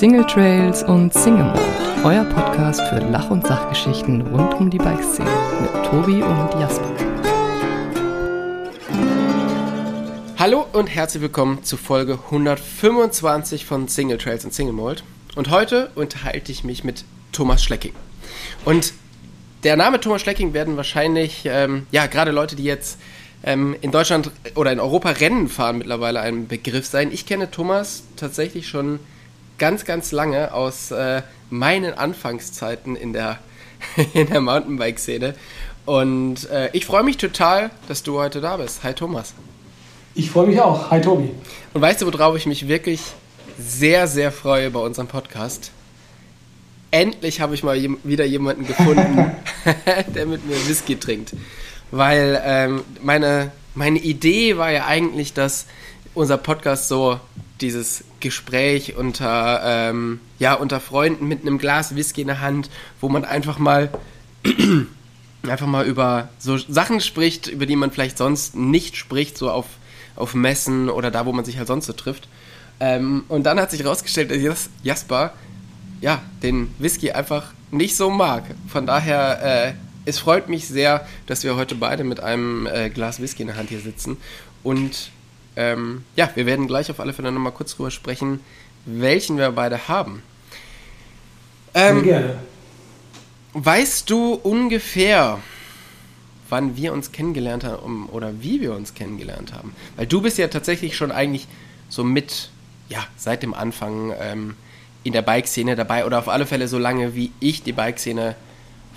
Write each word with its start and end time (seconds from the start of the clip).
Single 0.00 0.24
Trails 0.24 0.82
und 0.82 1.12
Single 1.12 1.44
Mode, 1.44 1.60
euer 2.04 2.24
Podcast 2.24 2.80
für 2.88 3.00
Lach- 3.00 3.30
und 3.30 3.46
Sachgeschichten 3.46 4.22
rund 4.22 4.54
um 4.54 4.70
die 4.70 4.78
Bikeszene 4.78 5.28
mit 5.60 5.84
Tobi 5.84 6.22
und 6.22 6.58
Jasper. 6.58 6.90
Hallo 10.38 10.66
und 10.72 10.86
herzlich 10.86 11.22
willkommen 11.22 11.62
zu 11.64 11.76
Folge 11.76 12.14
125 12.14 13.66
von 13.66 13.88
Single 13.88 14.16
Trails 14.16 14.42
und 14.46 14.54
Single 14.54 14.72
Mold. 14.72 15.04
Und 15.36 15.50
heute 15.50 15.90
unterhalte 15.94 16.50
ich 16.50 16.64
mich 16.64 16.82
mit 16.82 17.04
Thomas 17.32 17.62
Schlecking. 17.62 17.92
Und 18.64 18.94
der 19.64 19.76
Name 19.76 20.00
Thomas 20.00 20.22
Schlecking 20.22 20.54
werden 20.54 20.78
wahrscheinlich, 20.78 21.42
ähm, 21.44 21.86
ja, 21.90 22.06
gerade 22.06 22.30
Leute, 22.30 22.56
die 22.56 22.64
jetzt 22.64 22.98
ähm, 23.42 23.76
in 23.82 23.90
Deutschland 23.90 24.30
oder 24.54 24.72
in 24.72 24.80
Europa 24.80 25.10
Rennen 25.10 25.50
fahren, 25.50 25.76
mittlerweile 25.76 26.20
ein 26.20 26.48
Begriff 26.48 26.86
sein. 26.86 27.12
Ich 27.12 27.26
kenne 27.26 27.50
Thomas 27.50 28.04
tatsächlich 28.16 28.66
schon 28.66 28.98
ganz, 29.60 29.84
ganz 29.84 30.10
lange 30.10 30.52
aus 30.52 30.90
äh, 30.90 31.22
meinen 31.50 31.94
Anfangszeiten 31.94 32.96
in 32.96 33.12
der, 33.12 33.38
in 34.14 34.26
der 34.26 34.40
Mountainbike-Szene. 34.40 35.36
Und 35.86 36.50
äh, 36.50 36.70
ich 36.72 36.86
freue 36.86 37.04
mich 37.04 37.18
total, 37.18 37.70
dass 37.86 38.02
du 38.02 38.18
heute 38.18 38.40
da 38.40 38.56
bist. 38.56 38.82
Hi 38.82 38.94
Thomas. 38.94 39.34
Ich 40.14 40.30
freue 40.30 40.48
mich 40.48 40.60
auch. 40.60 40.90
Hi 40.90 41.00
Tobi. 41.00 41.30
Und 41.72 41.80
weißt 41.80 42.02
du, 42.02 42.12
worauf 42.12 42.36
ich 42.36 42.46
mich 42.46 42.66
wirklich 42.66 43.00
sehr, 43.58 44.08
sehr 44.08 44.32
freue 44.32 44.70
bei 44.70 44.80
unserem 44.80 45.06
Podcast? 45.06 45.70
Endlich 46.90 47.40
habe 47.40 47.54
ich 47.54 47.62
mal 47.62 47.76
je 47.76 47.90
wieder 48.02 48.24
jemanden 48.24 48.66
gefunden, 48.66 49.30
der 50.14 50.26
mit 50.26 50.44
mir 50.46 50.56
Whisky 50.68 50.96
trinkt. 50.96 51.34
Weil 51.90 52.40
ähm, 52.44 52.82
meine, 53.02 53.52
meine 53.74 53.98
Idee 53.98 54.56
war 54.56 54.70
ja 54.70 54.86
eigentlich, 54.86 55.34
dass 55.34 55.66
unser 56.14 56.38
Podcast 56.38 56.88
so 56.88 57.20
dieses 57.60 58.04
Gespräch 58.20 58.96
unter, 58.96 59.62
ähm, 59.64 60.20
ja, 60.38 60.54
unter 60.54 60.80
Freunden 60.80 61.26
mit 61.26 61.42
einem 61.42 61.58
Glas 61.58 61.96
Whisky 61.96 62.22
in 62.22 62.28
der 62.28 62.40
Hand, 62.40 62.70
wo 63.00 63.08
man 63.08 63.24
einfach 63.24 63.58
mal, 63.58 63.90
einfach 65.42 65.66
mal 65.66 65.86
über 65.86 66.28
so 66.38 66.56
Sachen 66.56 67.00
spricht, 67.00 67.46
über 67.46 67.66
die 67.66 67.76
man 67.76 67.90
vielleicht 67.90 68.18
sonst 68.18 68.54
nicht 68.54 68.96
spricht, 68.96 69.38
so 69.38 69.50
auf, 69.50 69.66
auf 70.16 70.34
Messen 70.34 70.88
oder 70.88 71.10
da, 71.10 71.26
wo 71.26 71.32
man 71.32 71.44
sich 71.44 71.58
halt 71.58 71.68
sonst 71.68 71.86
so 71.86 71.92
trifft. 71.92 72.28
Ähm, 72.78 73.24
und 73.28 73.44
dann 73.44 73.60
hat 73.60 73.70
sich 73.70 73.82
herausgestellt, 73.82 74.30
dass 74.30 74.70
Jasper, 74.82 75.32
ja, 76.00 76.22
den 76.42 76.74
Whisky 76.78 77.12
einfach 77.12 77.52
nicht 77.70 77.96
so 77.96 78.10
mag. 78.10 78.44
Von 78.68 78.86
daher, 78.86 79.68
äh, 79.68 79.72
es 80.06 80.18
freut 80.18 80.48
mich 80.48 80.66
sehr, 80.66 81.06
dass 81.26 81.44
wir 81.44 81.56
heute 81.56 81.74
beide 81.74 82.04
mit 82.04 82.20
einem 82.20 82.66
äh, 82.66 82.88
Glas 82.88 83.20
Whisky 83.20 83.42
in 83.42 83.48
der 83.48 83.56
Hand 83.56 83.68
hier 83.68 83.80
sitzen 83.80 84.16
und 84.62 85.10
ähm, 85.56 86.04
ja, 86.16 86.30
wir 86.34 86.46
werden 86.46 86.66
gleich 86.66 86.90
auf 86.90 87.00
alle 87.00 87.12
Fälle 87.12 87.32
nochmal 87.32 87.52
kurz 87.52 87.74
drüber 87.74 87.90
sprechen, 87.90 88.40
welchen 88.84 89.36
wir 89.36 89.50
beide 89.52 89.88
haben. 89.88 90.22
Ähm, 91.74 92.02
gerne. 92.02 92.38
Weißt 93.52 94.08
du 94.08 94.34
ungefähr, 94.34 95.40
wann 96.48 96.76
wir 96.76 96.92
uns 96.92 97.12
kennengelernt 97.12 97.64
haben 97.64 98.08
oder 98.08 98.42
wie 98.42 98.60
wir 98.60 98.74
uns 98.74 98.94
kennengelernt 98.94 99.52
haben? 99.52 99.74
Weil 99.96 100.06
du 100.06 100.22
bist 100.22 100.38
ja 100.38 100.48
tatsächlich 100.48 100.96
schon 100.96 101.10
eigentlich 101.10 101.48
so 101.88 102.04
mit, 102.04 102.50
ja, 102.88 103.04
seit 103.16 103.42
dem 103.42 103.54
Anfang 103.54 104.14
ähm, 104.20 104.54
in 105.02 105.12
der 105.12 105.22
Bike-Szene 105.22 105.76
dabei 105.76 106.06
oder 106.06 106.18
auf 106.18 106.28
alle 106.28 106.46
Fälle 106.46 106.68
so 106.68 106.78
lange, 106.78 107.14
wie 107.14 107.32
ich 107.40 107.62
die 107.62 107.72
Bike-Szene 107.72 108.36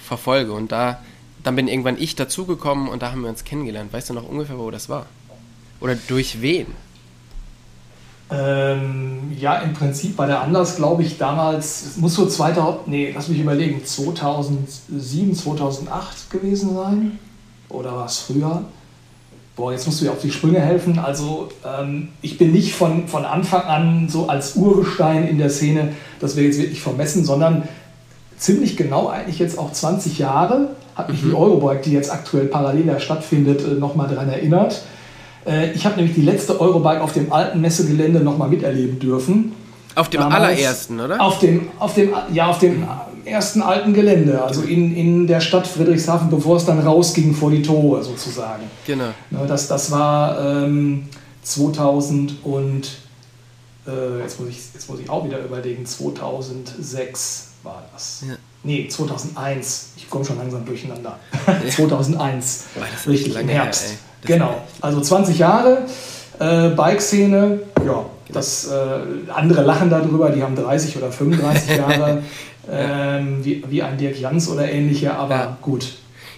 verfolge. 0.03 0.53
Und 0.53 0.71
da, 0.71 1.01
dann 1.43 1.55
bin 1.55 1.67
irgendwann 1.67 1.99
ich 1.99 2.15
dazugekommen 2.15 2.89
und 2.89 3.01
da 3.01 3.11
haben 3.11 3.21
wir 3.21 3.29
uns 3.29 3.43
kennengelernt. 3.43 3.91
Weißt 3.93 4.09
du 4.09 4.13
noch 4.13 4.27
ungefähr, 4.27 4.59
wo 4.59 4.69
das 4.69 4.89
war? 4.89 5.07
Oder 5.83 5.95
durch 6.07 6.41
wen? 6.41 6.67
Ähm, 8.31 9.33
ja, 9.37 9.57
im 9.57 9.73
Prinzip 9.73 10.17
war 10.17 10.27
der 10.27 10.41
Anlass, 10.41 10.77
glaube 10.77 11.03
ich, 11.03 11.17
damals, 11.17 11.85
es 11.85 11.97
muss 11.97 12.15
so 12.15 12.25
2000, 12.25 12.87
nee, 12.87 13.11
lass 13.13 13.27
mich 13.27 13.39
überlegen, 13.39 13.83
2007, 13.83 15.35
2008 15.35 16.31
gewesen 16.31 16.73
sein. 16.73 17.19
Oder 17.67 17.93
war 17.97 18.05
es 18.05 18.19
früher? 18.19 18.63
Boah, 19.57 19.73
jetzt 19.73 19.85
musst 19.85 19.99
du 19.99 20.05
mir 20.05 20.11
auf 20.11 20.21
die 20.21 20.31
Sprünge 20.31 20.61
helfen. 20.61 20.99
Also, 20.99 21.49
ähm, 21.65 22.09
ich 22.21 22.37
bin 22.37 22.53
nicht 22.53 22.73
von, 22.73 23.09
von 23.09 23.25
Anfang 23.25 23.63
an 23.63 24.09
so 24.09 24.29
als 24.29 24.55
Urgestein 24.55 25.27
in 25.27 25.37
der 25.37 25.49
Szene, 25.49 25.93
das 26.21 26.37
wir 26.37 26.43
jetzt 26.43 26.59
wirklich 26.59 26.81
vermessen, 26.81 27.25
sondern 27.25 27.67
ziemlich 28.37 28.77
genau 28.77 29.09
eigentlich 29.09 29.39
jetzt 29.39 29.59
auch 29.59 29.73
20 29.73 30.17
Jahre 30.17 30.69
hat 30.95 31.09
mich 31.09 31.23
mhm. 31.23 31.29
die 31.29 31.35
Eurobike, 31.35 31.81
die 31.81 31.91
jetzt 31.91 32.11
aktuell 32.11 32.45
parallel 32.45 32.87
ja 32.87 32.99
stattfindet, 32.99 33.61
äh, 33.61 33.73
nochmal 33.75 34.07
daran 34.07 34.29
erinnert. 34.29 34.81
Äh, 35.45 35.71
ich 35.71 35.85
habe 35.85 35.97
nämlich 35.97 36.15
die 36.15 36.21
letzte 36.21 36.59
Eurobike 36.59 37.01
auf 37.01 37.13
dem 37.13 37.31
alten 37.31 37.61
Messegelände 37.61 38.19
nochmal 38.19 38.49
miterleben 38.49 38.99
dürfen. 38.99 39.53
Auf 39.95 40.09
dem 40.09 40.21
Damals, 40.21 40.43
allerersten, 40.43 40.99
oder? 40.99 41.21
Auf 41.21 41.39
dem, 41.39 41.69
auf 41.77 41.93
dem, 41.93 42.09
ja, 42.31 42.47
auf 42.47 42.59
dem 42.59 42.87
ersten 43.25 43.61
alten 43.61 43.93
Gelände, 43.93 44.41
also 44.43 44.63
in, 44.63 44.95
in 44.95 45.27
der 45.27 45.39
Stadt 45.39 45.67
Friedrichshafen, 45.67 46.29
bevor 46.29 46.57
es 46.57 46.65
dann 46.65 46.79
rausging 46.79 47.33
vor 47.33 47.51
die 47.51 47.61
Tore 47.61 48.03
sozusagen. 48.03 48.63
Genau. 48.85 49.11
Das, 49.47 49.67
das 49.67 49.91
war 49.91 50.63
ähm, 50.63 51.07
2000 51.43 52.43
und 52.43 52.89
äh, 53.87 54.19
jetzt, 54.21 54.39
muss 54.39 54.49
ich, 54.49 54.59
jetzt 54.73 54.89
muss 54.89 54.99
ich 54.99 55.09
auch 55.09 55.25
wieder 55.25 55.39
überlegen, 55.39 55.85
2006 55.85 57.49
war 57.63 57.83
das. 57.93 58.23
Ja. 58.27 58.35
Nee, 58.63 58.87
2001. 58.87 59.89
Ich 59.97 60.09
komme 60.09 60.23
schon 60.23 60.37
langsam 60.37 60.65
durcheinander. 60.65 61.19
Ja. 61.47 61.69
2001. 61.69 62.65
Richtig, 63.07 63.35
im 63.35 63.47
Herbst. 63.49 63.89
Her, 63.89 63.97
genau, 64.25 64.61
also 64.81 65.01
20 65.01 65.37
Jahre, 65.37 65.85
äh, 66.39 66.69
Bike-Szene, 66.69 67.59
ja, 67.85 68.05
das, 68.31 68.67
äh, 68.67 69.31
andere 69.31 69.63
lachen 69.63 69.89
darüber, 69.89 70.29
die 70.29 70.41
haben 70.41 70.55
30 70.55 70.97
oder 70.97 71.11
35 71.11 71.77
Jahre, 71.77 72.23
ähm, 72.71 73.43
wie, 73.43 73.63
wie 73.69 73.83
ein 73.83 73.97
Dirk 73.97 74.19
Jans 74.19 74.49
oder 74.49 74.69
ähnliche, 74.69 75.13
aber 75.15 75.35
ja. 75.35 75.57
gut. 75.61 75.93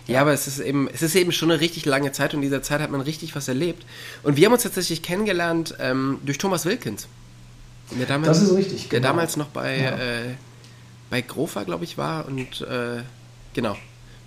Ja, 0.08 0.22
aber 0.22 0.34
es 0.34 0.46
ist, 0.46 0.60
eben, 0.60 0.88
es 0.94 1.02
ist 1.02 1.16
eben 1.16 1.32
schon 1.32 1.50
eine 1.50 1.60
richtig 1.60 1.86
lange 1.86 2.12
Zeit 2.12 2.34
und 2.34 2.40
in 2.40 2.44
dieser 2.44 2.62
Zeit 2.62 2.80
hat 2.80 2.92
man 2.92 3.02
richtig 3.02 3.36
was 3.36 3.48
erlebt. 3.48 3.86
Und 4.22 4.38
wir 4.38 4.46
haben 4.46 4.54
uns 4.54 4.64
tatsächlich 4.64 5.02
kennengelernt 5.02 5.76
ähm, 5.80 6.20
durch 6.24 6.38
Thomas 6.38 6.66
Wilkins. 6.66 7.08
Der 7.92 8.06
damals, 8.06 8.40
das 8.40 8.50
ist 8.50 8.56
richtig. 8.56 8.90
Der 8.90 9.00
genau. 9.00 9.12
damals 9.12 9.38
noch 9.38 9.48
bei, 9.48 9.80
ja. 9.80 9.92
äh, 9.92 10.36
bei 11.10 11.22
Grofa, 11.22 11.64
glaube 11.64 11.86
ich, 11.86 11.98
war 11.98 12.28
und 12.28 12.62
äh, 12.62 13.02
genau, 13.54 13.76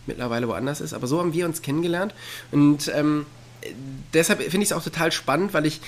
mittlerweile 0.06 0.48
woanders 0.48 0.80
ist. 0.80 0.94
Aber 0.94 1.06
so 1.06 1.20
haben 1.20 1.32
wir 1.32 1.46
uns 1.46 1.62
kennengelernt. 1.62 2.12
Und 2.50 2.90
ähm, 2.94 3.26
deshalb 4.14 4.42
finde 4.42 4.58
ich 4.58 4.70
es 4.70 4.72
auch 4.72 4.82
total 4.82 5.12
spannend, 5.12 5.54
weil 5.54 5.66
ich, 5.66 5.80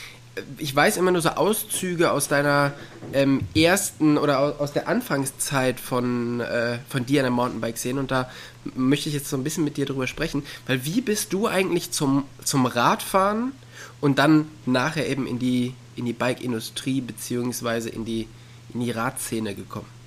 ich 0.59 0.75
weiß 0.75 0.97
immer 0.97 1.11
nur 1.11 1.23
so 1.23 1.31
Auszüge 1.31 2.13
aus 2.13 2.29
deiner 2.29 2.73
ähm, 3.13 3.43
ersten 3.55 4.19
oder 4.19 4.61
aus 4.61 4.73
der 4.73 4.89
Anfangszeit 4.89 5.81
von, 5.81 6.41
äh, 6.41 6.79
von 6.89 7.07
dir 7.07 7.21
an 7.21 7.25
der 7.25 7.31
Mountainbike-Szene 7.33 8.01
und 8.01 8.11
da 8.11 8.31
möchte 8.75 9.09
ich 9.09 9.15
jetzt 9.15 9.29
so 9.29 9.37
ein 9.37 9.45
bisschen 9.45 9.65
mit 9.65 9.77
dir 9.77 9.87
drüber 9.87 10.07
sprechen, 10.07 10.43
weil 10.67 10.85
wie 10.85 11.01
bist 11.01 11.33
du 11.33 11.47
eigentlich 11.47 11.91
zum, 11.91 12.25
zum 12.45 12.67
Radfahren 12.67 13.53
und 14.01 14.19
dann 14.19 14.47
nachher 14.67 15.09
eben 15.09 15.27
in 15.27 15.39
die, 15.39 15.75
in 15.97 16.05
die 16.05 16.13
Bike-Industrie 16.13 17.01
beziehungsweise 17.01 17.89
in 17.89 18.05
die, 18.05 18.27
in 18.75 18.81
die 18.81 18.91
Radszene 18.91 19.55
gekommen? 19.55 20.01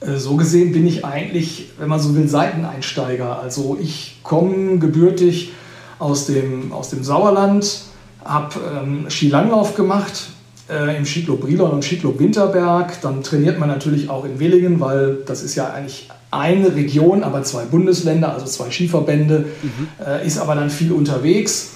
Äh, 0.00 0.16
so 0.16 0.36
gesehen 0.36 0.72
bin 0.72 0.86
ich 0.86 1.04
eigentlich, 1.04 1.70
wenn 1.78 1.88
man 1.88 2.00
so 2.00 2.14
will, 2.14 2.28
Seiteneinsteiger. 2.28 3.40
Also 3.40 3.78
ich 3.80 4.18
komme 4.22 4.78
gebürtig 4.78 5.52
aus 5.98 6.26
dem, 6.26 6.72
aus 6.72 6.90
dem 6.90 7.02
Sauerland, 7.02 7.82
habe 8.24 8.54
ähm, 8.82 9.06
Skilanglauf 9.08 9.74
gemacht 9.74 10.30
äh, 10.68 10.96
im 10.96 11.04
Skiclub 11.06 11.40
Brilon 11.40 11.70
und 11.70 11.84
Skiclub 11.84 12.18
Winterberg. 12.18 13.00
Dann 13.00 13.22
trainiert 13.22 13.58
man 13.58 13.68
natürlich 13.68 14.10
auch 14.10 14.24
in 14.24 14.38
Willingen, 14.38 14.80
weil 14.80 15.18
das 15.26 15.42
ist 15.42 15.54
ja 15.54 15.70
eigentlich 15.70 16.08
eine 16.30 16.74
Region, 16.74 17.22
aber 17.22 17.42
zwei 17.44 17.64
Bundesländer, 17.64 18.32
also 18.32 18.46
zwei 18.46 18.70
Skiverbände, 18.70 19.46
mhm. 19.62 19.88
äh, 20.04 20.26
ist 20.26 20.38
aber 20.38 20.54
dann 20.54 20.70
viel 20.70 20.92
unterwegs. 20.92 21.72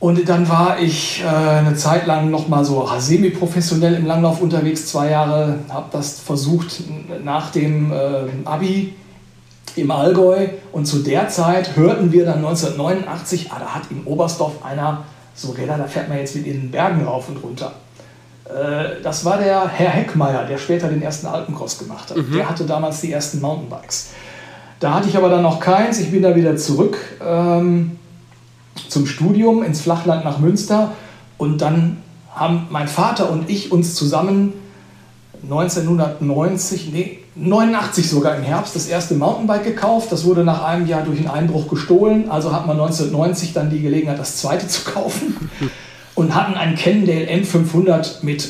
Und 0.00 0.28
dann 0.28 0.48
war 0.48 0.78
ich 0.80 1.22
äh, 1.24 1.26
eine 1.26 1.74
Zeit 1.74 2.06
lang 2.06 2.30
nochmal 2.30 2.64
so 2.64 2.88
semi-professionell 2.98 3.94
im 3.94 4.06
Langlauf 4.06 4.40
unterwegs, 4.40 4.86
zwei 4.86 5.10
Jahre, 5.10 5.58
habe 5.68 5.88
das 5.90 6.20
versucht 6.20 6.82
nach 7.24 7.50
dem 7.50 7.92
äh, 7.92 7.96
Abi 8.44 8.94
im 9.80 9.90
Allgäu. 9.90 10.48
Und 10.72 10.86
zu 10.86 11.00
der 11.00 11.28
Zeit 11.28 11.76
hörten 11.76 12.12
wir 12.12 12.24
dann 12.24 12.38
1989, 12.38 13.50
ah, 13.50 13.58
da 13.58 13.74
hat 13.74 13.82
in 13.90 14.04
Oberstdorf 14.04 14.64
einer 14.64 15.04
so 15.34 15.52
Räder, 15.52 15.78
da 15.78 15.84
fährt 15.84 16.08
man 16.08 16.18
jetzt 16.18 16.34
mit 16.34 16.46
in 16.46 16.60
den 16.62 16.70
Bergen 16.70 17.04
rauf 17.04 17.28
und 17.28 17.36
runter. 17.42 17.72
Äh, 18.44 19.02
das 19.02 19.24
war 19.24 19.38
der 19.38 19.68
Herr 19.68 19.90
Heckmeier, 19.90 20.44
der 20.44 20.58
später 20.58 20.88
den 20.88 21.02
ersten 21.02 21.26
Alpencross 21.26 21.78
gemacht 21.78 22.10
hat. 22.10 22.16
Mhm. 22.16 22.32
Der 22.32 22.48
hatte 22.48 22.64
damals 22.64 23.00
die 23.00 23.12
ersten 23.12 23.40
Mountainbikes. 23.40 24.10
Da 24.80 24.94
hatte 24.94 25.08
ich 25.08 25.16
aber 25.16 25.28
dann 25.28 25.42
noch 25.42 25.60
keins. 25.60 25.98
Ich 26.00 26.10
bin 26.10 26.22
da 26.22 26.34
wieder 26.36 26.56
zurück 26.56 26.98
ähm, 27.24 27.98
zum 28.88 29.06
Studium 29.06 29.62
ins 29.62 29.80
Flachland 29.80 30.24
nach 30.24 30.38
Münster. 30.38 30.92
Und 31.36 31.58
dann 31.58 31.98
haben 32.34 32.66
mein 32.70 32.88
Vater 32.88 33.30
und 33.30 33.50
ich 33.50 33.72
uns 33.72 33.94
zusammen 33.94 34.52
1990, 35.42 36.92
nee, 36.92 37.18
89 37.38 38.08
sogar 38.10 38.36
im 38.36 38.42
Herbst 38.42 38.74
das 38.74 38.86
erste 38.86 39.14
Mountainbike 39.14 39.64
gekauft. 39.64 40.10
Das 40.10 40.24
wurde 40.24 40.44
nach 40.44 40.64
einem 40.64 40.86
Jahr 40.86 41.02
durch 41.02 41.18
einen 41.18 41.28
Einbruch 41.28 41.68
gestohlen. 41.68 42.30
Also 42.30 42.52
hat 42.52 42.66
man 42.66 42.78
1990 42.80 43.52
dann 43.52 43.70
die 43.70 43.80
Gelegenheit, 43.80 44.18
das 44.18 44.36
zweite 44.38 44.66
zu 44.68 44.82
kaufen. 44.84 45.50
Und 46.14 46.34
hatten 46.34 46.54
einen 46.54 46.74
Cannondale 46.74 47.28
M500 47.30 48.22
mit 48.24 48.48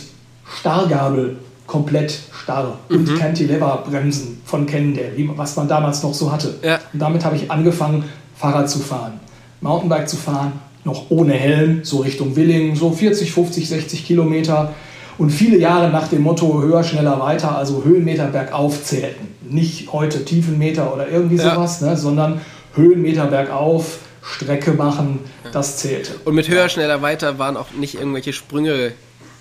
Starrgabel 0.58 1.36
komplett 1.66 2.18
starr 2.42 2.78
und 2.88 3.06
Mhm. 3.06 3.18
Cantilever-Bremsen 3.18 4.40
von 4.46 4.64
Cannondale, 4.64 5.12
was 5.36 5.54
man 5.56 5.68
damals 5.68 6.02
noch 6.02 6.14
so 6.14 6.32
hatte. 6.32 6.54
Ja. 6.62 6.78
Und 6.94 6.98
damit 6.98 7.26
habe 7.26 7.36
ich 7.36 7.50
angefangen, 7.50 8.04
Fahrrad 8.36 8.70
zu 8.70 8.78
fahren, 8.78 9.20
Mountainbike 9.60 10.08
zu 10.08 10.16
fahren, 10.16 10.52
noch 10.84 11.10
ohne 11.10 11.34
Helm, 11.34 11.80
so 11.82 11.98
Richtung 11.98 12.36
Willingen, 12.36 12.74
so 12.74 12.90
40, 12.90 13.32
50, 13.32 13.68
60 13.68 14.06
Kilometer. 14.06 14.72
Und 15.18 15.30
viele 15.30 15.58
Jahre 15.58 15.90
nach 15.90 16.08
dem 16.08 16.22
Motto 16.22 16.62
höher, 16.62 16.84
schneller, 16.84 17.18
weiter, 17.20 17.56
also 17.58 17.84
Höhenmeter 17.84 18.26
bergauf 18.28 18.84
zählten. 18.84 19.28
Nicht 19.50 19.92
heute 19.92 20.24
Tiefenmeter 20.24 20.94
oder 20.94 21.08
irgendwie 21.08 21.36
Ja. 21.36 21.54
sowas, 21.54 21.80
ne, 21.80 21.96
sondern 21.96 22.40
Höhenmeter 22.74 23.26
bergauf, 23.26 23.98
Strecke 24.22 24.72
machen, 24.72 25.20
das 25.52 25.78
zählte. 25.78 26.12
Und 26.24 26.34
mit 26.34 26.48
höher, 26.48 26.68
schneller, 26.68 27.02
weiter 27.02 27.38
waren 27.38 27.56
auch 27.56 27.70
nicht 27.72 27.94
irgendwelche 27.96 28.32
Sprünge, 28.32 28.92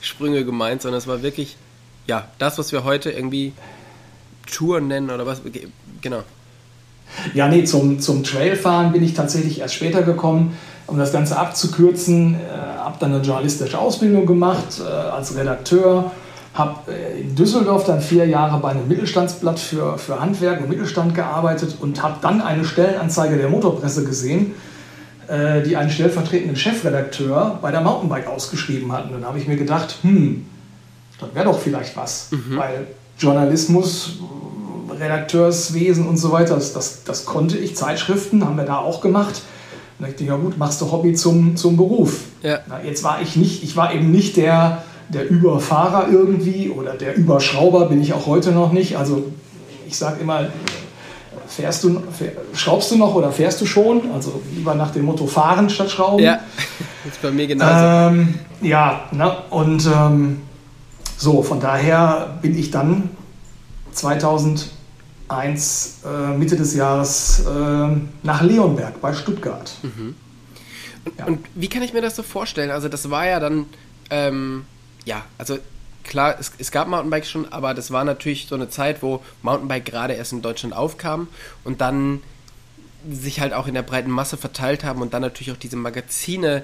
Sprünge 0.01 0.45
gemeint, 0.45 0.81
sondern 0.81 0.97
es 0.97 1.07
war 1.07 1.21
wirklich, 1.21 1.57
ja, 2.07 2.27
das, 2.39 2.57
was 2.57 2.71
wir 2.71 2.83
heute 2.83 3.11
irgendwie 3.11 3.53
Touren 4.51 4.87
nennen 4.87 5.09
oder 5.09 5.25
was, 5.25 5.41
genau. 6.01 6.23
Ja, 7.33 7.47
nee, 7.47 7.63
zum, 7.65 7.99
zum 7.99 8.23
Trailfahren 8.23 8.91
bin 8.91 9.03
ich 9.03 9.13
tatsächlich 9.13 9.59
erst 9.59 9.75
später 9.75 10.01
gekommen. 10.03 10.57
Um 10.87 10.97
das 10.97 11.11
Ganze 11.11 11.37
abzukürzen, 11.37 12.35
äh, 12.35 12.37
habe 12.79 12.95
dann 12.99 13.13
eine 13.13 13.21
journalistische 13.21 13.77
Ausbildung 13.77 14.25
gemacht 14.25 14.79
äh, 14.79 14.89
als 14.89 15.35
Redakteur. 15.35 16.11
Habe 16.53 16.91
äh, 16.91 17.21
in 17.21 17.35
Düsseldorf 17.35 17.83
dann 17.83 17.99
vier 17.99 18.25
Jahre 18.25 18.59
bei 18.59 18.69
einem 18.69 18.87
Mittelstandsblatt 18.87 19.59
für, 19.59 19.97
für 19.97 20.19
Handwerk 20.19 20.61
und 20.61 20.69
Mittelstand 20.69 21.13
gearbeitet 21.13 21.75
und 21.81 22.01
habe 22.01 22.15
dann 22.21 22.41
eine 22.41 22.63
Stellenanzeige 22.63 23.37
der 23.37 23.49
Motorpresse 23.49 24.05
gesehen, 24.05 24.53
äh, 25.27 25.61
die 25.61 25.75
einen 25.75 25.89
stellvertretenden 25.89 26.55
Chefredakteur 26.55 27.59
bei 27.61 27.69
der 27.71 27.81
Mountainbike 27.81 28.27
ausgeschrieben 28.27 28.93
hatten. 28.93 29.11
Dann 29.11 29.25
habe 29.25 29.39
ich 29.39 29.47
mir 29.47 29.57
gedacht, 29.57 29.97
hm, 30.03 30.45
das 31.19 31.35
wäre 31.35 31.45
doch 31.45 31.59
vielleicht 31.59 31.97
was, 31.97 32.29
weil 32.55 32.87
Journalismus, 33.19 34.19
Redakteurswesen 34.89 36.07
und 36.07 36.17
so 36.17 36.31
weiter, 36.31 36.55
das, 36.55 36.73
das, 36.73 37.03
das 37.03 37.25
konnte 37.25 37.57
ich. 37.57 37.75
Zeitschriften 37.75 38.45
haben 38.45 38.55
wir 38.55 38.63
da 38.63 38.77
auch 38.77 39.01
gemacht. 39.01 39.41
Und 39.99 40.07
ich, 40.07 40.27
ja 40.27 40.35
gut, 40.35 40.57
machst 40.57 40.79
du 40.81 40.91
Hobby 40.91 41.13
zum, 41.13 41.55
zum 41.55 41.75
Beruf. 41.75 42.25
Ja. 42.43 42.59
Na, 42.67 42.81
jetzt 42.83 43.03
war 43.03 43.21
ich 43.21 43.35
nicht, 43.35 43.63
ich 43.63 43.75
war 43.75 43.93
eben 43.93 44.11
nicht 44.11 44.37
der, 44.37 44.83
der 45.09 45.29
Überfahrer 45.29 46.07
irgendwie 46.11 46.69
oder 46.69 46.93
der 46.93 47.15
Überschrauber, 47.15 47.87
bin 47.87 48.01
ich 48.01 48.13
auch 48.13 48.27
heute 48.27 48.51
noch 48.51 48.71
nicht. 48.71 48.97
Also 48.97 49.25
ich 49.87 49.97
sage 49.97 50.21
immer, 50.21 50.49
fährst 51.47 51.83
du, 51.83 52.01
fähr, 52.15 52.33
schraubst 52.53 52.91
du 52.91 52.97
noch 52.97 53.15
oder 53.15 53.31
fährst 53.31 53.59
du 53.61 53.65
schon? 53.65 54.11
Also 54.13 54.41
lieber 54.55 54.75
nach 54.75 54.91
dem 54.91 55.05
Motto 55.05 55.25
fahren 55.25 55.69
statt 55.69 55.89
schrauben. 55.89 56.23
Ja, 56.23 56.39
das 57.03 57.13
ist 57.13 57.21
bei 57.21 57.31
mir 57.31 57.47
genauso. 57.47 57.73
Ähm, 58.15 58.35
ja, 58.61 59.01
ne? 59.11 59.35
und 59.49 59.87
ähm, 59.87 60.41
so, 61.17 61.41
von 61.41 61.59
daher 61.59 62.37
bin 62.41 62.57
ich 62.57 62.69
dann 62.69 63.09
2001, 65.27 65.99
äh, 66.05 66.37
Mitte 66.37 66.55
des 66.55 66.73
Jahres, 66.75 67.43
äh, 67.45 67.87
nach 68.23 68.41
Leonberg 68.41 68.99
bei 69.01 69.13
Stuttgart. 69.13 69.71
ja. 71.17 71.25
Und 71.25 71.45
wie 71.55 71.69
kann 71.69 71.83
ich 71.83 71.93
mir 71.93 72.01
das 72.01 72.15
so 72.15 72.23
vorstellen? 72.23 72.71
Also 72.71 72.89
das 72.89 73.09
war 73.09 73.27
ja 73.27 73.39
dann, 73.39 73.65
ähm, 74.09 74.65
ja, 75.05 75.25
also 75.37 75.57
klar, 76.03 76.37
es, 76.39 76.51
es 76.57 76.71
gab 76.71 76.87
Mountainbikes 76.87 77.29
schon, 77.29 77.51
aber 77.51 77.73
das 77.73 77.91
war 77.91 78.03
natürlich 78.03 78.47
so 78.47 78.55
eine 78.55 78.69
Zeit, 78.69 79.03
wo 79.03 79.21
Mountainbike 79.41 79.85
gerade 79.85 80.13
erst 80.13 80.31
in 80.31 80.41
Deutschland 80.41 80.75
aufkam 80.75 81.27
und 81.63 81.81
dann 81.81 82.21
sich 83.09 83.39
halt 83.39 83.53
auch 83.53 83.67
in 83.67 83.73
der 83.73 83.83
breiten 83.83 84.11
Masse 84.11 84.37
verteilt 84.37 84.83
haben 84.83 85.01
und 85.01 85.13
dann 85.13 85.21
natürlich 85.21 85.51
auch 85.51 85.57
diese 85.57 85.75
Magazine 85.75 86.63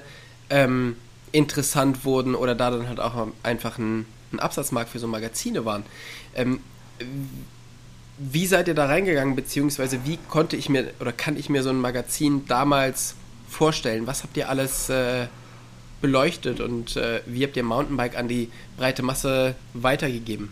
ähm, 0.50 0.96
interessant 1.32 2.04
wurden 2.04 2.34
oder 2.34 2.54
da 2.54 2.70
dann 2.70 2.88
halt 2.88 3.00
auch 3.00 3.28
einfach 3.42 3.78
ein, 3.78 4.06
ein 4.32 4.40
Absatzmarkt 4.40 4.90
für 4.90 4.98
so 4.98 5.06
Magazine 5.06 5.64
waren. 5.64 5.84
Ähm, 6.34 6.60
wie 8.18 8.46
seid 8.46 8.68
ihr 8.68 8.74
da 8.74 8.86
reingegangen, 8.86 9.34
beziehungsweise 9.34 10.00
wie 10.04 10.18
konnte 10.28 10.56
ich 10.56 10.68
mir 10.68 10.90
oder 11.00 11.12
kann 11.12 11.36
ich 11.36 11.48
mir 11.48 11.62
so 11.62 11.70
ein 11.70 11.80
Magazin 11.80 12.44
damals 12.46 13.14
vorstellen? 13.48 14.06
Was 14.06 14.22
habt 14.22 14.36
ihr 14.36 14.48
alles 14.48 14.88
äh, 14.88 15.26
beleuchtet 16.00 16.60
und 16.60 16.96
äh, 16.96 17.20
wie 17.26 17.44
habt 17.44 17.56
ihr 17.56 17.64
Mountainbike 17.64 18.16
an 18.16 18.28
die 18.28 18.50
breite 18.76 19.02
Masse 19.02 19.54
weitergegeben? 19.72 20.50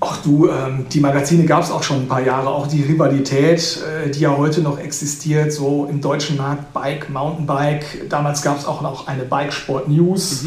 Ach 0.00 0.22
du, 0.22 0.48
ähm, 0.48 0.86
die 0.90 1.00
Magazine 1.00 1.44
gab 1.46 1.62
es 1.62 1.70
auch 1.70 1.82
schon 1.82 2.02
ein 2.02 2.08
paar 2.08 2.24
Jahre. 2.24 2.48
Auch 2.48 2.66
die 2.66 2.82
Rivalität, 2.82 3.78
äh, 3.82 4.10
die 4.10 4.20
ja 4.20 4.36
heute 4.36 4.60
noch 4.60 4.78
existiert, 4.78 5.52
so 5.52 5.86
im 5.86 6.00
deutschen 6.00 6.36
Markt, 6.36 6.72
Bike, 6.72 7.10
Mountainbike. 7.10 8.08
Damals 8.08 8.42
gab 8.42 8.58
es 8.58 8.66
auch 8.66 8.82
noch 8.82 9.06
eine 9.06 9.24
Bikesport 9.24 9.88
News. 9.88 10.46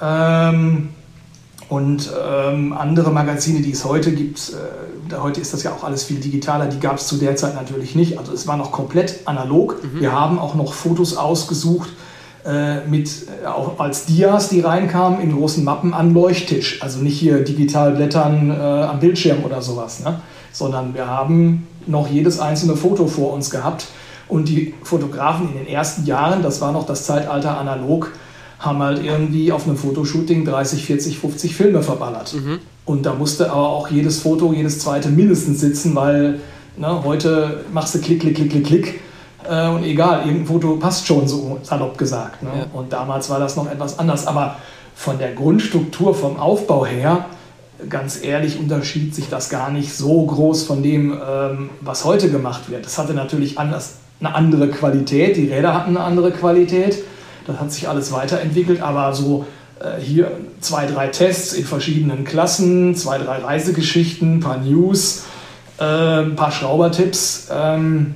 Ähm, 0.00 0.90
und 1.68 2.10
ähm, 2.26 2.72
andere 2.72 3.10
Magazine, 3.10 3.60
die 3.60 3.72
es 3.72 3.84
heute 3.84 4.12
gibt, 4.12 4.52
äh, 5.10 5.16
heute 5.16 5.40
ist 5.40 5.52
das 5.52 5.62
ja 5.62 5.72
auch 5.72 5.84
alles 5.84 6.04
viel 6.04 6.18
digitaler, 6.20 6.66
die 6.66 6.78
gab 6.78 6.98
es 6.98 7.06
zu 7.06 7.16
der 7.16 7.36
Zeit 7.36 7.54
natürlich 7.54 7.94
nicht. 7.94 8.18
Also 8.18 8.32
es 8.32 8.46
war 8.46 8.56
noch 8.56 8.72
komplett 8.72 9.20
analog. 9.26 9.76
Wir 9.94 10.12
haben 10.12 10.38
auch 10.38 10.54
noch 10.54 10.74
Fotos 10.74 11.16
ausgesucht 11.16 11.90
äh, 12.44 12.86
mit 12.86 13.26
äh, 13.42 13.46
auch 13.46 13.80
als 13.80 14.04
Dias, 14.04 14.50
die 14.50 14.60
reinkamen, 14.60 15.20
in 15.20 15.34
großen 15.34 15.64
Mappen 15.64 15.94
am 15.94 16.12
Leuchttisch. 16.12 16.82
Also 16.82 17.00
nicht 17.00 17.18
hier 17.18 17.42
digital 17.42 17.92
blättern 17.92 18.50
äh, 18.50 18.54
am 18.54 19.00
Bildschirm 19.00 19.44
oder 19.44 19.62
sowas, 19.62 20.00
ne? 20.00 20.20
sondern 20.52 20.94
wir 20.94 21.06
haben 21.06 21.66
noch 21.86 22.08
jedes 22.08 22.40
einzelne 22.40 22.76
Foto 22.76 23.06
vor 23.06 23.32
uns 23.32 23.50
gehabt. 23.50 23.86
Und 24.28 24.48
die 24.48 24.74
Fotografen 24.82 25.48
in 25.48 25.58
den 25.58 25.66
ersten 25.66 26.04
Jahren, 26.06 26.42
das 26.42 26.60
war 26.60 26.72
noch 26.72 26.86
das 26.86 27.04
Zeitalter 27.04 27.58
analog, 27.58 28.12
haben 28.64 28.82
halt 28.82 29.04
irgendwie 29.04 29.52
auf 29.52 29.66
einem 29.66 29.76
Fotoshooting 29.76 30.44
30, 30.44 30.84
40, 30.84 31.18
50 31.18 31.54
Filme 31.54 31.82
verballert. 31.82 32.34
Und 32.84 33.06
da 33.06 33.14
musste 33.14 33.50
aber 33.50 33.68
auch 33.68 33.88
jedes 33.90 34.20
Foto, 34.20 34.52
jedes 34.52 34.78
zweite 34.78 35.08
mindestens 35.08 35.60
sitzen, 35.60 35.94
weil 35.94 36.40
ne, 36.76 37.04
heute 37.04 37.64
machst 37.72 37.94
du 37.94 38.00
Klick, 38.00 38.20
Klick, 38.20 38.36
Klick, 38.36 38.50
Klick, 38.50 38.66
Klick. 38.66 39.00
Äh, 39.48 39.68
und 39.68 39.84
egal, 39.84 40.20
irgendein 40.26 40.46
Foto 40.46 40.76
passt 40.76 41.06
schon, 41.06 41.26
so 41.26 41.58
salopp 41.62 41.98
gesagt. 41.98 42.42
Ne? 42.42 42.50
Ja. 42.54 42.66
Und 42.78 42.92
damals 42.92 43.30
war 43.30 43.38
das 43.38 43.56
noch 43.56 43.70
etwas 43.70 43.98
anders. 43.98 44.26
Aber 44.26 44.56
von 44.94 45.18
der 45.18 45.32
Grundstruktur, 45.32 46.14
vom 46.14 46.38
Aufbau 46.38 46.86
her, 46.86 47.26
ganz 47.88 48.22
ehrlich, 48.22 48.58
unterschied 48.58 49.14
sich 49.14 49.28
das 49.28 49.50
gar 49.50 49.70
nicht 49.70 49.94
so 49.94 50.24
groß 50.24 50.64
von 50.64 50.82
dem, 50.82 51.12
ähm, 51.12 51.70
was 51.80 52.04
heute 52.04 52.30
gemacht 52.30 52.70
wird. 52.70 52.84
Das 52.84 52.98
hatte 52.98 53.14
natürlich 53.14 53.58
anders, 53.58 53.96
eine 54.20 54.34
andere 54.34 54.68
Qualität, 54.68 55.36
die 55.36 55.48
Räder 55.48 55.74
hatten 55.74 55.96
eine 55.96 56.04
andere 56.04 56.30
Qualität. 56.30 57.02
Das 57.46 57.58
hat 57.60 57.72
sich 57.72 57.88
alles 57.88 58.10
weiterentwickelt, 58.12 58.80
aber 58.80 59.14
so 59.14 59.46
äh, 59.80 60.00
hier 60.00 60.30
zwei, 60.60 60.86
drei 60.86 61.08
Tests 61.08 61.52
in 61.52 61.64
verschiedenen 61.64 62.24
Klassen, 62.24 62.94
zwei, 62.96 63.18
drei 63.18 63.38
Reisegeschichten, 63.38 64.36
ein 64.36 64.40
paar 64.40 64.58
News, 64.58 65.24
äh, 65.78 65.84
ein 65.84 66.36
paar 66.36 66.52
Schraubertipps. 66.52 67.48
Ähm, 67.50 68.14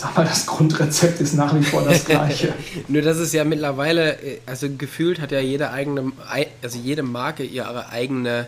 aber 0.00 0.22
das 0.24 0.46
Grundrezept 0.46 1.20
ist 1.20 1.34
nach 1.34 1.52
wie 1.58 1.62
vor 1.64 1.82
das 1.82 2.04
gleiche. 2.04 2.54
Nur 2.88 3.02
das 3.02 3.18
ist 3.18 3.34
ja 3.34 3.44
mittlerweile, 3.44 4.12
äh, 4.22 4.38
also 4.46 4.68
gefühlt 4.78 5.20
hat 5.20 5.32
ja 5.32 5.40
jede 5.40 5.70
eigene, 5.72 6.12
ei- 6.30 6.46
also 6.62 6.78
jede 6.78 7.02
Marke 7.02 7.42
ihre 7.42 7.88
eigene, 7.90 8.46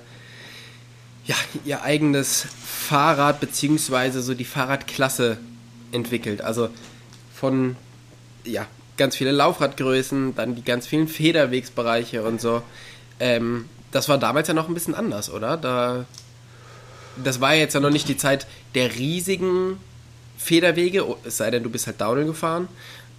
ja, 1.26 1.34
ihr 1.64 1.82
eigenes 1.82 2.46
Fahrrad 2.64 3.40
beziehungsweise 3.40 4.22
so 4.22 4.34
die 4.34 4.44
Fahrradklasse 4.44 5.38
entwickelt. 5.92 6.40
Also 6.40 6.68
von, 7.34 7.76
ja, 8.44 8.66
ganz 9.00 9.16
viele 9.16 9.32
Laufradgrößen, 9.32 10.34
dann 10.36 10.54
die 10.54 10.62
ganz 10.62 10.86
vielen 10.86 11.08
Federwegsbereiche 11.08 12.22
und 12.22 12.40
so. 12.40 12.62
Ähm, 13.18 13.64
das 13.92 14.08
war 14.10 14.18
damals 14.18 14.46
ja 14.46 14.54
noch 14.54 14.68
ein 14.68 14.74
bisschen 14.74 14.94
anders, 14.94 15.32
oder? 15.32 15.56
Da, 15.56 16.04
das 17.24 17.40
war 17.40 17.54
jetzt 17.54 17.74
ja 17.74 17.80
noch 17.80 17.90
nicht 17.90 18.08
die 18.08 18.18
Zeit 18.18 18.46
der 18.74 18.94
riesigen 18.94 19.78
Federwege, 20.36 21.08
oh, 21.08 21.16
es 21.24 21.38
sei 21.38 21.50
denn, 21.50 21.62
du 21.62 21.70
bist 21.70 21.86
halt 21.86 22.00
Downhill 22.00 22.26
gefahren, 22.26 22.68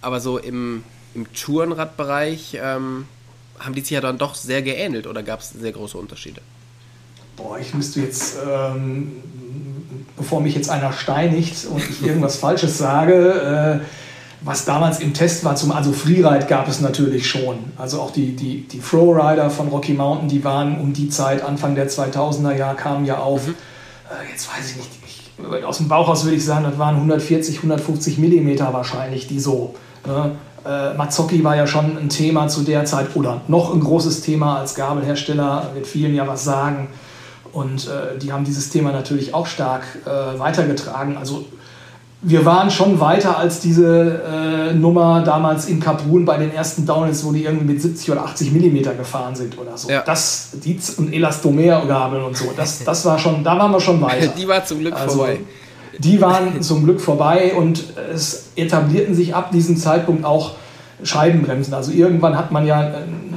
aber 0.00 0.20
so 0.20 0.38
im, 0.38 0.84
im 1.14 1.26
Tourenradbereich 1.32 2.56
ähm, 2.62 3.06
haben 3.58 3.74
die 3.74 3.80
sich 3.80 3.90
ja 3.90 4.00
dann 4.00 4.18
doch 4.18 4.36
sehr 4.36 4.62
geähnelt 4.62 5.08
oder 5.08 5.24
gab 5.24 5.40
es 5.40 5.50
sehr 5.50 5.72
große 5.72 5.98
Unterschiede? 5.98 6.40
Boah, 7.36 7.58
ich 7.58 7.74
müsste 7.74 8.00
jetzt, 8.00 8.36
ähm, 8.48 9.12
bevor 10.16 10.40
mich 10.40 10.54
jetzt 10.54 10.70
einer 10.70 10.92
steinigt 10.92 11.64
und 11.66 11.82
ich 11.90 12.06
irgendwas 12.06 12.36
Falsches 12.36 12.78
sage, 12.78 13.80
äh, 13.82 13.84
was 14.44 14.64
damals 14.64 15.00
im 15.00 15.14
Test 15.14 15.44
war, 15.44 15.54
zum, 15.56 15.72
also 15.72 15.92
Freeride 15.92 16.46
gab 16.46 16.68
es 16.68 16.80
natürlich 16.80 17.28
schon. 17.28 17.56
Also 17.76 18.00
auch 18.00 18.10
die, 18.10 18.34
die, 18.34 18.66
die 18.66 18.80
Flowrider 18.80 19.50
von 19.50 19.68
Rocky 19.68 19.94
Mountain, 19.94 20.28
die 20.28 20.42
waren 20.44 20.80
um 20.80 20.92
die 20.92 21.08
Zeit, 21.08 21.42
Anfang 21.44 21.74
der 21.74 21.88
2000er 21.88 22.56
Jahre, 22.56 22.76
kamen 22.76 23.04
ja 23.04 23.18
auf. 23.18 23.48
Äh, 23.48 23.52
jetzt 24.30 24.48
weiß 24.48 24.70
ich 24.70 24.76
nicht, 24.76 24.90
ich, 25.06 25.64
aus 25.64 25.78
dem 25.78 25.88
Bauch 25.88 26.08
aus 26.08 26.24
würde 26.24 26.36
ich 26.36 26.44
sagen, 26.44 26.64
das 26.64 26.78
waren 26.78 26.96
140, 26.96 27.58
150 27.58 28.18
Millimeter 28.18 28.72
wahrscheinlich, 28.72 29.28
die 29.28 29.38
so. 29.38 29.74
Ne? 30.06 30.32
Äh, 30.64 30.94
Mazzocchi 30.94 31.42
war 31.44 31.56
ja 31.56 31.66
schon 31.66 31.96
ein 31.96 32.08
Thema 32.08 32.48
zu 32.48 32.62
der 32.62 32.84
Zeit 32.84 33.14
oder 33.14 33.42
noch 33.48 33.72
ein 33.72 33.80
großes 33.80 34.22
Thema 34.22 34.58
als 34.58 34.74
Gabelhersteller, 34.74 35.70
wird 35.74 35.86
vielen 35.86 36.14
ja 36.14 36.26
was 36.26 36.44
sagen. 36.44 36.88
Und 37.52 37.86
äh, 37.86 38.18
die 38.18 38.32
haben 38.32 38.44
dieses 38.44 38.70
Thema 38.70 38.92
natürlich 38.92 39.34
auch 39.34 39.46
stark 39.46 39.82
äh, 40.06 40.38
weitergetragen. 40.38 41.16
Also 41.16 41.44
wir 42.24 42.44
waren 42.44 42.70
schon 42.70 43.00
weiter 43.00 43.36
als 43.36 43.58
diese 43.58 44.22
äh, 44.70 44.74
Nummer 44.74 45.22
damals 45.22 45.66
in 45.66 45.80
Kaprun 45.80 46.24
bei 46.24 46.38
den 46.38 46.54
ersten 46.54 46.86
Downhills, 46.86 47.24
wo 47.24 47.32
die 47.32 47.44
irgendwie 47.44 47.64
mit 47.64 47.82
70 47.82 48.12
oder 48.12 48.24
80 48.24 48.52
Millimeter 48.52 48.94
gefahren 48.94 49.34
sind 49.34 49.58
oder 49.58 49.76
so. 49.76 49.90
Ja. 49.90 50.02
Das, 50.02 50.50
die 50.64 50.78
und 50.98 51.12
Elastomergabeln 51.12 52.22
und 52.22 52.36
so, 52.36 52.52
das, 52.56 52.84
das 52.84 53.04
war 53.04 53.18
schon, 53.18 53.42
da 53.42 53.58
waren 53.58 53.72
wir 53.72 53.80
schon 53.80 54.00
weiter. 54.00 54.28
Die 54.38 54.46
war 54.46 54.64
zum 54.64 54.78
Glück 54.78 54.94
Also, 54.94 55.18
vorbei. 55.18 55.40
Die 55.98 56.20
waren 56.20 56.62
zum 56.62 56.84
Glück 56.84 57.00
vorbei 57.00 57.54
und 57.54 57.84
es 58.14 58.44
etablierten 58.56 59.14
sich 59.14 59.34
ab 59.34 59.50
diesem 59.50 59.76
Zeitpunkt 59.76 60.24
auch 60.24 60.52
Scheibenbremsen. 61.04 61.74
Also 61.74 61.92
irgendwann 61.92 62.36
hat 62.36 62.52
man 62.52 62.66
ja, 62.66 62.88
äh, 62.88 62.92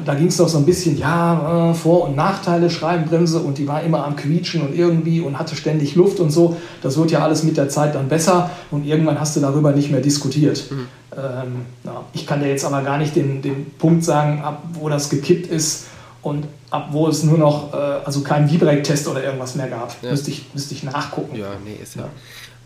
da 0.06 0.14
ging 0.14 0.28
es 0.28 0.38
doch 0.38 0.48
so 0.48 0.58
ein 0.58 0.66
bisschen, 0.66 0.98
ja, 0.98 1.72
äh, 1.72 1.74
Vor- 1.74 2.08
und 2.08 2.16
Nachteile 2.16 2.70
Scheibenbremse 2.70 3.40
und 3.40 3.58
die 3.58 3.68
war 3.68 3.84
immer 3.84 4.06
am 4.06 4.16
Quietschen 4.16 4.62
und 4.62 4.76
irgendwie 4.76 5.22
und 5.22 5.40
hatte 5.40 5.56
ständig 5.56 5.96
Luft 5.96 6.20
und 6.20 6.32
so. 6.32 6.58
Das 6.82 6.98
wird 6.98 7.12
ja 7.12 7.20
alles 7.20 7.44
mit 7.44 7.58
der 7.58 7.70
Zeit 7.70 7.96
dann 7.96 8.08
besser 8.08 8.52
und 8.72 8.86
irgendwann 8.86 9.20
hast 9.20 9.36
du 9.36 9.40
darüber 9.40 9.72
nicht 9.72 9.92
mehr 9.92 10.02
diskutiert. 10.02 10.64
Ähm, 10.72 11.66
ja, 11.84 12.04
ich 12.14 12.28
kann 12.28 12.42
dir 12.42 12.50
jetzt 12.50 12.66
aber 12.66 12.82
gar 12.82 12.98
nicht 12.98 13.16
den, 13.16 13.42
den 13.42 13.72
Punkt 13.78 14.04
sagen, 14.04 14.42
ab 14.42 14.64
wo 14.74 14.90
das 14.90 15.10
gekippt 15.10 15.48
ist 15.48 15.88
und 16.22 16.46
ab 16.72 16.90
wo 16.92 17.08
es 17.08 17.24
nur 17.24 17.38
noch, 17.38 17.74
äh, 17.74 17.78
also 17.78 18.22
keinen 18.22 18.50
V-Brake-Test 18.50 19.08
oder 19.08 19.24
irgendwas 19.24 19.56
mehr 19.56 19.68
gab. 19.68 19.96
Ja. 20.02 20.12
Müsste, 20.12 20.32
ich, 20.32 20.46
müsste 20.54 20.74
ich 20.74 20.84
nachgucken. 20.84 21.36
Ja, 21.36 21.52
nee, 21.64 21.78
ist 21.82 21.96
ja. 21.96 22.10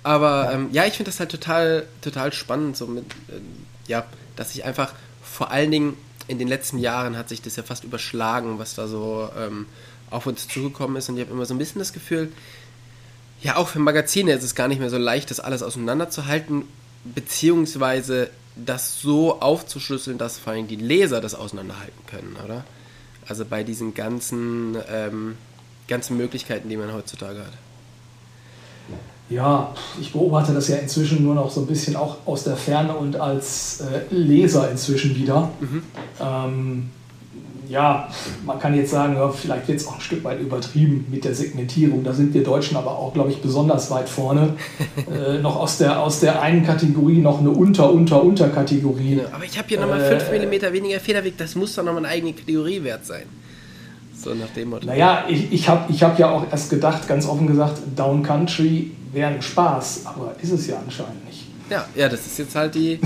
Aber 0.03 0.45
ja, 0.45 0.51
ähm, 0.53 0.69
ja 0.71 0.85
ich 0.85 0.93
finde 0.93 1.11
das 1.11 1.19
halt 1.19 1.29
total, 1.29 1.85
total 2.01 2.33
spannend, 2.33 2.77
so 2.77 2.87
mit, 2.87 3.05
ähm, 3.29 3.43
ja, 3.87 4.03
dass 4.39 4.55
ich 4.55 4.63
einfach 4.63 4.93
vor 5.21 5.51
allen 5.51 5.69
Dingen 5.69 5.97
in 6.27 6.39
den 6.39 6.47
letzten 6.47 6.79
Jahren 6.79 7.17
hat 7.17 7.27
sich 7.27 7.41
das 7.41 7.57
ja 7.57 7.63
fast 7.63 7.83
überschlagen, 7.83 8.57
was 8.57 8.73
da 8.73 8.87
so 8.87 9.29
ähm, 9.37 9.65
auf 10.09 10.27
uns 10.27 10.47
zugekommen 10.47 10.95
ist. 10.95 11.09
Und 11.09 11.17
ich 11.17 11.25
habe 11.25 11.33
immer 11.33 11.45
so 11.45 11.53
ein 11.53 11.57
bisschen 11.57 11.79
das 11.79 11.91
Gefühl, 11.91 12.31
ja, 13.41 13.57
auch 13.57 13.67
für 13.67 13.79
Magazine 13.79 14.31
ist 14.31 14.43
es 14.43 14.55
gar 14.55 14.69
nicht 14.69 14.79
mehr 14.79 14.89
so 14.89 14.97
leicht, 14.97 15.29
das 15.29 15.41
alles 15.41 15.61
auseinanderzuhalten, 15.61 16.63
beziehungsweise 17.03 18.29
das 18.55 19.01
so 19.01 19.41
aufzuschlüsseln, 19.41 20.17
dass 20.17 20.39
vor 20.39 20.53
allem 20.53 20.69
die 20.69 20.77
Leser 20.77 21.19
das 21.19 21.35
auseinanderhalten 21.35 22.05
können, 22.07 22.37
oder? 22.43 22.63
Also 23.27 23.43
bei 23.43 23.63
diesen 23.63 23.93
ganzen, 23.93 24.77
ähm, 24.89 25.37
ganzen 25.89 26.15
Möglichkeiten, 26.15 26.69
die 26.69 26.77
man 26.77 26.93
heutzutage 26.93 27.39
hat. 27.39 27.53
Ja, 29.29 29.73
ich 30.01 30.11
beobachte 30.11 30.53
das 30.53 30.67
ja 30.69 30.77
inzwischen 30.77 31.23
nur 31.23 31.35
noch 31.35 31.51
so 31.51 31.61
ein 31.61 31.67
bisschen 31.67 31.95
auch 31.95 32.17
aus 32.25 32.45
der 32.45 32.55
Ferne 32.55 32.95
und 32.95 33.19
als 33.19 33.81
äh, 33.81 34.13
Leser 34.13 34.71
inzwischen 34.71 35.15
wieder. 35.15 35.51
Ähm, 36.19 36.89
ja, 37.69 38.09
man 38.45 38.57
kann 38.57 38.75
jetzt 38.75 38.89
sagen, 38.89 39.13
ja, 39.13 39.29
vielleicht 39.29 39.67
wird 39.67 39.79
es 39.79 39.87
auch 39.87 39.95
ein 39.95 40.01
Stück 40.01 40.23
weit 40.23 40.39
übertrieben 40.39 41.05
mit 41.11 41.23
der 41.23 41.35
Segmentierung. 41.35 42.03
Da 42.03 42.13
sind 42.13 42.33
wir 42.33 42.43
Deutschen 42.43 42.75
aber 42.75 42.97
auch, 42.97 43.13
glaube 43.13 43.29
ich, 43.29 43.41
besonders 43.41 43.91
weit 43.91 44.09
vorne. 44.09 44.55
äh, 45.15 45.37
noch 45.37 45.55
aus 45.55 45.77
der, 45.77 46.01
aus 46.01 46.19
der 46.19 46.41
einen 46.41 46.65
Kategorie 46.65 47.19
noch 47.19 47.39
eine 47.39 47.51
Unter, 47.51 47.91
Unter, 47.91 48.23
Unterkategorie. 48.23 49.17
Ja, 49.17 49.25
aber 49.31 49.45
ich 49.45 49.57
habe 49.57 49.67
hier 49.67 49.79
nochmal 49.79 50.01
Äh, 50.01 50.19
5 50.19 50.49
mm 50.49 50.73
weniger 50.73 50.99
Federweg, 50.99 51.37
das 51.37 51.53
muss 51.53 51.75
doch 51.75 51.83
nochmal 51.83 52.05
eine 52.05 52.13
eigene 52.13 52.33
Kategorie 52.33 52.83
wert 52.83 53.05
sein. 53.05 53.23
So 54.21 54.33
nach 54.33 54.49
dem 54.49 54.69
Motto. 54.71 54.85
Naja, 54.85 55.25
ich, 55.29 55.51
ich 55.51 55.69
habe 55.69 55.91
ich 55.91 56.03
hab 56.03 56.19
ja 56.19 56.29
auch 56.29 56.45
erst 56.51 56.69
gedacht, 56.69 57.07
ganz 57.07 57.25
offen 57.25 57.47
gesagt, 57.47 57.79
Down 57.95 58.21
Country 58.21 58.91
wäre 59.13 59.31
ein 59.31 59.41
Spaß, 59.41 60.05
aber 60.05 60.35
ist 60.41 60.51
es 60.51 60.67
ja 60.67 60.77
anscheinend 60.83 61.25
nicht. 61.25 61.45
Ja, 61.69 61.85
ja, 61.95 62.09
das 62.09 62.25
ist 62.25 62.37
jetzt 62.37 62.55
halt 62.55 62.75
die, 62.75 62.99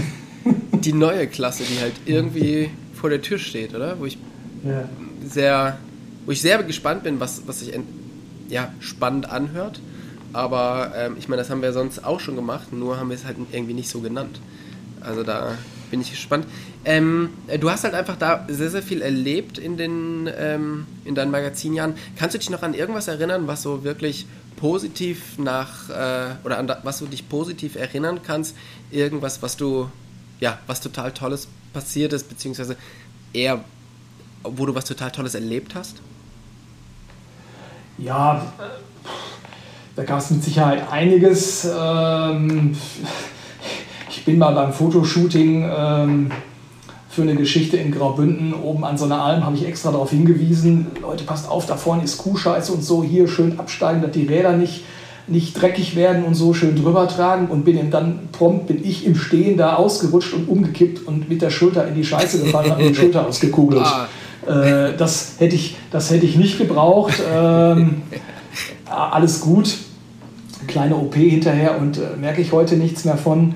die 0.71 0.93
neue 0.93 1.27
Klasse, 1.27 1.63
die 1.63 1.79
halt 1.79 1.93
irgendwie 2.05 2.71
vor 2.93 3.09
der 3.09 3.21
Tür 3.21 3.37
steht, 3.37 3.75
oder? 3.75 3.99
Wo 3.99 4.05
ich 4.05 4.17
Ja. 4.63 4.89
sehr, 5.23 5.77
wo 6.25 6.31
ich 6.31 6.41
sehr 6.41 6.63
gespannt 6.63 7.03
bin, 7.03 7.19
was, 7.19 7.43
was 7.45 7.59
sich 7.59 7.73
ja, 8.49 8.71
spannend 8.79 9.29
anhört. 9.29 9.81
Aber 10.31 10.93
ähm, 10.97 11.15
ich 11.19 11.27
meine, 11.29 11.41
das 11.41 11.51
haben 11.51 11.61
wir 11.61 11.73
sonst 11.73 12.03
auch 12.03 12.19
schon 12.19 12.35
gemacht, 12.35 12.73
nur 12.73 12.97
haben 12.97 13.09
wir 13.09 13.15
es 13.15 13.25
halt 13.25 13.37
irgendwie 13.51 13.73
nicht 13.73 13.89
so 13.89 13.99
genannt. 13.99 14.39
Also 15.01 15.23
da 15.23 15.51
bin 15.91 16.01
ich 16.01 16.09
gespannt. 16.09 16.47
Ähm, 16.85 17.29
äh, 17.47 17.57
du 17.57 17.69
hast 17.69 17.83
halt 17.83 17.93
einfach 17.93 18.17
da 18.17 18.45
sehr, 18.49 18.69
sehr 18.69 18.83
viel 18.83 19.01
erlebt 19.01 19.57
in, 19.57 19.77
den, 19.77 20.29
ähm, 20.37 20.85
in 21.05 21.15
deinen 21.15 21.31
Magazinjahren. 21.31 21.95
Kannst 22.17 22.35
du 22.35 22.39
dich 22.39 22.49
noch 22.49 22.61
an 22.61 22.73
irgendwas 22.73 23.07
erinnern, 23.07 23.47
was 23.47 23.61
so 23.61 23.83
wirklich 23.83 24.25
positiv 24.57 25.37
nach, 25.37 25.89
äh, 25.89 26.35
oder 26.43 26.57
an 26.57 26.67
da, 26.67 26.79
was 26.83 26.99
du 26.99 27.05
dich 27.05 27.29
positiv 27.29 27.75
erinnern 27.75 28.19
kannst? 28.23 28.55
Irgendwas, 28.91 29.41
was 29.41 29.55
du, 29.55 29.89
ja, 30.39 30.59
was 30.67 30.81
total 30.81 31.11
Tolles 31.11 31.47
passiert 31.73 32.13
ist, 32.13 32.29
beziehungsweise 32.29 32.75
eher, 33.31 33.63
wo 34.43 34.65
du 34.65 34.75
was 34.75 34.85
total 34.85 35.11
Tolles 35.11 35.35
erlebt 35.35 35.75
hast? 35.75 36.01
Ja, 37.97 38.53
da 39.95 40.03
gab 40.03 40.19
es 40.19 40.31
mit 40.31 40.43
Sicherheit 40.43 40.91
einiges. 40.91 41.65
Ähm, 41.65 42.75
ich 44.09 44.25
bin 44.25 44.37
mal 44.37 44.53
beim 44.53 44.73
Fotoshooting 44.73 45.69
ähm, 45.73 46.31
für 47.13 47.21
eine 47.21 47.35
Geschichte 47.35 47.77
in 47.77 47.91
Graubünden 47.91 48.53
oben 48.55 48.83
an 48.83 48.97
so 48.97 49.05
einer 49.05 49.21
Alm, 49.21 49.45
habe 49.45 49.55
ich 49.55 49.67
extra 49.67 49.91
darauf 49.91 50.09
hingewiesen, 50.09 50.87
Leute, 50.99 51.23
passt 51.25 51.47
auf, 51.47 51.67
da 51.67 51.77
vorne 51.77 52.03
ist 52.03 52.17
Kuhscheiße 52.17 52.71
und 52.71 52.83
so, 52.83 53.03
hier 53.03 53.27
schön 53.27 53.59
absteigen, 53.59 54.01
dass 54.01 54.11
die 54.11 54.25
Räder 54.25 54.53
nicht, 54.53 54.83
nicht 55.27 55.53
dreckig 55.53 55.95
werden 55.95 56.23
und 56.23 56.33
so 56.33 56.55
schön 56.55 56.75
drüber 56.75 57.07
tragen 57.07 57.49
und 57.49 57.65
bin 57.65 57.77
ihm 57.77 57.91
dann 57.91 58.29
prompt, 58.31 58.65
bin 58.65 58.83
ich 58.83 59.05
im 59.05 59.15
Stehen 59.15 59.57
da 59.57 59.75
ausgerutscht 59.75 60.33
und 60.33 60.49
umgekippt 60.49 61.07
und 61.07 61.29
mit 61.29 61.43
der 61.43 61.51
Schulter 61.51 61.87
in 61.87 61.93
die 61.93 62.03
Scheiße 62.03 62.45
gefallen, 62.45 62.77
mir 62.77 62.89
die 62.89 62.95
Schulter 62.95 63.27
ausgekugelt. 63.27 63.85
Ah. 63.85 64.07
Äh, 64.47 64.97
das, 64.97 65.35
hätte 65.37 65.55
ich, 65.55 65.77
das 65.91 66.09
hätte 66.09 66.25
ich 66.25 66.35
nicht 66.35 66.57
gebraucht. 66.57 67.21
Ähm, 67.31 68.01
alles 68.85 69.39
gut. 69.39 69.77
Kleine 70.65 70.95
OP 70.95 71.13
hinterher 71.13 71.77
und 71.79 71.97
äh, 71.97 72.17
merke 72.19 72.41
ich 72.41 72.51
heute 72.51 72.75
nichts 72.75 73.05
mehr 73.05 73.17
von. 73.17 73.53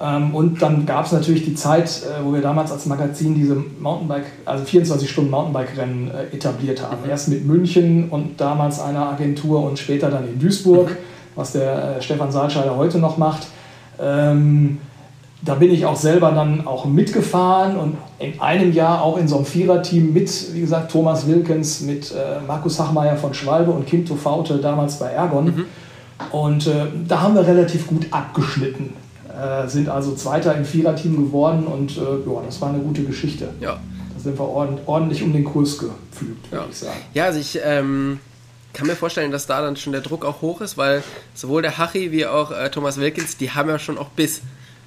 Ähm, 0.00 0.34
und 0.34 0.62
dann 0.62 0.86
gab 0.86 1.06
es 1.06 1.12
natürlich 1.12 1.44
die 1.44 1.54
Zeit, 1.54 2.02
äh, 2.04 2.24
wo 2.24 2.32
wir 2.32 2.40
damals 2.40 2.72
als 2.72 2.86
Magazin 2.86 3.34
diese 3.34 3.54
Mountainbike, 3.54 4.26
also 4.46 4.64
24 4.64 5.10
Stunden 5.10 5.30
Mountainbike-Rennen 5.30 6.10
äh, 6.10 6.34
etabliert 6.34 6.82
haben. 6.82 7.08
Erst 7.08 7.28
mit 7.28 7.46
München 7.46 8.08
und 8.08 8.40
damals 8.40 8.80
einer 8.80 9.10
Agentur 9.10 9.62
und 9.62 9.78
später 9.78 10.10
dann 10.10 10.26
in 10.26 10.38
Duisburg, 10.38 10.96
was 11.34 11.52
der 11.52 11.98
äh, 11.98 12.02
Stefan 12.02 12.32
Saalscheider 12.32 12.76
heute 12.76 12.98
noch 12.98 13.18
macht. 13.18 13.46
Ähm, 14.00 14.78
da 15.42 15.54
bin 15.54 15.70
ich 15.70 15.86
auch 15.86 15.96
selber 15.96 16.32
dann 16.32 16.66
auch 16.66 16.84
mitgefahren 16.84 17.76
und 17.76 17.96
in 18.18 18.38
einem 18.40 18.72
Jahr 18.72 19.02
auch 19.02 19.16
in 19.16 19.26
so 19.26 19.36
einem 19.36 19.46
Viererteam 19.46 20.12
mit, 20.12 20.54
wie 20.54 20.60
gesagt, 20.60 20.92
Thomas 20.92 21.26
Wilkens, 21.26 21.80
mit 21.80 22.14
Markus 22.46 22.78
Hachmeier 22.78 23.16
von 23.16 23.32
Schwalbe 23.32 23.70
und 23.70 23.86
Kim 23.86 24.04
Tofaute 24.04 24.58
damals 24.58 24.98
bei 24.98 25.06
Ergon. 25.06 25.64
Und 26.30 26.66
äh, 26.66 26.86
da 27.08 27.22
haben 27.22 27.34
wir 27.34 27.46
relativ 27.46 27.86
gut 27.86 28.06
abgeschnitten. 28.10 28.92
Äh, 29.40 29.68
sind 29.68 29.88
also 29.88 30.14
Zweiter 30.14 30.54
im 30.56 30.64
Viererteam 30.64 31.16
geworden 31.16 31.66
und 31.66 31.96
äh, 31.96 32.00
ja, 32.00 32.42
das 32.44 32.60
war 32.60 32.68
eine 32.70 32.78
gute 32.80 33.04
Geschichte. 33.04 33.48
Ja. 33.60 33.78
Da 34.14 34.20
sind 34.20 34.38
wir 34.38 34.44
ordentlich, 34.46 34.86
ordentlich 34.88 35.22
um 35.22 35.32
den 35.32 35.44
Kurs 35.44 35.78
gepflügt, 35.78 36.50
würde 36.50 36.64
Ja. 36.64 36.68
ich 36.70 36.76
sagen. 36.76 37.00
Ja, 37.14 37.24
also 37.26 37.38
ich 37.40 37.58
ähm, 37.64 38.20
kann 38.74 38.86
mir 38.86 38.96
vorstellen, 38.96 39.30
dass 39.30 39.46
da 39.46 39.62
dann 39.62 39.76
schon 39.76 39.92
der 39.92 40.02
Druck 40.02 40.24
auch 40.24 40.42
hoch 40.42 40.60
ist, 40.60 40.76
weil 40.76 41.02
sowohl 41.34 41.62
der 41.62 41.78
Hachi 41.78 42.12
wie 42.12 42.26
auch 42.26 42.50
äh, 42.50 42.70
Thomas 42.70 42.98
Wilkins, 42.98 43.36
die 43.36 43.50
haben 43.50 43.68
ja 43.68 43.78
schon 43.78 43.96
auch 43.98 44.08
Biss, 44.10 44.42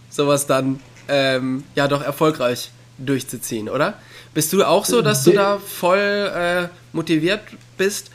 sowas 0.09 0.45
dann 0.45 0.79
ähm, 1.07 1.63
ja 1.75 1.87
doch 1.87 2.03
erfolgreich 2.03 2.69
durchzuziehen, 2.99 3.69
oder? 3.69 3.95
Bist 4.35 4.53
du 4.53 4.63
auch 4.63 4.85
so, 4.85 5.01
dass 5.01 5.23
du 5.23 5.31
De- 5.31 5.39
da 5.39 5.57
voll 5.57 5.97
äh, 6.35 6.67
motiviert 6.91 7.41
bist? 7.77 8.11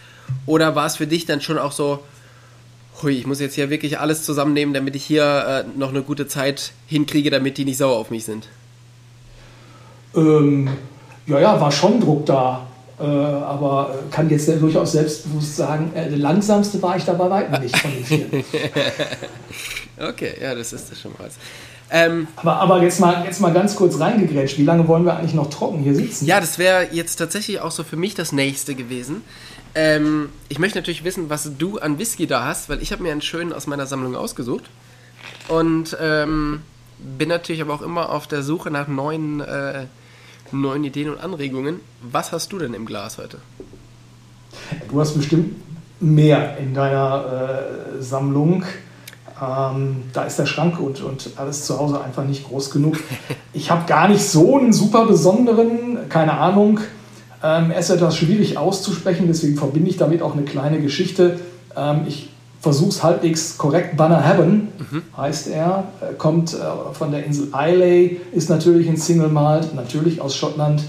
Oder 0.47 0.75
war 0.76 0.87
es 0.87 0.97
für 0.97 1.07
dich 1.07 1.26
dann 1.26 1.40
schon 1.40 1.59
auch 1.59 1.73
so, 1.73 2.00
hui, 3.02 3.12
ich 3.12 3.26
muss 3.26 3.40
jetzt 3.40 3.55
hier 3.55 3.71
wirklich 3.71 3.99
alles 3.99 4.25
zusammennehmen, 4.25 4.75
damit 4.75 4.97
ich 4.97 5.05
hier 5.05 5.64
äh, 5.67 5.78
noch 5.78 5.90
eine 5.90 6.02
gute 6.02 6.26
Zeit 6.26 6.73
hinkriege, 6.87 7.31
damit 7.31 7.59
die 7.59 7.64
nicht 7.64 7.78
sauer 7.78 7.97
auf 7.97 8.11
mich 8.11 8.25
sind? 8.25 8.49
Ähm, 10.14 10.69
ja, 11.26 11.40
ja, 11.40 11.61
war 11.61 11.71
schon 11.71 12.00
Druck 12.00 12.26
da. 12.26 12.67
Äh, 13.00 13.05
aber 13.05 13.95
äh, 13.95 14.12
kann 14.12 14.28
jetzt 14.28 14.49
durchaus 14.61 14.93
selbstbewusst 14.93 15.57
sagen, 15.57 15.93
äh, 15.95 16.09
der 16.09 16.19
langsamste 16.19 16.83
war 16.83 16.97
ich 16.97 17.05
da 17.05 17.12
bei 17.12 17.31
weitem 17.31 17.62
nicht 17.62 17.76
von 17.76 17.93
den 17.93 18.05
vier. 18.05 18.26
Okay, 20.00 20.35
ja, 20.40 20.55
das 20.55 20.73
ist 20.73 20.93
das 20.93 21.00
schon 21.00 21.12
mal. 21.19 21.28
Ähm, 21.90 22.28
aber 22.37 22.57
aber 22.61 22.83
jetzt, 22.83 23.00
mal, 23.00 23.25
jetzt 23.25 23.40
mal 23.40 23.52
ganz 23.52 23.75
kurz 23.75 23.99
reingegrätscht. 23.99 24.59
Wie 24.59 24.64
lange 24.64 24.87
wollen 24.87 25.05
wir 25.05 25.17
eigentlich 25.17 25.35
noch 25.35 25.50
trocken 25.50 25.78
hier 25.78 25.95
sitzen? 25.95 26.26
Ja, 26.26 26.38
das 26.38 26.59
wäre 26.59 26.88
jetzt 26.93 27.17
tatsächlich 27.17 27.61
auch 27.61 27.71
so 27.71 27.83
für 27.83 27.97
mich 27.97 28.14
das 28.14 28.31
nächste 28.31 28.75
gewesen. 28.75 29.23
Ähm, 29.78 30.30
ich 30.49 30.58
möchte 30.58 30.76
natürlich 30.76 31.04
wissen, 31.04 31.30
was 31.30 31.56
du 31.56 31.78
an 31.78 32.00
Whisky 32.00 32.26
da 32.26 32.47
hast, 32.47 32.68
weil 32.68 32.82
ich 32.82 32.90
habe 32.90 33.04
mir 33.04 33.12
einen 33.12 33.23
schönen 33.23 33.52
aus 33.52 33.68
meiner 33.68 33.87
Sammlung 33.87 34.16
ausgesucht. 34.16 34.64
Und 35.47 35.97
ähm, 36.00 36.62
bin 36.99 37.28
natürlich 37.28 37.62
aber 37.62 37.75
auch 37.75 37.82
immer 37.82 38.11
auf 38.11 38.26
der 38.26 38.42
Suche 38.42 38.73
nach 38.73 38.88
neuen, 38.88 39.40
äh, 39.40 39.87
neuen 40.50 40.82
Ideen 40.82 41.11
und 41.11 41.20
Anregungen. 41.20 41.78
Was 42.02 42.32
hast 42.32 42.50
du 42.50 42.58
denn 42.58 42.75
im 42.75 42.87
Glas 42.87 43.18
heute? 43.18 43.38
Du 44.90 45.00
hast 45.00 45.14
bestimmt 45.14 45.54
mehr 46.00 46.58
in 46.58 46.75
deiner 46.75 47.61
äh, 47.99 48.02
Sammlung. 48.02 48.64
Ähm, 49.40 50.02
da 50.12 50.25
ist 50.25 50.40
der 50.40 50.47
Schrank 50.47 50.80
und, 50.80 51.02
und 51.02 51.30
alles 51.37 51.66
zu 51.66 51.78
Hause 51.78 52.02
einfach 52.02 52.25
nicht 52.25 52.49
groß 52.49 52.73
genug. 52.73 52.97
Ich 53.54 53.70
habe 53.70 53.87
gar 53.87 54.08
nicht 54.08 54.23
so 54.23 54.58
einen 54.58 54.73
super 54.73 55.06
besonderen, 55.06 56.08
keine 56.08 56.35
Ahnung. 56.35 56.80
Ähm, 57.42 57.71
er 57.71 57.78
ist 57.78 57.90
etwas 57.90 58.16
schwierig 58.16 58.59
auszusprechen, 58.59 59.26
deswegen 59.28 59.57
verbinde 59.57 59.90
ich 59.90 59.97
damit 59.97 60.23
auch 60.23 60.35
eine 60.35 60.42
kleine 60.42 60.80
Geschichte. 60.80 61.38
Ähm, 61.76 62.00
ich 62.07 62.30
versuch's 62.61 63.02
halbwegs 63.02 63.57
korrekt. 63.59 63.97
Banner 63.97 64.21
Heaven 64.21 64.68
mhm. 64.78 65.02
heißt 65.16 65.49
er, 65.49 65.85
kommt 66.18 66.54
äh, 66.54 66.59
von 66.92 67.12
der 67.12 67.25
Insel 67.25 67.49
Islay, 67.49 68.21
ist 68.33 68.50
natürlich 68.50 68.88
ein 68.88 68.97
Single 68.97 69.28
Malt, 69.28 69.75
natürlich 69.75 70.21
aus 70.21 70.37
Schottland 70.37 70.83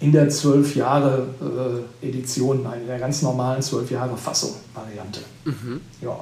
in 0.00 0.12
der 0.12 0.28
12 0.28 0.76
Jahre 0.76 1.28
äh, 2.02 2.08
Edition, 2.08 2.62
nein, 2.64 2.82
in 2.82 2.86
der 2.88 2.98
ganz 2.98 3.22
normalen 3.22 3.62
12 3.62 3.90
Jahre 3.92 4.16
Fassung 4.16 4.50
Variante. 4.74 5.20
Mhm. 5.44 5.80
Ja. 6.02 6.18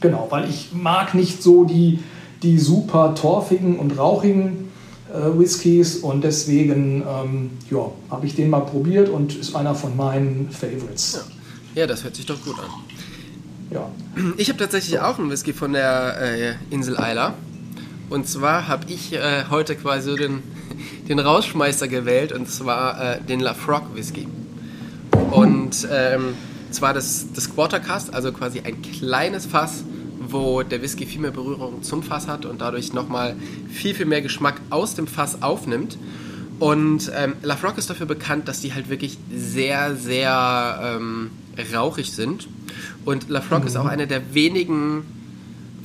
Genau, 0.00 0.26
weil 0.30 0.48
ich 0.48 0.70
mag 0.72 1.14
nicht 1.14 1.42
so 1.42 1.64
die, 1.64 1.98
die 2.42 2.58
super 2.58 3.14
torfigen 3.14 3.78
und 3.78 3.98
rauchigen 3.98 4.67
äh, 5.12 5.38
Whiskys 5.38 5.96
und 5.96 6.22
deswegen 6.22 7.02
ähm, 7.02 7.50
ja, 7.70 7.90
habe 8.10 8.26
ich 8.26 8.34
den 8.34 8.50
mal 8.50 8.60
probiert 8.60 9.08
und 9.08 9.34
ist 9.34 9.54
einer 9.54 9.74
von 9.74 9.96
meinen 9.96 10.50
Favorites. 10.50 11.24
Ja, 11.74 11.82
ja 11.82 11.86
das 11.86 12.04
hört 12.04 12.16
sich 12.16 12.26
doch 12.26 12.42
gut 12.44 12.56
an. 12.58 12.70
Ja. 13.70 13.90
Ich 14.36 14.48
habe 14.48 14.58
tatsächlich 14.58 14.98
auch 15.00 15.18
einen 15.18 15.30
Whisky 15.30 15.52
von 15.52 15.72
der 15.72 16.20
äh, 16.20 16.54
Insel 16.70 16.94
Isla. 16.94 17.34
Und 18.10 18.26
zwar 18.26 18.68
habe 18.68 18.86
ich 18.88 19.12
äh, 19.12 19.44
heute 19.50 19.76
quasi 19.76 20.16
den, 20.16 20.42
den 21.08 21.18
Rausschmeißer 21.18 21.88
gewählt 21.88 22.32
und 22.32 22.48
zwar 22.48 23.16
äh, 23.16 23.20
den 23.20 23.40
Lafroc 23.40 23.94
Whisky. 23.94 24.26
Und 25.30 25.86
ähm, 25.90 26.34
zwar 26.70 26.94
das, 26.94 27.26
das 27.34 27.54
Quartercast, 27.54 28.14
also 28.14 28.32
quasi 28.32 28.60
ein 28.60 28.80
kleines 28.82 29.46
Fass, 29.46 29.84
wo 30.28 30.62
der 30.62 30.82
Whisky 30.82 31.06
viel 31.06 31.20
mehr 31.20 31.30
Berührung 31.30 31.82
zum 31.82 32.02
Fass 32.02 32.28
hat 32.28 32.44
und 32.46 32.60
dadurch 32.60 32.92
nochmal 32.92 33.36
viel, 33.70 33.94
viel 33.94 34.06
mehr 34.06 34.22
Geschmack 34.22 34.60
aus 34.70 34.94
dem 34.94 35.06
Fass 35.06 35.42
aufnimmt. 35.42 35.98
Und 36.58 37.12
ähm, 37.14 37.34
Lafroc 37.42 37.78
ist 37.78 37.88
dafür 37.88 38.06
bekannt, 38.06 38.48
dass 38.48 38.60
die 38.60 38.74
halt 38.74 38.88
wirklich 38.88 39.18
sehr, 39.32 39.94
sehr 39.94 40.96
ähm, 40.96 41.30
rauchig 41.72 42.12
sind. 42.12 42.48
Und 43.04 43.28
Lafroc 43.28 43.60
mhm. 43.60 43.66
ist 43.66 43.76
auch 43.76 43.86
eine 43.86 44.06
der 44.06 44.34
wenigen, 44.34 45.04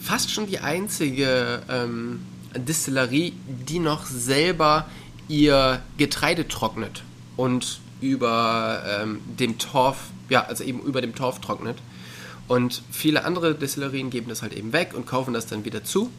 fast 0.01 0.31
schon 0.31 0.47
die 0.47 0.59
einzige 0.59 1.61
ähm, 1.69 2.21
Distillerie, 2.55 3.33
die 3.47 3.79
noch 3.79 4.05
selber 4.05 4.87
ihr 5.27 5.81
Getreide 5.97 6.47
trocknet 6.47 7.03
und 7.37 7.79
über 8.01 8.83
ähm, 9.01 9.21
dem 9.39 9.57
Torf, 9.57 9.97
ja, 10.29 10.45
also 10.45 10.63
eben 10.63 10.81
über 10.81 11.01
dem 11.01 11.15
Torf 11.15 11.39
trocknet. 11.39 11.77
Und 12.53 12.83
viele 12.91 13.25
andere 13.25 13.55
Destillerien 13.55 14.11
geben 14.11 14.29
das 14.29 14.43
halt 14.43 14.53
eben 14.53 14.73
weg 14.73 14.93
und 14.93 15.07
kaufen 15.07 15.33
das 15.33 15.47
dann 15.47 15.65
wieder 15.65 15.83
zu. 15.83 16.11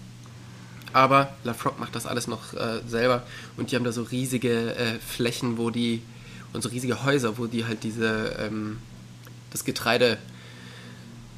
Aber 0.93 1.33
Lafroc 1.45 1.79
macht 1.79 1.95
das 1.95 2.07
alles 2.07 2.27
noch 2.27 2.55
äh, 2.55 2.81
selber 2.89 3.23
und 3.57 3.71
die 3.71 3.77
haben 3.77 3.85
da 3.85 3.93
so 3.93 4.03
riesige 4.03 4.75
äh, 4.75 4.99
Flächen, 4.99 5.59
wo 5.59 5.71
die 5.71 6.03
und 6.53 6.61
so 6.61 6.71
riesige 6.71 7.05
Häuser, 7.05 7.39
wo 7.39 7.47
die 7.47 7.67
halt 7.67 7.85
diese 7.85 8.35
ähm, 8.41 8.79
das 9.53 9.65
Getreide 9.65 10.19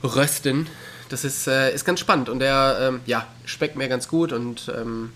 rösten. 0.03 0.67
Das 1.11 1.25
ist, 1.25 1.47
äh, 1.47 1.75
ist 1.75 1.85
ganz 1.85 2.01
spannend 2.01 2.31
und 2.31 2.39
der 2.39 2.79
ähm, 2.81 3.01
ja, 3.05 3.27
schmeckt 3.45 3.77
mir 3.77 3.89
ganz 3.89 4.09
gut 4.09 4.33
und 4.33 4.73
ähm, 4.75 5.13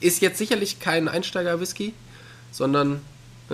ist 0.00 0.22
jetzt 0.22 0.38
sicherlich 0.38 0.80
kein 0.80 1.06
Einsteiger-Whisky, 1.06 1.92
sondern 2.50 3.02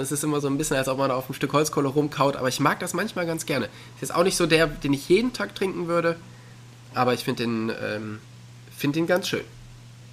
es 0.02 0.12
ist 0.12 0.24
immer 0.24 0.40
so 0.40 0.48
ein 0.48 0.58
bisschen, 0.58 0.76
als 0.76 0.88
ob 0.88 0.98
man 0.98 1.10
auf 1.10 1.26
einem 1.26 1.34
Stück 1.34 1.52
Holzkohle 1.52 1.88
rumkaut, 1.88 2.36
aber 2.36 2.48
ich 2.48 2.60
mag 2.60 2.80
das 2.80 2.94
manchmal 2.94 3.26
ganz 3.26 3.46
gerne. 3.46 3.66
Ist 3.66 4.02
jetzt 4.02 4.14
auch 4.14 4.24
nicht 4.24 4.36
so 4.36 4.46
der, 4.46 4.66
den 4.66 4.92
ich 4.92 5.08
jeden 5.08 5.32
Tag 5.32 5.54
trinken 5.54 5.86
würde, 5.86 6.16
aber 6.94 7.14
ich 7.14 7.22
finde 7.22 7.44
den, 7.44 7.72
ähm, 7.80 8.20
find 8.76 8.96
den 8.96 9.06
ganz 9.06 9.28
schön. 9.28 9.44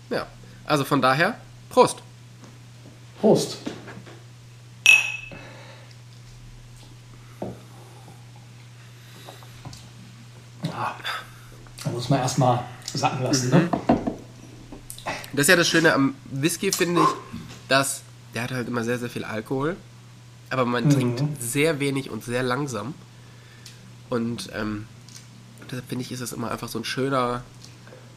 Ja, 0.10 0.28
also 0.66 0.84
von 0.84 1.02
daher, 1.02 1.38
Prost. 1.70 1.98
Prost. 3.20 3.58
Ja, 10.64 10.96
da 11.84 11.90
muss 11.90 12.10
man 12.10 12.20
erstmal 12.20 12.64
sacken 12.94 13.24
lassen, 13.24 13.50
ne? 13.50 13.56
mhm. 13.58 13.64
ne? 13.64 13.82
Das 15.34 15.44
ist 15.44 15.48
ja 15.48 15.56
das 15.56 15.68
Schöne 15.68 15.94
am 15.94 16.16
Whisky, 16.26 16.72
finde 16.72 17.02
ich, 17.02 17.08
dass 17.70 18.02
der 18.34 18.44
hat 18.44 18.52
halt 18.52 18.68
immer 18.68 18.84
sehr, 18.84 19.00
sehr 19.00 19.10
viel 19.10 19.24
Alkohol, 19.24 19.76
aber 20.50 20.66
man 20.66 20.86
mhm. 20.86 20.90
trinkt 20.90 21.24
sehr 21.40 21.80
wenig 21.80 22.10
und 22.10 22.24
sehr 22.24 22.44
langsam. 22.44 22.94
Und 24.10 24.50
ähm, 24.54 24.86
deshalb 25.66 25.88
finde 25.88 26.04
ich, 26.04 26.12
ist 26.12 26.22
es 26.22 26.34
immer 26.34 26.52
einfach 26.52 26.68
so 26.68 26.80
ein 26.80 26.86
schöner, 26.86 27.44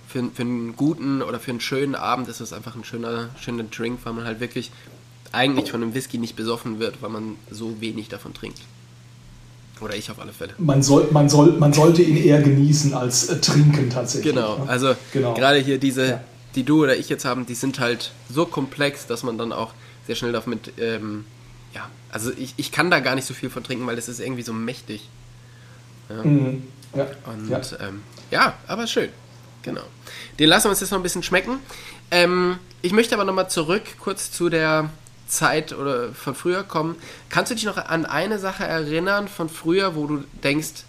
für, 0.08 0.22
für 0.34 0.42
einen 0.42 0.76
guten 0.76 1.22
oder 1.22 1.40
für 1.40 1.50
einen 1.50 1.60
schönen 1.60 1.94
Abend 1.94 2.28
ist 2.28 2.40
es 2.40 2.52
einfach 2.52 2.76
ein 2.76 2.84
schöner, 2.84 3.30
schöner 3.40 3.64
Drink, 3.64 4.00
weil 4.04 4.12
man 4.12 4.24
halt 4.24 4.40
wirklich 4.40 4.70
eigentlich 5.32 5.70
von 5.70 5.82
einem 5.82 5.94
Whisky 5.94 6.18
nicht 6.18 6.36
besoffen 6.36 6.78
wird, 6.78 7.02
weil 7.02 7.10
man 7.10 7.36
so 7.50 7.80
wenig 7.80 8.08
davon 8.08 8.34
trinkt. 8.34 8.60
Oder 9.80 9.96
ich 9.96 10.10
auf 10.10 10.20
alle 10.20 10.32
Fälle. 10.32 10.54
Man, 10.58 10.82
soll, 10.82 11.08
man, 11.10 11.28
soll, 11.28 11.52
man 11.58 11.72
sollte 11.72 12.02
ihn 12.02 12.16
eher 12.16 12.40
genießen 12.40 12.94
als 12.94 13.28
äh, 13.28 13.40
trinken 13.40 13.90
tatsächlich. 13.90 14.34
Genau, 14.34 14.58
ne? 14.58 14.68
also 14.68 14.94
genau. 15.12 15.34
gerade 15.34 15.58
hier 15.58 15.78
diese, 15.78 16.06
ja. 16.06 16.20
die 16.54 16.62
du 16.62 16.84
oder 16.84 16.96
ich 16.96 17.08
jetzt 17.08 17.24
haben, 17.24 17.44
die 17.44 17.54
sind 17.54 17.80
halt 17.80 18.12
so 18.30 18.46
komplex, 18.46 19.06
dass 19.06 19.24
man 19.24 19.36
dann 19.36 19.52
auch 19.52 19.72
sehr 20.06 20.14
schnell 20.14 20.32
damit, 20.32 20.72
ähm, 20.78 21.24
ja, 21.74 21.90
also 22.10 22.30
ich, 22.36 22.54
ich 22.56 22.72
kann 22.72 22.90
da 22.90 23.00
gar 23.00 23.14
nicht 23.14 23.26
so 23.26 23.34
viel 23.34 23.50
von 23.50 23.64
trinken, 23.64 23.86
weil 23.86 23.96
das 23.96 24.08
ist 24.08 24.20
irgendwie 24.20 24.42
so 24.42 24.52
mächtig. 24.52 25.08
Ja. 26.08 26.22
Mhm. 26.22 26.62
ja. 26.94 27.06
Und 27.26 27.48
ja. 27.48 27.60
Ähm, 27.80 28.02
ja, 28.30 28.54
aber 28.66 28.86
schön. 28.86 29.10
Genau. 29.62 29.82
Den 30.38 30.48
lassen 30.48 30.66
wir 30.66 30.70
uns 30.70 30.80
jetzt 30.80 30.90
noch 30.90 30.98
ein 30.98 31.02
bisschen 31.02 31.22
schmecken. 31.22 31.58
Ähm, 32.10 32.58
ich 32.82 32.92
möchte 32.92 33.14
aber 33.14 33.24
nochmal 33.24 33.48
zurück 33.48 33.82
kurz 33.98 34.30
zu 34.30 34.50
der 34.50 34.90
Zeit 35.26 35.72
oder 35.72 36.12
von 36.12 36.34
früher 36.34 36.62
kommen. 36.62 36.96
Kannst 37.30 37.50
du 37.50 37.54
dich 37.54 37.64
noch 37.64 37.78
an 37.78 38.04
eine 38.04 38.38
Sache 38.38 38.64
erinnern 38.64 39.26
von 39.26 39.48
früher, 39.48 39.96
wo 39.96 40.06
du 40.06 40.24
denkst, 40.42 40.84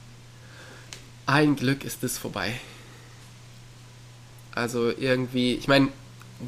ein 1.25 1.55
Glück 1.55 1.83
ist 1.85 2.03
das 2.03 2.17
vorbei? 2.17 2.59
Also 4.53 4.89
irgendwie, 4.89 5.55
ich 5.55 5.67
meine, 5.67 5.89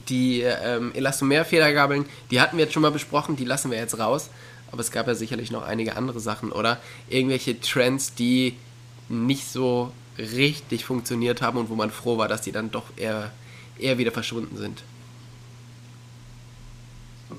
die 0.10 0.42
ähm, 0.42 0.92
Elastomer-Federgabeln, 0.94 2.06
die 2.32 2.42
hatten 2.42 2.58
wir 2.58 2.66
jetzt 2.66 2.74
schon 2.74 2.82
mal 2.82 2.92
besprochen, 2.92 3.36
die 3.36 3.46
lassen 3.46 3.72
wir 3.72 3.78
jetzt 3.78 3.98
raus. 4.00 4.30
Aber 4.72 4.82
es 4.82 4.92
gab 4.92 5.08
ja 5.08 5.16
sicherlich 5.16 5.50
noch 5.50 5.64
einige 5.64 5.96
andere 5.96 6.20
Sachen, 6.20 6.52
oder? 6.52 6.80
Irgendwelche 7.10 7.60
Trends, 7.62 8.14
die 8.16 8.56
nicht 9.08 9.48
so 9.50 9.92
richtig 10.18 10.84
funktioniert 10.84 11.42
haben 11.42 11.58
und 11.58 11.70
wo 11.70 11.76
man 11.76 11.90
froh 11.90 12.18
war, 12.18 12.28
dass 12.28 12.42
die 12.42 12.52
dann 12.52 12.72
doch 12.72 12.86
eher, 12.98 13.32
eher 13.80 13.98
wieder 13.98 14.12
verschwunden 14.12 14.58
sind. 14.58 14.84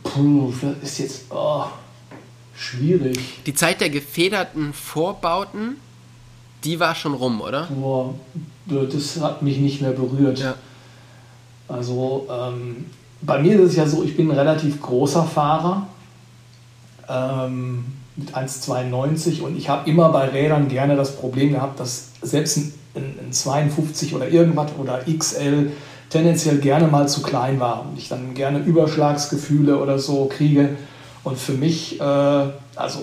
Puh, 0.03 0.53
das 0.61 0.91
ist 0.91 0.99
jetzt 0.99 1.23
oh, 1.31 1.67
schwierig. 2.57 3.19
Die 3.47 3.55
Zeit 3.55 3.81
der 3.81 3.91
gefederten 3.91 4.73
Vorbauten, 4.73 5.77
die 6.65 6.81
war 6.81 6.95
schon 6.95 7.15
rum, 7.15 7.41
oder? 7.41 7.67
Boah, 7.67 8.15
das 8.67 9.21
hat 9.21 9.43
mich 9.43 9.59
nicht 9.59 9.81
mehr 9.81 9.93
berührt. 9.93 10.39
Ja. 10.39 10.55
Also 11.69 12.27
ähm, 12.31 12.87
bei 13.21 13.39
mir 13.39 13.61
ist 13.61 13.71
es 13.71 13.77
ja 13.77 13.87
so, 13.87 14.03
ich 14.03 14.17
bin 14.17 14.31
ein 14.31 14.39
relativ 14.39 14.81
großer 14.81 15.25
Fahrer 15.25 15.87
ähm, 17.09 17.85
mit 18.17 18.35
1,92 18.35 19.43
und 19.43 19.57
ich 19.57 19.69
habe 19.69 19.89
immer 19.89 20.09
bei 20.11 20.29
Rädern 20.29 20.69
gerne 20.69 20.97
das 20.97 21.17
Problem 21.17 21.53
gehabt, 21.53 21.79
dass 21.79 22.11
selbst 22.23 22.57
ein, 22.57 22.73
ein 22.97 23.33
52 23.33 24.15
oder 24.15 24.29
irgendwas 24.29 24.71
oder 24.79 25.01
XL 25.05 25.73
tendenziell 26.11 26.59
gerne 26.59 26.89
mal 26.89 27.09
zu 27.09 27.23
klein 27.23 27.61
war 27.61 27.87
und 27.89 27.99
ich 27.99 28.09
dann 28.09 28.35
gerne 28.35 28.61
Überschlagsgefühle 28.61 29.79
oder 29.79 29.99
so 29.99 30.27
kriege. 30.27 30.71
Und 31.23 31.39
für 31.39 31.53
mich, 31.53 32.01
äh, 32.01 32.05
also 32.05 33.01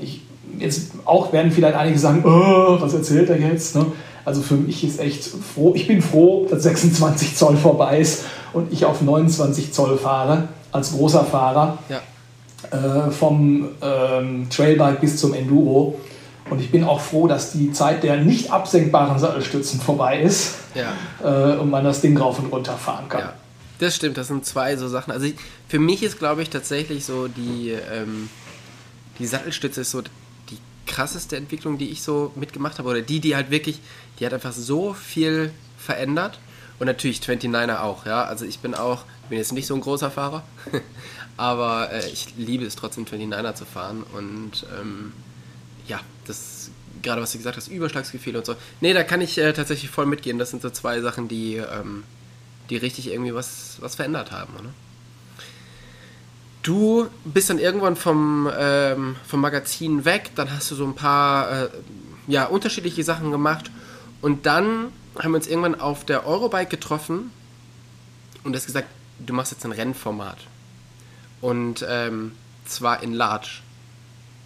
ich, 0.00 0.22
jetzt 0.58 0.92
auch 1.04 1.32
werden 1.32 1.52
vielleicht 1.52 1.76
einige 1.76 1.98
sagen, 1.98 2.22
oh, 2.24 2.80
was 2.80 2.94
erzählt 2.94 3.30
er 3.30 3.38
jetzt? 3.38 3.76
Ne? 3.76 3.86
Also 4.24 4.40
für 4.42 4.54
mich 4.54 4.84
ist 4.84 5.00
echt 5.00 5.24
froh, 5.24 5.72
ich 5.74 5.86
bin 5.86 6.00
froh, 6.00 6.46
dass 6.50 6.62
26 6.62 7.36
Zoll 7.36 7.56
vorbei 7.56 8.00
ist 8.00 8.24
und 8.52 8.72
ich 8.72 8.84
auf 8.84 9.02
29 9.02 9.72
Zoll 9.72 9.98
fahre, 9.98 10.48
als 10.72 10.92
großer 10.92 11.24
Fahrer. 11.24 11.78
Ja. 11.88 12.00
Äh, 12.70 13.10
vom 13.10 13.68
ähm, 13.82 14.48
Trailbike 14.48 15.00
bis 15.00 15.18
zum 15.18 15.34
Enduro. 15.34 16.00
Und 16.50 16.60
ich 16.60 16.70
bin 16.70 16.84
auch 16.84 17.00
froh, 17.00 17.26
dass 17.26 17.52
die 17.52 17.72
Zeit 17.72 18.02
der 18.02 18.16
nicht 18.16 18.50
absenkbaren 18.50 19.18
Sattelstützen 19.18 19.80
vorbei 19.80 20.20
ist 20.20 20.54
ja. 20.74 20.92
äh, 21.22 21.56
und 21.56 21.70
man 21.70 21.84
das 21.84 22.00
Ding 22.00 22.16
rauf 22.16 22.38
und 22.38 22.52
runter 22.52 22.74
fahren 22.74 23.08
kann. 23.08 23.20
Ja. 23.20 23.32
Das 23.78 23.96
stimmt, 23.96 24.16
das 24.16 24.28
sind 24.28 24.46
zwei 24.46 24.76
so 24.76 24.88
Sachen. 24.88 25.10
Also 25.10 25.26
ich, 25.26 25.34
für 25.68 25.78
mich 25.78 26.02
ist, 26.02 26.18
glaube 26.18 26.42
ich, 26.42 26.50
tatsächlich 26.50 27.04
so 27.04 27.28
die, 27.28 27.70
ähm, 27.70 28.28
die 29.18 29.26
Sattelstütze 29.26 29.82
ist 29.82 29.90
so 29.90 30.02
krasseste 30.86 31.36
Entwicklung, 31.36 31.78
die 31.78 31.90
ich 31.90 32.02
so 32.02 32.32
mitgemacht 32.34 32.78
habe, 32.78 32.88
oder 32.88 33.02
die, 33.02 33.20
die 33.20 33.36
halt 33.36 33.50
wirklich, 33.50 33.80
die 34.18 34.26
hat 34.26 34.32
einfach 34.32 34.52
so 34.52 34.94
viel 34.94 35.52
verändert. 35.78 36.38
Und 36.78 36.86
natürlich 36.86 37.20
29er 37.20 37.80
auch, 37.80 38.06
ja. 38.06 38.24
Also 38.24 38.44
ich 38.44 38.58
bin 38.58 38.74
auch, 38.74 39.04
bin 39.28 39.38
jetzt 39.38 39.52
nicht 39.52 39.66
so 39.66 39.74
ein 39.74 39.80
großer 39.80 40.10
Fahrer, 40.10 40.42
aber 41.36 41.92
äh, 41.92 42.08
ich 42.10 42.34
liebe 42.36 42.64
es 42.64 42.76
trotzdem 42.76 43.04
29er 43.04 43.54
zu 43.54 43.64
fahren. 43.64 44.04
Und 44.12 44.66
ähm, 44.78 45.12
ja, 45.86 46.00
das, 46.26 46.70
gerade 47.02 47.22
was 47.22 47.32
du 47.32 47.38
gesagt 47.38 47.56
hast, 47.56 47.68
Überschlagsgefühle 47.68 48.38
und 48.38 48.46
so. 48.46 48.56
Nee, 48.80 48.92
da 48.92 49.04
kann 49.04 49.20
ich 49.20 49.38
äh, 49.38 49.52
tatsächlich 49.52 49.90
voll 49.90 50.06
mitgehen. 50.06 50.38
Das 50.38 50.50
sind 50.50 50.62
so 50.62 50.70
zwei 50.70 51.00
Sachen, 51.00 51.28
die, 51.28 51.56
ähm, 51.56 52.04
die 52.70 52.76
richtig 52.76 53.08
irgendwie 53.12 53.34
was, 53.34 53.76
was 53.80 53.94
verändert 53.94 54.32
haben. 54.32 54.54
Ne? 54.54 54.70
Du 56.64 57.08
bist 57.26 57.50
dann 57.50 57.58
irgendwann 57.58 57.94
vom, 57.94 58.50
ähm, 58.58 59.16
vom 59.26 59.40
Magazin 59.42 60.06
weg, 60.06 60.30
dann 60.34 60.50
hast 60.50 60.70
du 60.70 60.74
so 60.74 60.86
ein 60.86 60.94
paar 60.94 61.64
äh, 61.64 61.68
ja, 62.26 62.46
unterschiedliche 62.46 63.04
Sachen 63.04 63.30
gemacht 63.30 63.70
Und 64.22 64.46
dann 64.46 64.90
haben 65.18 65.32
wir 65.32 65.36
uns 65.36 65.46
irgendwann 65.46 65.78
auf 65.78 66.06
der 66.06 66.26
Eurobike 66.26 66.70
getroffen 66.70 67.30
und 68.44 68.56
hast 68.56 68.64
gesagt, 68.64 68.88
du 69.18 69.34
machst 69.34 69.52
jetzt 69.52 69.66
ein 69.66 69.72
Rennformat. 69.72 70.38
Und 71.42 71.84
ähm, 71.86 72.32
zwar 72.64 73.02
in 73.02 73.12
Large. 73.12 73.60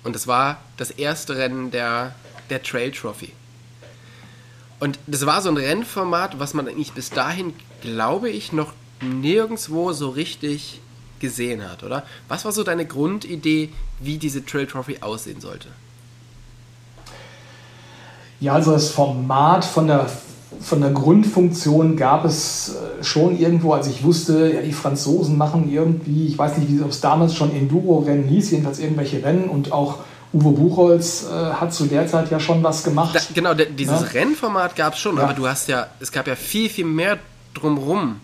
Und 0.02 0.16
das 0.16 0.26
war 0.26 0.60
das 0.76 0.90
erste 0.90 1.36
Rennen 1.36 1.70
der, 1.70 2.16
der 2.50 2.64
Trail 2.64 2.90
Trophy. 2.90 3.32
Und 4.80 4.98
das 5.06 5.24
war 5.24 5.40
so 5.40 5.50
ein 5.50 5.56
Rennformat, 5.56 6.40
was 6.40 6.52
man 6.52 6.66
eigentlich 6.66 6.92
bis 6.92 7.10
dahin, 7.10 7.54
glaube 7.80 8.28
ich, 8.28 8.52
noch 8.52 8.72
nirgendwo 9.00 9.92
so 9.92 10.08
richtig 10.08 10.80
gesehen 11.20 11.68
hat, 11.68 11.82
oder? 11.82 12.04
Was 12.28 12.44
war 12.44 12.52
so 12.52 12.62
deine 12.62 12.86
Grundidee, 12.86 13.70
wie 14.00 14.18
diese 14.18 14.44
Trail 14.44 14.66
Trophy 14.66 14.98
aussehen 15.00 15.40
sollte? 15.40 15.68
Ja, 18.40 18.54
also 18.54 18.72
das 18.72 18.90
Format 18.90 19.64
von 19.64 19.88
der, 19.88 20.06
von 20.60 20.80
der 20.80 20.90
Grundfunktion 20.90 21.96
gab 21.96 22.24
es 22.24 22.76
äh, 23.00 23.04
schon 23.04 23.38
irgendwo, 23.38 23.72
als 23.72 23.88
ich 23.88 24.04
wusste, 24.04 24.52
ja, 24.52 24.62
die 24.62 24.72
Franzosen 24.72 25.36
machen 25.36 25.70
irgendwie, 25.72 26.26
ich 26.26 26.38
weiß 26.38 26.58
nicht, 26.58 26.70
wie 26.70 26.80
es 26.88 27.00
damals 27.00 27.34
schon 27.34 27.54
Enduro-Rennen 27.54 28.28
hieß, 28.28 28.52
jedenfalls 28.52 28.78
irgendwelche 28.78 29.24
Rennen 29.24 29.48
und 29.48 29.72
auch 29.72 29.98
Uwe 30.32 30.50
Buchholz 30.52 31.26
äh, 31.26 31.52
hat 31.54 31.72
zu 31.72 31.86
der 31.86 32.06
Zeit 32.06 32.30
ja 32.30 32.38
schon 32.38 32.62
was 32.62 32.84
gemacht. 32.84 33.14
Da, 33.14 33.20
genau, 33.34 33.54
dieses 33.54 34.00
ja? 34.02 34.06
Rennformat 34.08 34.76
gab 34.76 34.92
es 34.92 35.00
schon, 35.00 35.16
ja. 35.16 35.24
aber 35.24 35.32
du 35.32 35.48
hast 35.48 35.68
ja, 35.68 35.86
es 36.00 36.12
gab 36.12 36.26
ja 36.28 36.36
viel, 36.36 36.68
viel 36.68 36.84
mehr 36.84 37.18
drumrum 37.54 38.20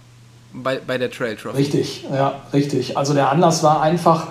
bei, 0.54 0.80
bei 0.84 0.98
der 0.98 1.10
Trail 1.10 1.36
Trophy. 1.36 1.56
Richtig, 1.56 2.06
ja, 2.12 2.40
richtig. 2.52 2.96
Also 2.96 3.12
der 3.12 3.30
Anlass 3.30 3.62
war 3.62 3.82
einfach, 3.82 4.28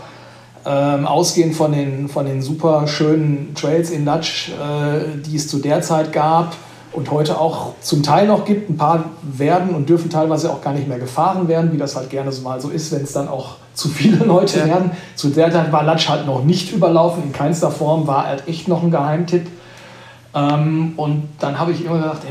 ähm, 0.65 1.05
ausgehend 1.05 1.55
von 1.55 1.71
den, 1.71 2.07
von 2.07 2.25
den 2.25 2.41
super 2.41 2.87
schönen 2.87 3.53
Trails 3.55 3.89
in 3.89 4.05
Dutch, 4.05 4.49
äh, 4.49 5.19
die 5.25 5.35
es 5.35 5.47
zu 5.47 5.59
der 5.59 5.81
Zeit 5.81 6.13
gab 6.13 6.55
und 6.93 7.11
heute 7.11 7.39
auch 7.39 7.73
zum 7.81 8.03
Teil 8.03 8.27
noch 8.27 8.45
gibt. 8.45 8.69
Ein 8.69 8.77
paar 8.77 9.05
werden 9.21 9.75
und 9.75 9.89
dürfen 9.89 10.09
teilweise 10.09 10.51
auch 10.51 10.61
gar 10.61 10.73
nicht 10.73 10.87
mehr 10.87 10.99
gefahren 10.99 11.47
werden, 11.47 11.73
wie 11.73 11.77
das 11.77 11.95
halt 11.95 12.09
gerne 12.09 12.31
so 12.31 12.43
mal 12.43 12.61
so 12.61 12.69
ist, 12.69 12.91
wenn 12.91 13.03
es 13.03 13.11
dann 13.11 13.27
auch 13.27 13.57
zu 13.73 13.89
viele 13.89 14.23
Leute 14.23 14.59
ja. 14.59 14.67
werden. 14.67 14.91
Zu 15.15 15.29
der 15.29 15.51
Zeit 15.51 15.71
war 15.71 15.83
Latsch 15.83 16.07
halt 16.07 16.25
noch 16.25 16.43
nicht 16.43 16.71
überlaufen, 16.71 17.23
in 17.23 17.33
keinster 17.33 17.71
Form, 17.71 18.07
war 18.07 18.27
halt 18.27 18.47
echt 18.47 18.67
noch 18.67 18.83
ein 18.83 18.91
Geheimtipp. 18.91 19.47
Ähm, 20.35 20.93
und 20.97 21.29
dann 21.39 21.59
habe 21.59 21.71
ich 21.71 21.85
immer 21.85 21.97
gedacht, 21.97 22.21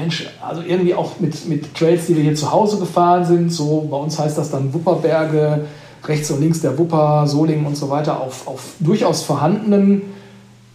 also 0.46 0.62
irgendwie 0.62 0.94
auch 0.94 1.20
mit, 1.20 1.48
mit 1.48 1.74
Trails, 1.74 2.06
die 2.06 2.16
wir 2.16 2.22
hier 2.22 2.34
zu 2.34 2.50
Hause 2.50 2.78
gefahren 2.78 3.24
sind, 3.24 3.52
so 3.52 3.86
bei 3.90 3.96
uns 3.96 4.18
heißt 4.18 4.36
das 4.36 4.50
dann 4.50 4.74
Wupperberge, 4.74 5.66
rechts 6.04 6.30
und 6.32 6.40
links 6.40 6.60
der 6.60 6.76
Wupper, 6.78 7.26
Solingen 7.28 7.64
und 7.64 7.76
so 7.76 7.90
weiter, 7.90 8.20
auf, 8.20 8.48
auf 8.48 8.62
durchaus 8.80 9.22
vorhandenen 9.22 10.02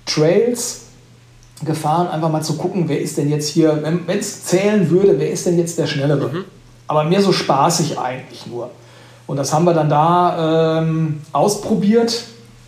Trails 0.05 0.83
gefahren, 1.65 2.07
einfach 2.07 2.31
mal 2.31 2.43
zu 2.43 2.55
gucken, 2.55 2.87
wer 2.87 3.01
ist 3.01 3.17
denn 3.17 3.29
jetzt 3.29 3.49
hier, 3.49 3.81
wenn 3.83 4.19
es 4.19 4.45
zählen 4.45 4.89
würde, 4.89 5.19
wer 5.19 5.29
ist 5.29 5.45
denn 5.45 5.57
jetzt 5.57 5.77
der 5.77 5.87
Schnellere? 5.87 6.29
Mhm. 6.29 6.45
Aber 6.87 7.03
mir 7.03 7.21
so 7.21 7.33
spaßig 7.33 7.99
eigentlich 7.99 8.47
nur. 8.47 8.69
Und 9.25 9.35
das 9.35 9.51
haben 9.51 9.65
wir 9.65 9.73
dann 9.73 9.89
da 9.89 10.79
ähm, 10.79 11.21
ausprobiert, 11.33 12.23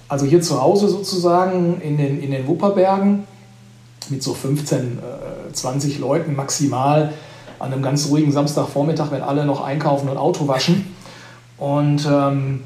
also 0.10 0.26
hier 0.26 0.42
zu 0.42 0.62
Hause 0.62 0.90
sozusagen 0.90 1.80
in 1.80 1.98
den, 1.98 2.22
in 2.22 2.32
den 2.32 2.46
Wupperbergen 2.48 3.24
mit 4.12 4.24
so 4.24 4.34
15, 4.34 5.00
äh, 5.00 5.54
20 5.54 6.00
Leuten 6.00 6.36
maximal 6.36 7.14
an 7.60 7.74
einem 7.74 7.84
ganz 7.84 8.10
ruhigen 8.10 8.32
Samstagvormittag, 8.32 9.12
wenn 9.12 9.22
alle 9.22 9.46
noch 9.46 9.62
einkaufen 9.62 10.10
und 10.10 10.18
Auto 10.18 10.48
waschen. 10.48 10.96
Und 11.58 12.08
ähm, 12.10 12.64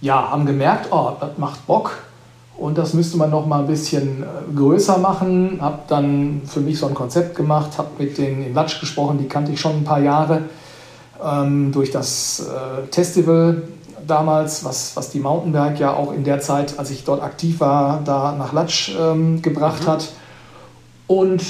ja, 0.00 0.30
haben 0.30 0.46
gemerkt, 0.46 0.88
oh, 0.92 1.12
das 1.18 1.38
macht 1.38 1.66
Bock 1.66 1.92
und 2.58 2.76
das 2.76 2.92
müsste 2.92 3.16
man 3.16 3.30
noch 3.30 3.46
mal 3.46 3.60
ein 3.60 3.66
bisschen 3.66 4.22
äh, 4.22 4.26
größer 4.54 4.98
machen. 4.98 5.58
Habe 5.60 5.78
dann 5.88 6.42
für 6.44 6.60
mich 6.60 6.78
so 6.78 6.86
ein 6.86 6.94
Konzept 6.94 7.36
gemacht, 7.36 7.78
habe 7.78 7.88
mit 7.98 8.18
denen 8.18 8.44
in 8.44 8.54
Latsch 8.54 8.80
gesprochen, 8.80 9.18
die 9.18 9.28
kannte 9.28 9.52
ich 9.52 9.60
schon 9.60 9.76
ein 9.76 9.84
paar 9.84 10.00
Jahre 10.00 10.42
ähm, 11.24 11.72
durch 11.72 11.90
das 11.90 12.40
äh, 12.40 12.92
Festival 12.92 13.62
damals, 14.06 14.64
was, 14.64 14.96
was 14.96 15.10
die 15.10 15.20
Mountainberg 15.20 15.78
ja 15.78 15.94
auch 15.94 16.12
in 16.12 16.24
der 16.24 16.40
Zeit, 16.40 16.78
als 16.78 16.90
ich 16.90 17.04
dort 17.04 17.22
aktiv 17.22 17.60
war, 17.60 18.00
da 18.04 18.34
nach 18.36 18.52
Latsch 18.52 18.92
ähm, 18.98 19.40
gebracht 19.40 19.84
mhm. 19.84 19.88
hat. 19.88 20.08
Und 21.08 21.42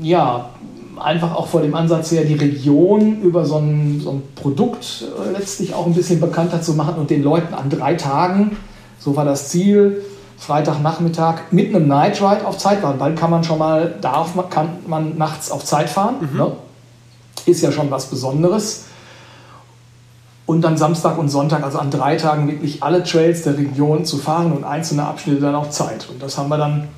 ja, 0.00 0.50
einfach 0.98 1.34
auch 1.34 1.46
vor 1.46 1.62
dem 1.62 1.74
Ansatz 1.76 2.10
her, 2.10 2.24
die 2.24 2.34
Region 2.34 3.22
über 3.22 3.44
so 3.44 3.58
ein, 3.58 4.00
so 4.00 4.10
ein 4.10 4.22
Produkt 4.34 5.04
äh, 5.04 5.32
letztlich 5.32 5.74
auch 5.74 5.86
ein 5.86 5.94
bisschen 5.94 6.20
bekannter 6.20 6.60
zu 6.60 6.74
machen 6.74 6.96
und 6.96 7.10
den 7.10 7.22
Leuten 7.22 7.54
an 7.54 7.70
drei 7.70 7.94
Tagen, 7.94 8.56
so 8.98 9.14
war 9.14 9.24
das 9.24 9.48
Ziel, 9.48 10.02
Freitagnachmittag 10.38 11.52
mit 11.52 11.74
einem 11.74 11.86
Night 11.86 12.20
Ride 12.20 12.46
auf 12.46 12.58
Zeit 12.58 12.80
fahren. 12.80 12.98
Bald 12.98 13.16
kann 13.16 13.30
man 13.30 13.44
schon 13.44 13.58
mal, 13.58 13.94
darf 14.00 14.34
man, 14.34 14.50
kann 14.50 14.68
man 14.86 15.16
nachts 15.16 15.50
auf 15.50 15.64
Zeit 15.64 15.88
fahren. 15.88 16.16
Mhm. 16.32 16.38
Ne? 16.38 16.52
Ist 17.46 17.62
ja 17.62 17.70
schon 17.70 17.90
was 17.90 18.06
Besonderes 18.06 18.84
und 20.48 20.62
dann 20.62 20.78
Samstag 20.78 21.18
und 21.18 21.28
Sonntag, 21.28 21.62
also 21.62 21.78
an 21.78 21.90
drei 21.90 22.16
Tagen 22.16 22.48
wirklich 22.48 22.82
alle 22.82 23.02
Trails 23.02 23.42
der 23.42 23.58
Region 23.58 24.06
zu 24.06 24.16
fahren 24.16 24.50
und 24.52 24.64
einzelne 24.64 25.04
Abschnitte 25.04 25.42
dann 25.42 25.54
auch 25.54 25.68
Zeit. 25.68 26.08
Und 26.10 26.22
das 26.22 26.38
haben 26.38 26.48
wir 26.48 26.56
dann 26.56 26.88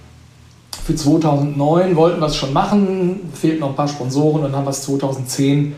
für 0.90 0.96
2009 0.96 1.94
wollten 1.94 2.20
wir 2.20 2.26
es 2.26 2.34
schon 2.36 2.52
machen, 2.52 3.32
fehlten 3.32 3.60
noch 3.60 3.70
ein 3.70 3.76
paar 3.76 3.86
Sponsoren 3.86 4.38
und 4.38 4.50
dann 4.50 4.56
haben 4.56 4.66
wir 4.66 4.70
es 4.70 4.82
2010 4.82 5.76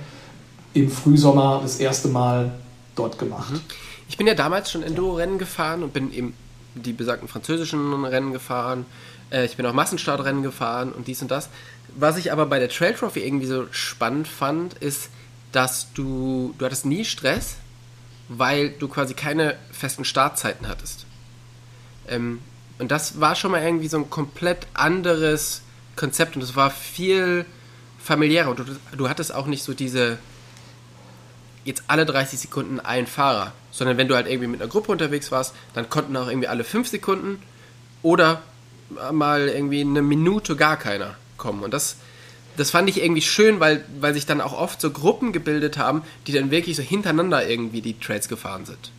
im 0.73 0.91
Frühsommer 0.91 1.61
das 1.63 1.77
erste 1.77 2.09
Mal 2.09 2.53
dort 2.95 3.19
gemacht. 3.19 3.53
Mhm. 3.53 3.61
Ich 4.09 4.17
bin 4.17 4.27
ja 4.27 4.35
damals 4.35 4.71
schon 4.71 4.83
Enduro-Rennen 4.83 5.39
gefahren 5.39 5.83
und 5.83 5.93
bin 5.93 6.13
eben 6.15 6.35
die 6.75 6.95
besagten 6.95 7.29
französischen 7.29 8.05
Rennen 8.05 8.33
gefahren. 8.33 8.87
Äh, 9.31 9.45
ich 9.45 9.57
bin 9.57 9.67
auch 9.67 9.75
Massenstartrennen 9.75 10.43
gefahren 10.43 10.93
und 10.93 11.07
dies 11.07 11.21
und 11.21 11.31
das. 11.31 11.51
Was 11.95 12.17
ich 12.17 12.33
aber 12.33 12.47
bei 12.47 12.59
der 12.59 12.71
Trail 12.71 12.95
Trophy 12.95 13.21
irgendwie 13.21 13.47
so 13.47 13.67
spannend 13.71 14.27
fand, 14.27 14.75
ist, 14.75 15.11
dass 15.53 15.93
du, 15.93 16.55
du 16.57 16.65
hattest 16.65 16.87
nie 16.87 17.05
Stress, 17.05 17.57
weil 18.31 18.71
du 18.71 18.89
quasi 18.89 19.13
keine 19.13 19.57
festen 19.73 20.07
Startzeiten 20.07 20.69
hattest. 20.69 21.05
Ähm, 22.09 22.39
und 22.83 22.91
das 22.91 23.21
war 23.21 23.37
schon 23.37 23.53
mal 23.53 23.63
irgendwie 23.63 23.87
so 23.87 23.97
ein 23.97 24.11
komplett 24.11 24.67
anderes 24.75 25.63
Konzept 25.95 26.35
und 26.35 26.43
es 26.43 26.57
war 26.57 26.69
viel 26.69 27.47
familiärer 28.03 28.51
und 28.51 28.59
du, 28.59 28.65
du 28.97 29.09
hattest 29.09 29.33
auch 29.33 29.47
nicht 29.47 29.63
so 29.63 29.73
diese 29.73 30.19
jetzt 31.65 31.85
alle 31.87 32.05
30 32.05 32.41
Sekunden 32.41 32.81
ein 32.81 33.07
Fahrer, 33.07 33.53
sondern 33.71 33.99
wenn 33.99 34.09
du 34.09 34.17
halt 34.17 34.27
irgendwie 34.27 34.49
mit 34.49 34.61
einer 34.61 34.69
Gruppe 34.69 34.91
unterwegs 34.91 35.31
warst, 35.31 35.55
dann 35.75 35.91
konnten 35.91 36.17
auch 36.17 36.27
irgendwie 36.27 36.49
alle 36.49 36.65
5 36.65 36.89
Sekunden 36.89 37.41
oder 38.03 38.43
mal 39.13 39.49
irgendwie 39.49 39.83
eine 39.83 40.03
Minute 40.03 40.57
gar 40.57 40.77
keiner 40.77 41.15
kommen. 41.37 41.63
Und 41.63 41.73
das, 41.73 41.99
das 42.57 42.73
fand 42.73 42.89
ich 42.89 43.01
irgendwie 43.01 43.23
schön, 43.23 43.61
weil, 43.61 43.85
weil 44.01 44.13
sich 44.13 44.27
dann 44.27 44.41
auch 44.41 44.55
oft 44.55 44.81
so 44.81 44.91
Gruppen 44.91 45.33
gebildet 45.33 45.79
haben, 45.79 46.03
die 46.27 46.33
dann 46.33 46.51
wirklich 46.51 46.75
so 46.75 46.83
hintereinander 46.83 47.49
irgendwie 47.49 47.81
die 47.81 47.97
Trades 47.97 48.29
gefahren 48.29 48.67
sind. 48.67 48.91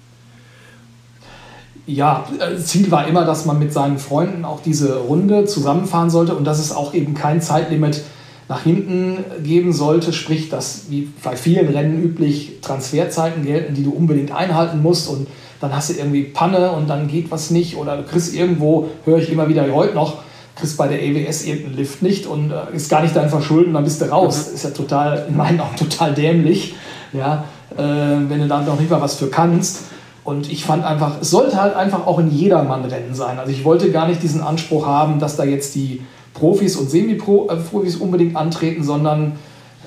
Ja, 1.86 2.26
äh, 2.40 2.58
Ziel 2.58 2.92
war 2.92 3.08
immer, 3.08 3.26
dass 3.26 3.46
man 3.46 3.60
mit 3.60 3.74
seinen 3.74 3.98
Freunden 3.98 4.46
auch 4.46 4.62
diese 4.62 4.98
Runde 4.98 5.46
zusammenfahren 5.46 6.10
sollte 6.10 6.34
und 6.36 6.46
dass 6.46 6.60
es 6.60 6.72
auch 6.72 6.94
eben 6.94 7.14
kein 7.14 7.42
Zeitlimit 7.42 8.04
nach 8.48 8.62
hinten 8.62 9.18
geben 9.44 9.74
sollte, 9.74 10.14
sprich, 10.14 10.50
dass 10.50 10.90
wie 10.90 11.10
bei 11.24 11.36
vielen 11.36 11.68
Rennen 11.68 12.02
üblich 12.02 12.60
Transferzeiten 12.62 13.46
gelten, 13.46 13.74
die 13.74 13.84
du 13.84 13.92
unbedingt 13.92 14.32
einhalten 14.32 14.82
musst 14.82 15.10
und 15.10 15.28
dann 15.60 15.74
hast 15.74 15.90
du 15.90 15.94
irgendwie 15.94 16.24
Panne 16.24 16.72
und 16.72 16.90
dann 16.90 17.08
geht 17.08 17.32
was 17.32 17.50
nicht 17.50 17.78
oder 17.78 17.98
du 17.98 18.04
kriegst 18.04 18.34
irgendwo, 18.34 18.90
höre 19.06 19.18
ich 19.18 19.30
immer 19.30 19.48
wieder 19.48 19.70
heute 19.72 19.96
noch, 19.96 20.18
kriegst 20.56 20.78
bei 20.78 20.88
der 20.88 21.02
EWS 21.02 21.46
irgendeinen 21.46 21.78
Lift 21.78 22.02
nicht 22.02 22.26
und 22.26 22.52
äh, 22.52 22.76
ist 22.76 22.90
gar 22.90 23.02
nicht 23.02 23.16
dein 23.16 23.30
Verschulden, 23.30 23.74
dann 23.74 23.84
bist 23.84 24.02
du 24.02 24.06
raus. 24.06 24.50
Mhm. 24.50 24.56
Ist 24.56 24.64
ja 24.64 24.70
total, 24.72 25.26
in 25.28 25.38
meinen 25.38 25.60
Augen 25.60 25.76
total 25.78 26.14
dämlich, 26.14 26.76
ja, 27.14 27.46
äh, 27.76 27.82
wenn 27.82 28.40
du 28.40 28.48
da 28.48 28.62
noch 28.62 28.80
nicht 28.80 28.92
mal 28.92 29.02
was 29.02 29.16
für 29.16 29.28
kannst. 29.28 29.86
Und 30.24 30.52
ich 30.52 30.64
fand 30.64 30.86
einfach, 30.86 31.18
es 31.22 31.32
sollte 31.32 31.62
halt 31.62 31.76
einfach 31.76 32.08
auch 32.08 32.20
ein 32.20 32.32
Jedermann-Rennen 32.32 33.14
sein. 33.14 33.40
Also 33.40 33.52
ich 33.52 33.66
wollte 33.66 33.92
gar 33.92 34.08
nicht 34.08 34.24
diesen 34.24 34.42
Anspruch 34.42 34.86
haben, 34.86 35.20
dass 35.20 35.36
da 35.36 35.44
jetzt 35.44 35.76
die 35.76 36.02
Profis 36.34 36.78
und 36.78 36.90
Semi-Profis 36.90 37.98
unbedingt 37.98 38.36
antreten, 38.36 38.84
sondern 38.84 39.34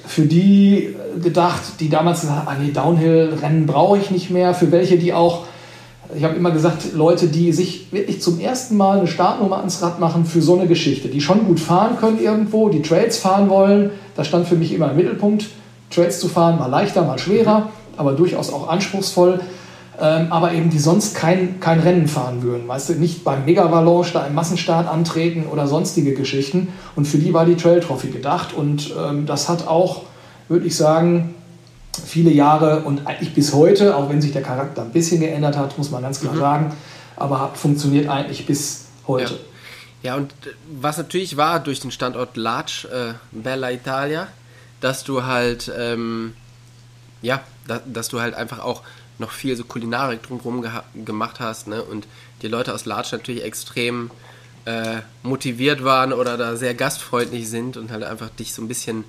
für 0.07 0.23
die 0.23 0.95
gedacht, 1.23 1.63
die 1.81 1.89
damals 1.89 2.21
gesagt 2.21 2.47
haben, 2.47 2.49
ah 2.49 2.63
nee, 2.63 2.71
Downhill-Rennen 2.71 3.67
brauche 3.67 3.99
ich 3.99 4.11
nicht 4.11 4.31
mehr, 4.31 4.55
für 4.55 4.71
welche, 4.71 4.99
die 4.99 5.13
auch 5.13 5.45
ich 6.15 6.25
habe 6.25 6.37
immer 6.37 6.51
gesagt, 6.51 6.95
Leute, 6.95 7.27
die 7.27 7.53
sich 7.53 7.93
wirklich 7.93 8.23
zum 8.23 8.39
ersten 8.39 8.77
Mal 8.77 8.99
eine 8.99 9.07
Startnummer 9.07 9.59
ans 9.59 9.83
Rad 9.83 9.99
machen 9.99 10.25
für 10.25 10.41
so 10.41 10.57
eine 10.57 10.69
Geschichte, 10.69 11.09
die 11.09 11.21
schon 11.21 11.47
gut 11.47 11.59
fahren 11.59 11.97
können 11.99 12.21
irgendwo, 12.21 12.69
die 12.69 12.83
Trails 12.83 13.19
fahren 13.19 13.49
wollen, 13.49 13.91
das 14.15 14.27
stand 14.27 14.47
für 14.47 14.57
mich 14.57 14.73
immer 14.73 14.91
im 14.91 14.97
Mittelpunkt. 14.97 15.47
Trails 15.91 16.21
zu 16.21 16.29
fahren, 16.29 16.59
mal 16.59 16.67
leichter, 16.67 17.03
mal 17.05 17.19
schwerer, 17.19 17.71
aber 17.97 18.13
durchaus 18.13 18.53
auch 18.53 18.69
anspruchsvoll. 18.69 19.41
Ähm, 19.99 20.31
aber 20.31 20.53
eben 20.53 20.69
die 20.69 20.79
sonst 20.79 21.15
kein, 21.15 21.59
kein 21.59 21.81
Rennen 21.81 22.07
fahren 22.07 22.43
würden. 22.43 22.69
Weißt 22.69 22.91
du, 22.91 22.95
nicht 22.95 23.25
beim 23.25 23.47
Megavalanche 23.47 24.13
da 24.13 24.27
im 24.27 24.35
Massenstart 24.35 24.87
antreten 24.87 25.47
oder 25.47 25.67
sonstige 25.67 26.15
Geschichten. 26.15 26.69
Und 26.97 27.07
für 27.07 27.19
die 27.19 27.33
war 27.33 27.47
die 27.47 27.57
Trail 27.57 27.81
Trophy 27.81 28.09
gedacht. 28.09 28.53
Und 28.53 28.93
ähm, 28.99 29.25
das 29.25 29.49
hat 29.49 29.67
auch, 29.67 30.03
würde 30.49 30.67
ich 30.67 30.77
sagen, 30.77 31.35
viele 32.05 32.31
Jahre 32.31 32.81
und 32.81 33.07
eigentlich 33.07 33.35
bis 33.35 33.55
heute, 33.55 33.97
auch 33.97 34.11
wenn 34.11 34.21
sich 34.21 34.33
der 34.33 34.43
Charakter 34.43 34.83
ein 34.83 34.91
bisschen 34.91 35.21
geändert 35.21 35.57
hat, 35.57 35.79
muss 35.79 35.91
man 35.91 36.03
ganz 36.03 36.21
klar 36.21 36.35
mhm. 36.35 36.39
sagen, 36.39 36.77
aber 37.17 37.41
hat 37.41 37.57
funktioniert 37.57 38.09
eigentlich 38.09 38.45
bis 38.45 38.87
heute. 39.07 39.35
Ja. 39.35 39.41
Ja, 40.03 40.15
und 40.15 40.31
äh, 40.31 40.51
was 40.81 40.99
natürlich 40.99 41.37
war 41.37 41.59
durch 41.59 41.81
den 41.81 41.91
Standort 41.91 42.37
Large 42.37 42.87
äh, 42.93 43.15
Bella 43.33 43.73
Italia, 43.73 44.29
dass 44.81 45.03
du 45.05 45.25
halt, 45.25 45.73
ähm, 45.77 46.35
ja, 47.23 47.41
da, 47.67 47.81
dass 47.85 48.09
du 48.09 48.21
halt 48.21 48.35
einfach 48.35 48.61
auch 48.61 48.83
noch 49.19 49.31
viel 49.31 49.57
so 49.57 49.65
Kulinarik 49.65 50.23
drumherum 50.23 50.65
gemacht 51.05 51.41
hast, 51.41 51.69
ne? 51.69 51.83
Und 51.83 52.07
die 52.43 52.49
Leute 52.49 52.75
aus 52.75 52.85
Large 52.85 53.09
natürlich 53.13 53.45
extrem 53.45 54.11
äh, 54.67 55.01
motiviert 55.23 55.85
waren 55.85 56.13
oder 56.13 56.37
da 56.37 56.57
sehr 56.57 56.75
gastfreundlich 56.75 57.49
sind 57.49 57.77
und 57.77 57.91
halt 57.91 58.05
einfach 58.05 58.31
dich 58.31 58.53
so 58.53 58.63
ein 58.63 58.69
bisschen 58.69 59.05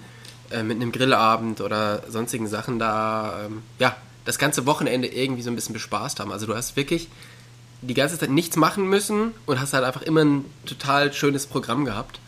äh, 0.51 0.63
mit 0.63 0.77
einem 0.77 0.91
Grillabend 0.91 1.61
oder 1.61 2.03
sonstigen 2.09 2.47
Sachen 2.47 2.79
da, 2.79 3.45
ähm, 3.45 3.63
ja, 3.79 3.95
das 4.23 4.37
ganze 4.37 4.65
Wochenende 4.65 5.07
irgendwie 5.07 5.41
so 5.41 5.49
ein 5.49 5.55
bisschen 5.55 5.73
bespaßt 5.73 6.19
haben. 6.19 6.31
Also 6.31 6.45
du 6.45 6.55
hast 6.55 6.75
wirklich 6.75 7.09
die 7.81 7.93
ganze 7.93 8.17
Zeit 8.17 8.29
nichts 8.29 8.55
machen 8.55 8.87
müssen 8.87 9.33
und 9.45 9.59
hast 9.59 9.73
halt 9.73 9.83
einfach 9.83 10.01
immer 10.01 10.23
ein 10.23 10.45
total 10.65 11.13
schönes 11.13 11.45
Programm 11.45 11.85
gehabt. 11.85 12.19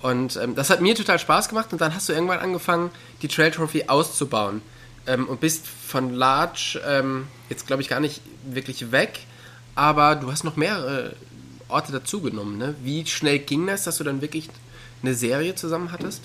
Und 0.00 0.36
ähm, 0.36 0.54
das 0.54 0.70
hat 0.70 0.80
mir 0.80 0.94
total 0.94 1.18
Spaß 1.18 1.48
gemacht 1.48 1.72
und 1.72 1.80
dann 1.80 1.94
hast 1.94 2.08
du 2.08 2.12
irgendwann 2.12 2.38
angefangen, 2.38 2.90
die 3.22 3.28
Trail 3.28 3.50
Trophy 3.50 3.84
auszubauen 3.88 4.62
ähm, 5.08 5.26
und 5.26 5.40
bist 5.40 5.66
von 5.66 6.14
Large 6.14 6.80
ähm, 6.86 7.26
jetzt 7.48 7.66
glaube 7.66 7.82
ich 7.82 7.88
gar 7.88 8.00
nicht 8.00 8.20
wirklich 8.44 8.92
weg, 8.92 9.20
aber 9.74 10.14
du 10.14 10.30
hast 10.30 10.44
noch 10.44 10.56
mehrere 10.56 11.14
Orte 11.68 11.92
dazugenommen. 11.92 12.58
Ne? 12.58 12.74
Wie 12.82 13.04
schnell 13.06 13.38
ging 13.38 13.66
das, 13.66 13.84
dass 13.84 13.98
du 13.98 14.04
dann 14.04 14.20
wirklich 14.22 14.48
eine 15.02 15.14
Serie 15.14 15.54
zusammen 15.54 15.92
hattest? 15.92 16.22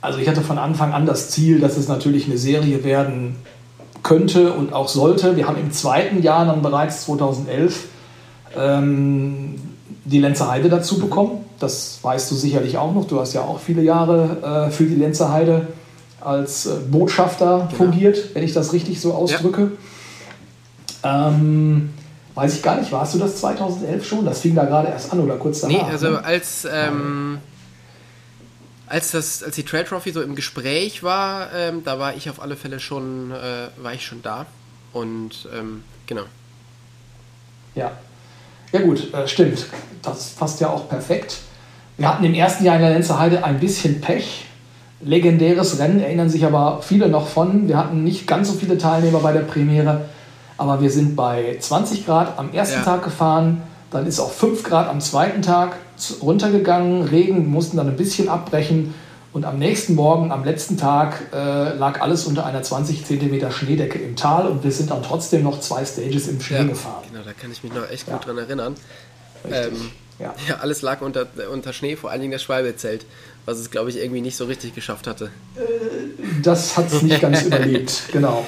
Also 0.00 0.18
ich 0.18 0.28
hatte 0.28 0.42
von 0.42 0.58
Anfang 0.58 0.92
an 0.92 1.06
das 1.06 1.30
Ziel, 1.30 1.60
dass 1.60 1.76
es 1.76 1.88
natürlich 1.88 2.26
eine 2.26 2.38
Serie 2.38 2.84
werden 2.84 3.36
könnte 4.02 4.52
und 4.52 4.72
auch 4.72 4.88
sollte. 4.88 5.36
Wir 5.36 5.48
haben 5.48 5.58
im 5.58 5.72
zweiten 5.72 6.22
Jahr 6.22 6.46
dann 6.46 6.62
bereits 6.62 7.04
2011 7.04 7.86
ähm, 8.56 9.60
die 10.04 10.20
Lenzer 10.20 10.50
Heide 10.50 10.68
dazu 10.68 10.98
bekommen. 10.98 11.44
Das 11.58 11.98
weißt 12.02 12.30
du 12.30 12.36
sicherlich 12.36 12.78
auch 12.78 12.94
noch. 12.94 13.06
Du 13.06 13.18
hast 13.18 13.32
ja 13.32 13.42
auch 13.42 13.58
viele 13.58 13.82
Jahre 13.82 14.68
äh, 14.68 14.70
für 14.70 14.84
die 14.84 14.94
Lenzer 14.94 15.32
Heide 15.32 15.66
als 16.28 16.66
äh, 16.66 16.76
Botschafter 16.90 17.68
genau. 17.70 17.84
fungiert, 17.84 18.34
wenn 18.34 18.42
ich 18.42 18.52
das 18.52 18.72
richtig 18.72 19.00
so 19.00 19.14
ausdrücke. 19.14 19.72
Ja. 21.02 21.28
Ähm, 21.28 21.90
weiß 22.34 22.54
ich 22.54 22.62
gar 22.62 22.78
nicht, 22.78 22.92
warst 22.92 23.14
du 23.14 23.18
das 23.18 23.38
2011 23.38 24.06
schon? 24.06 24.24
Das 24.24 24.40
fing 24.40 24.54
da 24.54 24.64
gerade 24.64 24.88
erst 24.88 25.12
an 25.12 25.20
oder 25.20 25.36
kurz 25.36 25.60
danach? 25.60 25.86
Nee, 25.86 25.90
also 25.90 26.10
ne? 26.10 26.24
als, 26.24 26.68
ähm, 26.70 27.38
als, 28.86 29.12
das, 29.12 29.42
als 29.42 29.56
die 29.56 29.64
Trail 29.64 29.84
Trophy 29.84 30.12
so 30.12 30.20
im 30.20 30.34
Gespräch 30.34 31.02
war, 31.02 31.52
ähm, 31.54 31.82
da 31.84 31.98
war 31.98 32.14
ich 32.14 32.28
auf 32.28 32.42
alle 32.42 32.56
Fälle 32.56 32.78
schon, 32.78 33.30
äh, 33.30 33.68
war 33.82 33.94
ich 33.94 34.04
schon 34.04 34.22
da. 34.22 34.46
Und 34.92 35.48
ähm, 35.56 35.82
genau. 36.06 36.24
Ja. 37.74 37.92
Ja 38.72 38.80
gut, 38.80 39.14
äh, 39.14 39.26
stimmt. 39.26 39.66
Das 40.02 40.30
passt 40.30 40.60
ja 40.60 40.68
auch 40.68 40.88
perfekt. 40.88 41.38
Wir 41.96 42.08
hatten 42.08 42.24
im 42.24 42.34
ersten 42.34 42.64
Jahr 42.64 42.76
in 42.76 42.82
der 42.82 42.90
Lenzer 42.90 43.18
Heide 43.18 43.42
ein 43.44 43.58
bisschen 43.58 44.00
Pech. 44.00 44.47
Legendäres 45.00 45.78
Rennen, 45.78 46.00
erinnern 46.00 46.28
sich 46.28 46.44
aber 46.44 46.80
viele 46.82 47.08
noch 47.08 47.28
von. 47.28 47.68
Wir 47.68 47.76
hatten 47.76 48.02
nicht 48.02 48.26
ganz 48.26 48.48
so 48.48 48.54
viele 48.54 48.78
Teilnehmer 48.78 49.20
bei 49.20 49.32
der 49.32 49.40
Premiere, 49.40 50.06
aber 50.56 50.80
wir 50.80 50.90
sind 50.90 51.14
bei 51.14 51.56
20 51.58 52.04
Grad 52.04 52.38
am 52.38 52.52
ersten 52.52 52.80
ja. 52.80 52.84
Tag 52.84 53.04
gefahren, 53.04 53.62
dann 53.90 54.06
ist 54.06 54.18
auch 54.20 54.32
5 54.32 54.64
Grad 54.64 54.88
am 54.88 55.00
zweiten 55.00 55.42
Tag 55.42 55.76
runtergegangen, 56.20 57.04
Regen, 57.04 57.48
mussten 57.48 57.76
dann 57.76 57.88
ein 57.88 57.96
bisschen 57.96 58.28
abbrechen 58.28 58.92
und 59.32 59.44
am 59.44 59.58
nächsten 59.58 59.94
Morgen, 59.94 60.32
am 60.32 60.44
letzten 60.44 60.76
Tag, 60.76 61.28
äh, 61.32 61.74
lag 61.74 62.00
alles 62.00 62.24
unter 62.26 62.46
einer 62.46 62.62
20 62.62 63.04
cm 63.04 63.50
Schneedecke 63.52 63.98
im 63.98 64.16
Tal 64.16 64.48
und 64.48 64.64
wir 64.64 64.72
sind 64.72 64.90
dann 64.90 65.02
trotzdem 65.02 65.42
noch 65.42 65.60
zwei 65.60 65.84
Stages 65.84 66.28
im 66.28 66.40
Schnee 66.40 66.56
ja, 66.56 66.64
gefahren. 66.64 67.04
Genau, 67.10 67.24
da 67.24 67.32
kann 67.34 67.52
ich 67.52 67.62
mich 67.62 67.72
noch 67.72 67.88
echt 67.90 68.06
gut 68.06 68.20
ja. 68.20 68.24
dran 68.24 68.38
erinnern. 68.38 68.74
Ähm, 69.50 69.90
ja. 70.18 70.34
ja. 70.48 70.56
alles 70.56 70.82
lag 70.82 71.02
unter, 71.02 71.26
unter 71.52 71.72
Schnee, 71.72 71.94
vor 71.94 72.10
allen 72.10 72.20
Dingen 72.20 72.32
das 72.32 72.42
Schwalbezelt, 72.42 73.06
was 73.48 73.58
es, 73.58 73.70
glaube 73.70 73.88
ich, 73.88 73.96
irgendwie 73.96 74.20
nicht 74.20 74.36
so 74.36 74.44
richtig 74.44 74.74
geschafft 74.74 75.06
hatte. 75.06 75.30
Das 76.42 76.76
hat 76.76 76.92
es 76.92 77.00
nicht 77.00 77.18
ganz 77.18 77.42
überlebt, 77.46 78.02
genau. 78.12 78.46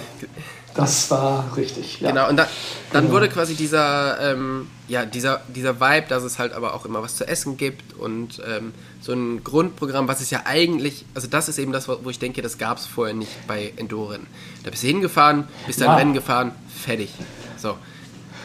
Das 0.74 1.10
war 1.10 1.56
richtig. 1.56 2.02
Ja. 2.02 2.10
Genau, 2.10 2.28
und 2.28 2.36
da, 2.36 2.46
dann 2.92 3.04
genau. 3.04 3.14
wurde 3.14 3.30
quasi 3.30 3.54
dieser, 3.54 4.20
ähm, 4.20 4.68
ja, 4.88 5.06
dieser, 5.06 5.40
dieser 5.48 5.80
Vibe, 5.80 6.04
dass 6.10 6.22
es 6.22 6.38
halt 6.38 6.52
aber 6.52 6.74
auch 6.74 6.84
immer 6.84 7.02
was 7.02 7.16
zu 7.16 7.26
essen 7.26 7.56
gibt 7.56 7.98
und 7.98 8.42
ähm, 8.46 8.72
so 9.00 9.12
ein 9.12 9.42
Grundprogramm, 9.42 10.06
was 10.06 10.20
es 10.20 10.28
ja 10.28 10.42
eigentlich, 10.44 11.06
also 11.14 11.28
das 11.28 11.48
ist 11.48 11.58
eben 11.58 11.72
das, 11.72 11.88
wo 11.88 12.10
ich 12.10 12.18
denke, 12.18 12.42
das 12.42 12.58
gab 12.58 12.76
es 12.76 12.84
vorher 12.84 13.14
nicht 13.14 13.32
bei 13.48 13.72
Endoren. 13.76 14.26
Da 14.64 14.70
bist 14.70 14.82
du 14.82 14.86
hingefahren, 14.86 15.44
bist 15.66 15.80
ja. 15.80 15.86
dein 15.86 15.96
Rennen 15.96 16.12
gefahren, 16.12 16.52
fertig. 16.68 17.10
So. 17.56 17.74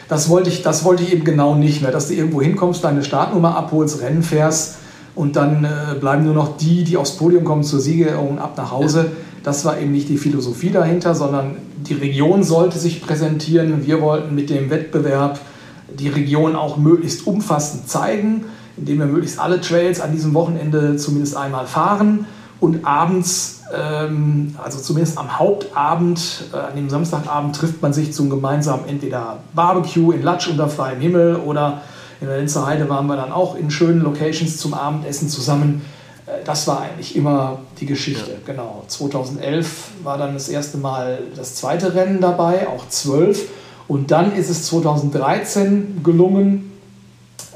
Das 0.08 0.30
wollte 0.30 0.48
ich, 0.48 0.62
das 0.62 0.84
wollte 0.84 1.02
ich 1.02 1.12
eben 1.12 1.24
genau 1.24 1.54
nicht 1.54 1.82
mehr, 1.82 1.90
dass 1.90 2.08
du 2.08 2.14
irgendwo 2.14 2.40
hinkommst, 2.40 2.82
deine 2.82 3.04
Startnummer 3.04 3.56
abholst, 3.58 4.00
Rennen 4.00 4.22
fährst 4.22 4.78
und 5.16 5.34
dann 5.34 5.64
äh, 5.64 5.98
bleiben 5.98 6.24
nur 6.24 6.34
noch 6.34 6.56
die, 6.56 6.84
die 6.84 6.96
aufs 6.96 7.16
Podium 7.16 7.44
kommen 7.44 7.64
zur 7.64 7.80
Siegerehrung 7.80 8.38
ab 8.38 8.56
nach 8.56 8.70
Hause. 8.70 9.12
Das 9.42 9.64
war 9.64 9.78
eben 9.78 9.90
nicht 9.90 10.08
die 10.08 10.18
Philosophie 10.18 10.70
dahinter, 10.70 11.14
sondern 11.14 11.56
die 11.78 11.94
Region 11.94 12.44
sollte 12.44 12.78
sich 12.78 13.00
präsentieren. 13.00 13.86
Wir 13.86 14.00
wollten 14.02 14.34
mit 14.34 14.50
dem 14.50 14.70
Wettbewerb 14.70 15.40
die 15.88 16.08
Region 16.08 16.54
auch 16.54 16.76
möglichst 16.76 17.26
umfassend 17.26 17.88
zeigen, 17.88 18.44
indem 18.76 18.98
wir 18.98 19.06
möglichst 19.06 19.40
alle 19.40 19.60
Trails 19.60 20.00
an 20.00 20.12
diesem 20.12 20.34
Wochenende 20.34 20.96
zumindest 20.96 21.36
einmal 21.36 21.66
fahren 21.66 22.26
und 22.60 22.84
abends, 22.84 23.62
ähm, 23.74 24.54
also 24.62 24.78
zumindest 24.78 25.16
am 25.16 25.38
Hauptabend, 25.38 26.44
äh, 26.52 26.56
an 26.56 26.76
dem 26.76 26.90
Samstagabend 26.90 27.56
trifft 27.56 27.80
man 27.80 27.92
sich 27.92 28.12
zum 28.12 28.28
gemeinsamen 28.28 28.86
entweder 28.86 29.38
Barbecue 29.54 30.12
in 30.12 30.22
Latsch 30.22 30.48
unter 30.48 30.68
freiem 30.68 31.00
Himmel 31.00 31.36
oder 31.36 31.80
in 32.20 32.28
der 32.28 32.38
Linzer 32.38 32.66
Heide 32.66 32.88
waren 32.88 33.06
wir 33.06 33.16
dann 33.16 33.32
auch 33.32 33.56
in 33.56 33.70
schönen 33.70 34.00
Locations 34.00 34.56
zum 34.56 34.74
Abendessen 34.74 35.28
zusammen. 35.28 35.84
Äh, 36.26 36.44
das 36.44 36.66
war 36.66 36.80
eigentlich 36.80 37.16
immer 37.16 37.58
die 37.80 37.86
Geschichte. 37.86 38.30
Ja. 38.30 38.36
Genau. 38.44 38.84
2011 38.86 39.90
war 40.02 40.18
dann 40.18 40.34
das 40.34 40.48
erste 40.48 40.78
Mal 40.78 41.20
das 41.36 41.54
zweite 41.56 41.94
Rennen 41.94 42.20
dabei, 42.20 42.68
auch 42.68 42.88
12. 42.88 43.48
Und 43.88 44.10
dann 44.10 44.34
ist 44.34 44.50
es 44.50 44.66
2013 44.66 46.00
gelungen, 46.02 46.72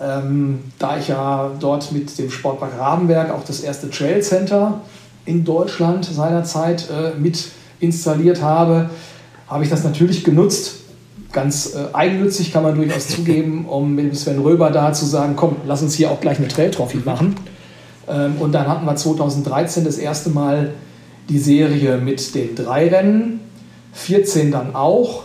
ähm, 0.01 0.61
da 0.79 0.99
ich 0.99 1.09
ja 1.09 1.51
dort 1.59 1.92
mit 1.92 2.16
dem 2.18 2.31
Sportpark 2.31 2.79
Rabenberg 2.79 3.31
auch 3.31 3.44
das 3.44 3.61
erste 3.61 3.90
Trail 3.90 4.23
Center 4.23 4.81
in 5.25 5.44
Deutschland 5.44 6.05
seinerzeit 6.05 6.88
äh, 6.90 7.18
mit 7.18 7.49
installiert 7.81 8.40
habe, 8.40 8.90
habe 9.49 9.64
ich 9.64 9.70
das 9.70 9.85
natürlich 9.85 10.25
genutzt. 10.25 10.80
Ganz 11.33 11.75
äh, 11.75 11.95
eigennützig 11.95 12.53
kann 12.53 12.62
man 12.62 12.75
durchaus 12.75 13.09
zugeben, 13.16 13.66
um 13.66 13.95
mit 13.95 14.07
dem 14.07 14.14
Sven 14.14 14.40
Röber 14.40 14.71
da 14.71 14.93
zu 14.93 15.07
sagen, 15.07 15.35
komm, 15.37 15.57
lass 15.66 15.83
uns 15.83 15.95
hier 15.95 16.11
auch 16.11 16.21
gleich 16.21 16.38
eine 16.38 16.49
Trail 16.49 16.71
Trophy 16.71 16.99
machen. 16.99 17.37
Ähm, 18.09 18.37
und 18.40 18.53
dann 18.53 18.69
hatten 18.69 18.85
wir 18.85 18.97
2013 18.97 19.85
das 19.85 19.99
erste 19.99 20.31
Mal 20.31 20.73
die 21.29 21.38
Serie 21.38 21.99
mit 21.99 22.35
den 22.35 22.57
drei 22.57 22.88
Rennen, 22.88 23.40
14 23.93 24.51
dann 24.51 24.75
auch 24.75 25.25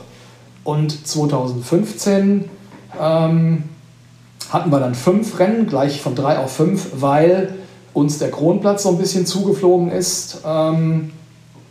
und 0.63 1.07
2015 1.07 2.45
ähm, 2.99 3.63
hatten 4.49 4.71
wir 4.71 4.79
dann 4.79 4.95
fünf 4.95 5.39
Rennen, 5.39 5.67
gleich 5.67 6.01
von 6.01 6.15
drei 6.15 6.37
auf 6.37 6.55
fünf, 6.55 6.87
weil 6.95 7.55
uns 7.93 8.19
der 8.19 8.29
Kronplatz 8.29 8.83
so 8.83 8.89
ein 8.89 8.97
bisschen 8.97 9.25
zugeflogen 9.25 9.89
ist, 9.89 10.41
ähm, 10.45 11.11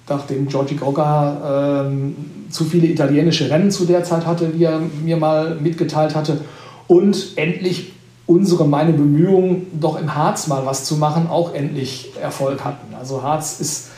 nachdem 0.08 0.48
Giorgi 0.48 0.74
Gogga 0.74 1.86
ähm, 1.86 2.16
zu 2.50 2.64
viele 2.64 2.86
italienische 2.86 3.50
Rennen 3.50 3.70
zu 3.70 3.84
der 3.84 4.04
Zeit 4.04 4.26
hatte, 4.26 4.58
wie 4.58 4.64
er 4.64 4.80
mir 5.02 5.16
mal 5.16 5.56
mitgeteilt 5.56 6.14
hatte. 6.14 6.40
Und 6.86 7.32
endlich 7.36 7.92
unsere, 8.26 8.66
meine 8.66 8.92
Bemühungen, 8.92 9.66
doch 9.80 10.00
im 10.00 10.14
Harz 10.14 10.46
mal 10.46 10.64
was 10.64 10.84
zu 10.84 10.96
machen, 10.96 11.28
auch 11.28 11.54
endlich 11.54 12.12
Erfolg 12.20 12.64
hatten. 12.64 12.94
Also 12.94 13.22
Harz 13.22 13.60
ist 13.60 13.88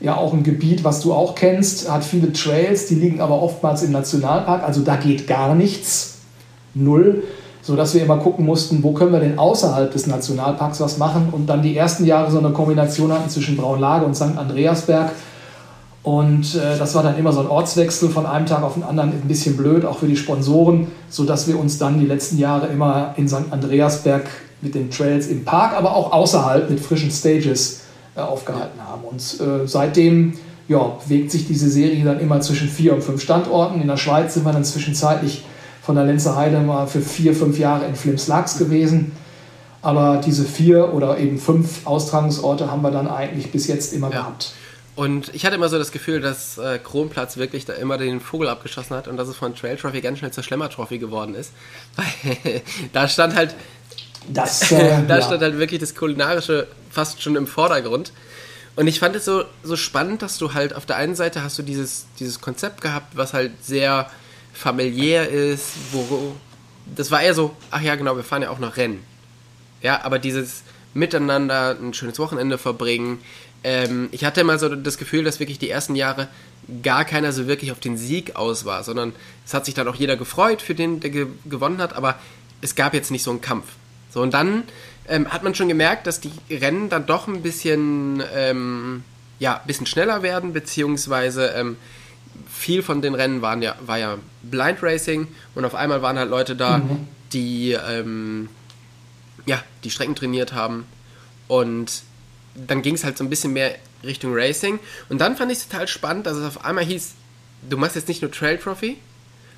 ja 0.00 0.16
auch 0.16 0.32
ein 0.32 0.42
Gebiet, 0.42 0.84
was 0.84 1.00
du 1.00 1.12
auch 1.12 1.34
kennst, 1.34 1.90
hat 1.90 2.04
viele 2.04 2.32
Trails, 2.32 2.86
die 2.86 2.96
liegen 2.96 3.20
aber 3.20 3.40
oftmals 3.40 3.82
im 3.82 3.92
Nationalpark, 3.92 4.64
also 4.64 4.82
da 4.82 4.96
geht 4.96 5.26
gar 5.26 5.54
nichts, 5.54 6.18
null, 6.74 7.22
sodass 7.62 7.94
wir 7.94 8.02
immer 8.02 8.16
gucken 8.16 8.44
mussten, 8.44 8.82
wo 8.82 8.92
können 8.92 9.12
wir 9.12 9.20
denn 9.20 9.38
außerhalb 9.38 9.92
des 9.92 10.08
Nationalparks 10.08 10.80
was 10.80 10.98
machen 10.98 11.28
und 11.30 11.46
dann 11.46 11.62
die 11.62 11.76
ersten 11.76 12.04
Jahre 12.04 12.30
so 12.32 12.38
eine 12.38 12.50
Kombination 12.50 13.12
hatten 13.12 13.30
zwischen 13.30 13.56
Braunlage 13.56 14.04
und 14.04 14.16
St. 14.16 14.36
Andreasberg, 14.36 15.12
und 16.02 16.56
äh, 16.56 16.76
das 16.78 16.94
war 16.94 17.04
dann 17.04 17.16
immer 17.16 17.32
so 17.32 17.40
ein 17.40 17.46
Ortswechsel 17.46 18.08
von 18.08 18.26
einem 18.26 18.46
Tag 18.46 18.62
auf 18.62 18.74
den 18.74 18.82
anderen, 18.82 19.10
ein 19.10 19.28
bisschen 19.28 19.56
blöd, 19.56 19.84
auch 19.84 19.98
für 19.98 20.08
die 20.08 20.16
Sponsoren, 20.16 20.88
sodass 21.08 21.46
wir 21.46 21.58
uns 21.58 21.78
dann 21.78 22.00
die 22.00 22.06
letzten 22.06 22.38
Jahre 22.38 22.66
immer 22.66 23.14
in 23.16 23.28
St. 23.28 23.50
Andreasberg 23.50 24.28
mit 24.62 24.74
den 24.74 24.90
Trails 24.90 25.28
im 25.28 25.44
Park, 25.44 25.76
aber 25.76 25.94
auch 25.94 26.12
außerhalb 26.12 26.68
mit 26.68 26.80
frischen 26.80 27.10
Stages 27.10 27.82
äh, 28.16 28.20
aufgehalten 28.20 28.80
haben. 28.84 29.02
Und 29.04 29.20
äh, 29.20 29.66
seitdem 29.66 30.34
ja, 30.66 30.96
bewegt 31.04 31.30
sich 31.30 31.46
diese 31.46 31.70
Serie 31.70 32.04
dann 32.04 32.18
immer 32.18 32.40
zwischen 32.40 32.68
vier 32.68 32.94
und 32.94 33.04
fünf 33.04 33.22
Standorten. 33.22 33.80
In 33.80 33.86
der 33.86 33.96
Schweiz 33.96 34.34
sind 34.34 34.44
wir 34.44 34.52
dann 34.52 34.64
zwischenzeitlich 34.64 35.44
von 35.82 35.94
der 35.94 36.04
Lenzer 36.04 36.36
Heide 36.36 36.60
mal 36.60 36.86
für 36.86 37.00
vier, 37.00 37.34
fünf 37.34 37.58
Jahre 37.58 37.86
in 37.86 37.94
Flims-Lax 37.94 38.58
gewesen. 38.58 39.12
Aber 39.82 40.20
diese 40.24 40.44
vier 40.44 40.94
oder 40.94 41.18
eben 41.18 41.38
fünf 41.38 41.86
Austragungsorte 41.86 42.70
haben 42.70 42.82
wir 42.82 42.92
dann 42.92 43.08
eigentlich 43.08 43.50
bis 43.50 43.66
jetzt 43.66 43.92
immer 43.92 44.10
ja. 44.10 44.18
gehabt. 44.18 44.54
Und 44.94 45.34
ich 45.34 45.46
hatte 45.46 45.54
immer 45.54 45.70
so 45.70 45.78
das 45.78 45.90
Gefühl, 45.90 46.20
dass 46.20 46.58
äh, 46.58 46.78
Kronplatz 46.78 47.38
wirklich 47.38 47.64
da 47.64 47.72
immer 47.72 47.96
den 47.96 48.20
Vogel 48.20 48.48
abgeschossen 48.48 48.94
hat 48.94 49.08
und 49.08 49.16
dass 49.16 49.28
es 49.28 49.36
von 49.36 49.54
Trail 49.54 49.76
Trophy 49.76 50.02
ganz 50.02 50.18
schnell 50.18 50.32
zur 50.32 50.44
Schlemmer 50.44 50.68
Trophy 50.68 50.98
geworden 50.98 51.34
ist. 51.34 51.52
Weil 51.96 52.62
da 52.92 53.08
stand 53.08 53.34
halt 53.34 53.54
Das, 54.28 54.70
äh, 54.72 55.06
da 55.06 55.22
stand 55.22 55.42
halt 55.42 55.58
wirklich 55.58 55.80
das 55.80 55.94
Kulinarische 55.94 56.66
fast 56.90 57.22
schon 57.22 57.36
im 57.36 57.46
Vordergrund. 57.46 58.12
Und 58.76 58.86
ich 58.86 59.00
fand 59.00 59.16
es 59.16 59.24
so, 59.24 59.44
so 59.62 59.76
spannend, 59.76 60.22
dass 60.22 60.38
du 60.38 60.54
halt 60.54 60.74
auf 60.74 60.86
der 60.86 60.96
einen 60.96 61.14
Seite 61.14 61.42
hast 61.42 61.58
du 61.58 61.62
dieses, 61.62 62.06
dieses 62.18 62.40
Konzept 62.40 62.80
gehabt, 62.80 63.16
was 63.16 63.34
halt 63.34 63.52
sehr 63.62 64.10
familiär 64.52 65.28
ist, 65.28 65.72
wo 65.92 66.34
das 66.94 67.10
war 67.10 67.22
eher 67.22 67.34
so, 67.34 67.54
ach 67.70 67.80
ja 67.80 67.94
genau, 67.94 68.16
wir 68.16 68.24
fahren 68.24 68.42
ja 68.42 68.50
auch 68.50 68.58
noch 68.58 68.76
Rennen. 68.76 69.04
Ja, 69.82 70.04
aber 70.04 70.18
dieses 70.18 70.62
Miteinander, 70.94 71.76
ein 71.80 71.94
schönes 71.94 72.18
Wochenende 72.18 72.58
verbringen. 72.58 73.20
Ähm, 73.64 74.08
ich 74.12 74.24
hatte 74.24 74.40
immer 74.40 74.58
so 74.58 74.74
das 74.74 74.98
Gefühl, 74.98 75.24
dass 75.24 75.40
wirklich 75.40 75.58
die 75.58 75.70
ersten 75.70 75.94
Jahre 75.94 76.28
gar 76.82 77.04
keiner 77.04 77.32
so 77.32 77.46
wirklich 77.46 77.72
auf 77.72 77.80
den 77.80 77.96
Sieg 77.96 78.36
aus 78.36 78.64
war, 78.64 78.84
sondern 78.84 79.12
es 79.44 79.54
hat 79.54 79.64
sich 79.64 79.74
dann 79.74 79.88
auch 79.88 79.96
jeder 79.96 80.16
gefreut 80.16 80.62
für 80.62 80.74
den, 80.74 81.00
der 81.00 81.10
ge 81.10 81.26
gewonnen 81.44 81.78
hat, 81.78 81.94
aber 81.94 82.18
es 82.60 82.74
gab 82.74 82.94
jetzt 82.94 83.10
nicht 83.10 83.22
so 83.22 83.30
einen 83.30 83.40
Kampf. 83.40 83.66
So, 84.10 84.20
und 84.20 84.34
dann 84.34 84.64
ähm, 85.08 85.28
hat 85.28 85.42
man 85.42 85.54
schon 85.54 85.68
gemerkt, 85.68 86.06
dass 86.06 86.20
die 86.20 86.32
Rennen 86.50 86.88
dann 86.88 87.06
doch 87.06 87.26
ein 87.26 87.42
bisschen, 87.42 88.22
ähm, 88.34 89.04
ja, 89.38 89.56
ein 89.56 89.66
bisschen 89.66 89.86
schneller 89.86 90.22
werden, 90.22 90.52
beziehungsweise 90.52 91.48
ähm, 91.48 91.76
viel 92.48 92.82
von 92.82 93.02
den 93.02 93.14
Rennen 93.14 93.42
waren 93.42 93.62
ja, 93.62 93.74
war 93.84 93.98
ja 93.98 94.18
Blind 94.42 94.82
Racing 94.82 95.28
und 95.54 95.64
auf 95.64 95.74
einmal 95.74 96.02
waren 96.02 96.18
halt 96.18 96.30
Leute 96.30 96.54
da, 96.54 96.78
mhm. 96.78 97.08
die, 97.32 97.72
ähm, 97.72 98.48
ja, 99.46 99.62
die 99.82 99.90
Strecken 99.90 100.14
trainiert 100.14 100.52
haben 100.52 100.86
und 101.48 102.02
dann 102.54 102.82
ging 102.82 102.94
es 102.94 103.04
halt 103.04 103.18
so 103.18 103.24
ein 103.24 103.30
bisschen 103.30 103.52
mehr 103.52 103.76
Richtung 104.04 104.32
Racing 104.34 104.78
und 105.08 105.20
dann 105.20 105.36
fand 105.36 105.52
ich 105.52 105.58
es 105.58 105.68
total 105.68 105.88
spannend, 105.88 106.26
dass 106.26 106.36
es 106.36 106.44
auf 106.44 106.64
einmal 106.64 106.84
hieß, 106.84 107.12
du 107.68 107.76
machst 107.76 107.96
jetzt 107.96 108.08
nicht 108.08 108.22
nur 108.22 108.30
Trail 108.30 108.58
Trophy, 108.58 108.98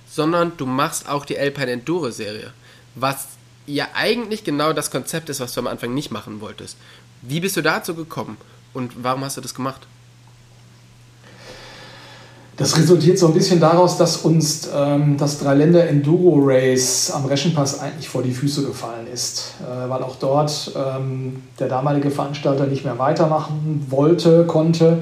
sondern 0.09 0.57
du 0.57 0.66
machst 0.66 1.09
auch 1.09 1.24
die 1.24 1.38
Alpine 1.38 1.72
Enduro 1.72 2.11
Serie, 2.11 2.52
was 2.94 3.28
ja 3.66 3.88
eigentlich 3.94 4.44
genau 4.44 4.72
das 4.72 4.90
Konzept 4.90 5.28
ist, 5.28 5.40
was 5.40 5.54
du 5.54 5.61
am 5.61 5.66
Anfang 5.66 5.94
nicht 5.94 6.11
machen 6.11 6.40
wolltest. 6.40 6.76
Wie 7.22 7.40
bist 7.40 7.57
du 7.57 7.62
dazu 7.62 7.94
gekommen 7.94 8.37
und 8.74 9.02
warum 9.02 9.24
hast 9.24 9.37
du 9.37 9.40
das 9.40 9.54
gemacht? 9.54 9.87
Das 12.57 12.79
resultiert 12.79 13.19
so 13.19 13.27
ein 13.27 13.35
bisschen 13.35 13.59
daraus, 13.59 13.99
dass 13.99 14.19
uns 14.19 14.69
ähm, 14.73 15.17
das 15.19 15.40
Dreiländer 15.40 15.88
Enduro 15.88 16.38
Race 16.40 17.11
am 17.11 17.27
Reschenpass 17.27 17.81
eigentlich 17.81 18.09
vor 18.09 18.23
die 18.23 18.31
Füße 18.31 18.64
gefallen 18.64 19.09
ist, 19.12 19.55
äh, 19.61 19.90
weil 19.90 20.03
auch 20.05 20.14
dort 20.17 20.71
ähm, 20.77 21.43
der 21.59 21.67
damalige 21.67 22.12
Veranstalter 22.12 22.67
nicht 22.67 22.85
mehr 22.85 22.97
weitermachen 22.99 23.85
wollte, 23.90 24.47
konnte. 24.47 24.99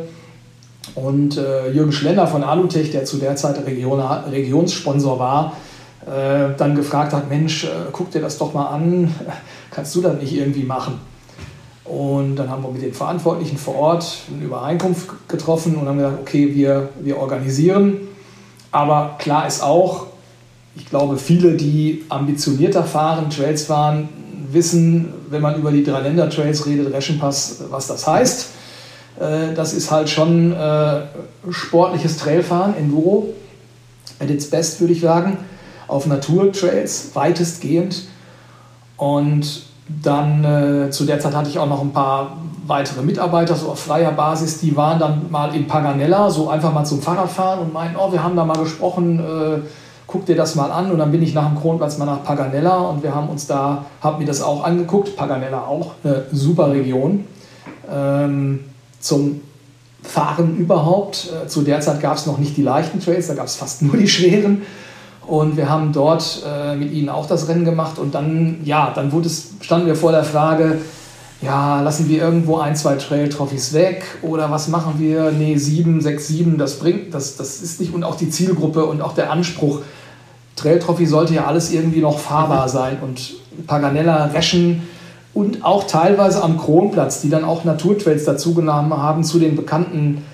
Und 0.94 1.36
äh, 1.36 1.70
Jürgen 1.72 1.92
Schlender 1.92 2.26
von 2.26 2.42
Alutech, 2.42 2.90
der 2.90 3.04
zu 3.04 3.18
der 3.18 3.36
Zeit 3.36 3.64
Region, 3.66 4.00
Regionssponsor 4.00 5.18
war, 5.18 5.52
äh, 6.06 6.56
dann 6.56 6.74
gefragt 6.74 7.12
hat, 7.12 7.28
Mensch, 7.28 7.64
äh, 7.64 7.68
guck 7.92 8.10
dir 8.10 8.22
das 8.22 8.38
doch 8.38 8.54
mal 8.54 8.68
an, 8.68 9.14
kannst 9.70 9.94
du 9.94 10.00
das 10.00 10.18
nicht 10.18 10.34
irgendwie 10.34 10.64
machen? 10.64 11.11
Und 11.84 12.36
dann 12.36 12.48
haben 12.48 12.62
wir 12.62 12.70
mit 12.70 12.82
den 12.82 12.94
Verantwortlichen 12.94 13.56
vor 13.56 13.74
Ort 13.74 14.18
eine 14.32 14.44
Übereinkunft 14.44 15.28
getroffen 15.28 15.76
und 15.76 15.88
haben 15.88 15.98
gesagt, 15.98 16.18
okay, 16.20 16.54
wir, 16.54 16.90
wir 17.00 17.18
organisieren. 17.18 18.00
Aber 18.70 19.16
klar 19.18 19.46
ist 19.46 19.62
auch, 19.62 20.06
ich 20.76 20.88
glaube, 20.88 21.18
viele, 21.18 21.54
die 21.56 22.04
ambitionierter 22.08 22.84
fahren, 22.84 23.30
Trails 23.30 23.64
fahren, 23.64 24.08
wissen, 24.50 25.12
wenn 25.28 25.42
man 25.42 25.56
über 25.56 25.72
die 25.72 25.82
Drei-Länder-Trails 25.82 26.66
redet, 26.66 26.92
Reschenpass, 26.92 27.64
was 27.70 27.88
das 27.88 28.06
heißt. 28.06 28.48
Äh, 29.18 29.54
das 29.54 29.74
ist 29.74 29.90
halt 29.90 30.08
schon 30.08 30.52
äh, 30.52 31.02
sportliches 31.50 32.16
Trailfahren, 32.16 32.76
Enduro, 32.76 33.34
at 34.20 34.30
its 34.30 34.48
best, 34.48 34.80
würde 34.80 34.92
ich 34.92 35.00
sagen 35.00 35.38
auf 35.92 36.06
Naturtrails, 36.06 37.10
weitestgehend. 37.14 38.04
Und 38.96 39.64
dann 39.88 40.44
äh, 40.44 40.90
zu 40.90 41.04
der 41.04 41.18
Zeit 41.20 41.34
hatte 41.34 41.48
ich 41.48 41.58
auch 41.58 41.68
noch 41.68 41.80
ein 41.80 41.92
paar 41.92 42.36
weitere 42.66 43.02
Mitarbeiter, 43.02 43.54
so 43.54 43.68
auf 43.68 43.80
freier 43.80 44.12
Basis, 44.12 44.60
die 44.60 44.76
waren 44.76 44.98
dann 44.98 45.30
mal 45.30 45.54
in 45.54 45.66
Paganella, 45.66 46.30
so 46.30 46.48
einfach 46.48 46.72
mal 46.72 46.84
zum 46.84 47.02
Fahrradfahren 47.02 47.60
und 47.60 47.72
meinten, 47.72 47.96
oh, 47.96 48.12
wir 48.12 48.22
haben 48.22 48.36
da 48.36 48.44
mal 48.44 48.58
gesprochen, 48.58 49.18
äh, 49.18 49.60
guck 50.06 50.26
dir 50.26 50.36
das 50.36 50.54
mal 50.54 50.70
an. 50.70 50.90
Und 50.90 50.98
dann 50.98 51.10
bin 51.10 51.22
ich 51.22 51.34
nach 51.34 51.48
dem 51.48 51.58
Kronplatz 51.58 51.98
mal 51.98 52.04
nach 52.04 52.22
Paganella 52.22 52.76
und 52.76 53.02
wir 53.02 53.14
haben 53.14 53.28
uns 53.28 53.46
da, 53.46 53.86
haben 54.00 54.18
mir 54.18 54.26
das 54.26 54.42
auch 54.42 54.62
angeguckt. 54.64 55.16
Paganella 55.16 55.62
auch 55.62 55.92
eine 56.04 56.24
super 56.30 56.70
Region 56.70 57.24
ähm, 57.90 58.60
zum 59.00 59.40
Fahren 60.02 60.56
überhaupt. 60.56 61.30
Äh, 61.44 61.48
zu 61.48 61.62
der 61.62 61.80
Zeit 61.80 62.00
gab 62.00 62.16
es 62.16 62.26
noch 62.26 62.38
nicht 62.38 62.56
die 62.56 62.62
leichten 62.62 63.00
Trails, 63.00 63.26
da 63.26 63.34
gab 63.34 63.46
es 63.46 63.56
fast 63.56 63.82
nur 63.82 63.96
die 63.96 64.08
schweren. 64.08 64.62
Und 65.26 65.56
wir 65.56 65.68
haben 65.68 65.92
dort 65.92 66.42
äh, 66.46 66.74
mit 66.74 66.92
ihnen 66.92 67.08
auch 67.08 67.26
das 67.26 67.48
Rennen 67.48 67.64
gemacht. 67.64 67.98
Und 67.98 68.14
dann, 68.14 68.58
ja, 68.64 68.92
dann 68.94 69.12
wurde 69.12 69.26
es, 69.26 69.52
standen 69.60 69.86
wir 69.86 69.94
vor 69.94 70.12
der 70.12 70.24
Frage, 70.24 70.78
ja, 71.40 71.80
lassen 71.80 72.08
wir 72.08 72.22
irgendwo 72.22 72.58
ein, 72.58 72.76
zwei 72.76 72.94
Trail-Trophys 72.94 73.72
weg 73.72 74.04
oder 74.22 74.50
was 74.50 74.68
machen 74.68 74.94
wir? 74.98 75.32
Nee, 75.32 75.56
sieben, 75.56 76.00
sechs, 76.00 76.28
sieben, 76.28 76.56
das 76.56 76.78
bringt, 76.78 77.12
das, 77.14 77.36
das 77.36 77.62
ist 77.62 77.80
nicht. 77.80 77.92
Und 77.92 78.04
auch 78.04 78.14
die 78.14 78.30
Zielgruppe 78.30 78.84
und 78.84 79.02
auch 79.02 79.14
der 79.14 79.30
Anspruch. 79.30 79.80
Trail-Trophy 80.56 81.06
sollte 81.06 81.34
ja 81.34 81.46
alles 81.46 81.72
irgendwie 81.72 82.00
noch 82.00 82.18
fahrbar 82.18 82.68
sein. 82.68 82.98
Und 83.00 83.34
Paganella, 83.66 84.26
Reschen 84.26 84.82
und 85.34 85.64
auch 85.64 85.84
teilweise 85.84 86.42
am 86.42 86.58
Kronplatz, 86.58 87.22
die 87.22 87.30
dann 87.30 87.44
auch 87.44 87.64
Naturtrails 87.64 88.24
dazugenommen 88.24 88.96
haben 88.96 89.24
zu 89.24 89.38
den 89.38 89.56
bekannten 89.56 90.24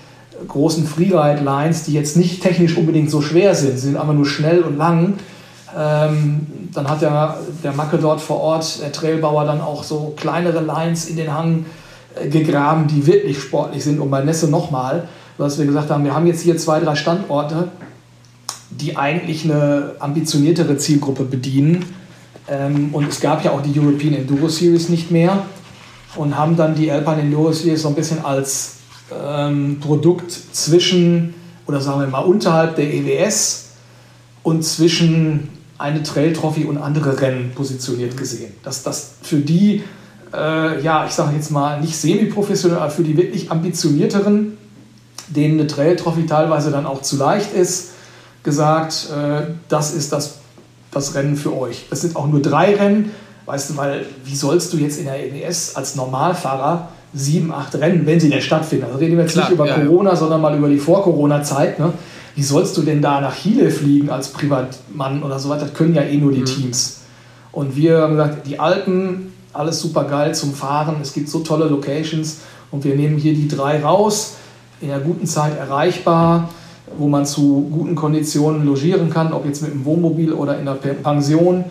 großen 0.46 0.86
Freeride-Lines, 0.86 1.84
die 1.84 1.92
jetzt 1.92 2.16
nicht 2.16 2.42
technisch 2.42 2.76
unbedingt 2.76 3.10
so 3.10 3.20
schwer 3.20 3.54
sind, 3.54 3.78
sind 3.78 3.96
aber 3.96 4.12
nur 4.12 4.26
schnell 4.26 4.62
und 4.62 4.76
lang. 4.76 5.14
Ähm, 5.76 6.46
dann 6.72 6.88
hat 6.88 7.02
der, 7.02 7.38
der 7.62 7.72
Macke 7.72 7.98
dort 7.98 8.20
vor 8.20 8.40
Ort, 8.40 8.80
der 8.80 8.92
Trailbauer, 8.92 9.44
dann 9.44 9.60
auch 9.60 9.84
so 9.84 10.14
kleinere 10.16 10.60
Lines 10.60 11.06
in 11.08 11.16
den 11.16 11.32
Hang 11.32 11.66
äh, 12.14 12.28
gegraben, 12.28 12.86
die 12.86 13.06
wirklich 13.06 13.38
sportlich 13.38 13.84
sind. 13.84 14.00
Und 14.00 14.10
bei 14.10 14.22
Nesse 14.22 14.48
nochmal, 14.48 15.08
dass 15.36 15.58
wir 15.58 15.66
gesagt 15.66 15.90
haben, 15.90 16.04
wir 16.04 16.14
haben 16.14 16.26
jetzt 16.26 16.42
hier 16.42 16.56
zwei, 16.56 16.80
drei 16.80 16.94
Standorte, 16.94 17.68
die 18.70 18.96
eigentlich 18.96 19.44
eine 19.44 19.92
ambitioniertere 19.98 20.76
Zielgruppe 20.78 21.24
bedienen. 21.24 21.84
Ähm, 22.48 22.90
und 22.92 23.08
es 23.08 23.20
gab 23.20 23.44
ja 23.44 23.52
auch 23.52 23.62
die 23.62 23.78
European 23.78 24.14
Enduro 24.14 24.48
Series 24.48 24.88
nicht 24.88 25.10
mehr 25.10 25.44
und 26.16 26.36
haben 26.36 26.56
dann 26.56 26.74
die 26.74 26.90
Alpine 26.90 27.20
Enduro 27.20 27.52
Series 27.52 27.82
so 27.82 27.88
ein 27.88 27.94
bisschen 27.94 28.24
als 28.24 28.77
ähm, 29.12 29.80
Produkt 29.80 30.32
zwischen, 30.52 31.34
oder 31.66 31.80
sagen 31.80 32.00
wir 32.00 32.06
mal 32.06 32.20
unterhalb 32.20 32.76
der 32.76 32.92
EWS 32.92 33.70
und 34.42 34.64
zwischen 34.64 35.50
eine 35.78 36.02
Trail 36.02 36.32
Trophy 36.32 36.64
und 36.64 36.78
andere 36.78 37.20
Rennen 37.20 37.52
positioniert 37.54 38.16
gesehen. 38.16 38.52
Dass 38.62 38.82
das 38.82 39.12
für 39.22 39.38
die, 39.38 39.84
äh, 40.34 40.82
ja, 40.82 41.06
ich 41.06 41.12
sage 41.12 41.36
jetzt 41.36 41.50
mal 41.50 41.80
nicht 41.80 41.96
semi-professionell, 41.96 42.78
aber 42.78 42.90
für 42.90 43.04
die 43.04 43.16
wirklich 43.16 43.50
ambitionierteren, 43.50 44.58
denen 45.28 45.60
eine 45.60 45.68
Trail 45.68 45.96
Trophy 45.96 46.26
teilweise 46.26 46.70
dann 46.70 46.86
auch 46.86 47.02
zu 47.02 47.16
leicht 47.16 47.52
ist, 47.54 47.90
gesagt, 48.42 49.08
äh, 49.14 49.52
das 49.68 49.94
ist 49.94 50.12
das, 50.12 50.38
das 50.90 51.14
Rennen 51.14 51.36
für 51.36 51.56
euch. 51.56 51.86
Es 51.90 52.00
sind 52.00 52.16
auch 52.16 52.26
nur 52.26 52.42
drei 52.42 52.74
Rennen, 52.74 53.12
weißt 53.46 53.70
du, 53.70 53.76
weil 53.76 54.06
wie 54.24 54.34
sollst 54.34 54.72
du 54.72 54.78
jetzt 54.78 54.98
in 54.98 55.04
der 55.04 55.24
EWS 55.24 55.76
als 55.76 55.94
Normalfahrer 55.94 56.88
sieben, 57.14 57.52
acht 57.52 57.74
Rennen, 57.74 58.06
wenn 58.06 58.20
sie 58.20 58.30
denn 58.30 58.40
stattfinden. 58.40 58.84
Also 58.84 58.98
reden 58.98 59.16
wir 59.16 59.24
jetzt 59.24 59.32
Klar, 59.32 59.46
nicht 59.46 59.54
über 59.54 59.66
ja, 59.66 59.78
Corona, 59.78 60.10
ja. 60.10 60.16
sondern 60.16 60.40
mal 60.40 60.56
über 60.56 60.68
die 60.68 60.78
Vor-Corona-Zeit. 60.78 61.78
Ne? 61.78 61.92
Wie 62.34 62.42
sollst 62.42 62.76
du 62.76 62.82
denn 62.82 63.02
da 63.02 63.20
nach 63.20 63.34
Chile 63.34 63.70
fliegen 63.70 64.10
als 64.10 64.28
Privatmann 64.28 65.22
oder 65.22 65.38
so 65.38 65.48
weiter? 65.48 65.62
Das 65.62 65.74
können 65.74 65.94
ja 65.94 66.02
eh 66.02 66.16
nur 66.16 66.32
die 66.32 66.40
mhm. 66.40 66.46
Teams. 66.46 67.00
Und 67.52 67.76
wir 67.76 68.02
haben 68.02 68.12
gesagt, 68.12 68.46
die 68.46 68.60
Alpen, 68.60 69.32
alles 69.52 69.80
super 69.80 70.04
geil 70.04 70.34
zum 70.34 70.54
Fahren. 70.54 70.96
Es 71.02 71.12
gibt 71.14 71.28
so 71.28 71.40
tolle 71.40 71.64
Locations 71.66 72.38
und 72.70 72.84
wir 72.84 72.94
nehmen 72.94 73.16
hier 73.16 73.34
die 73.34 73.48
drei 73.48 73.82
raus, 73.82 74.34
in 74.80 74.88
der 74.88 75.00
guten 75.00 75.26
Zeit 75.26 75.58
erreichbar, 75.58 76.50
wo 76.96 77.08
man 77.08 77.26
zu 77.26 77.68
guten 77.70 77.94
Konditionen 77.94 78.64
logieren 78.64 79.10
kann, 79.10 79.32
ob 79.32 79.44
jetzt 79.44 79.62
mit 79.62 79.72
einem 79.72 79.84
Wohnmobil 79.84 80.32
oder 80.32 80.58
in 80.58 80.66
der 80.66 80.74
Pension. 80.74 81.64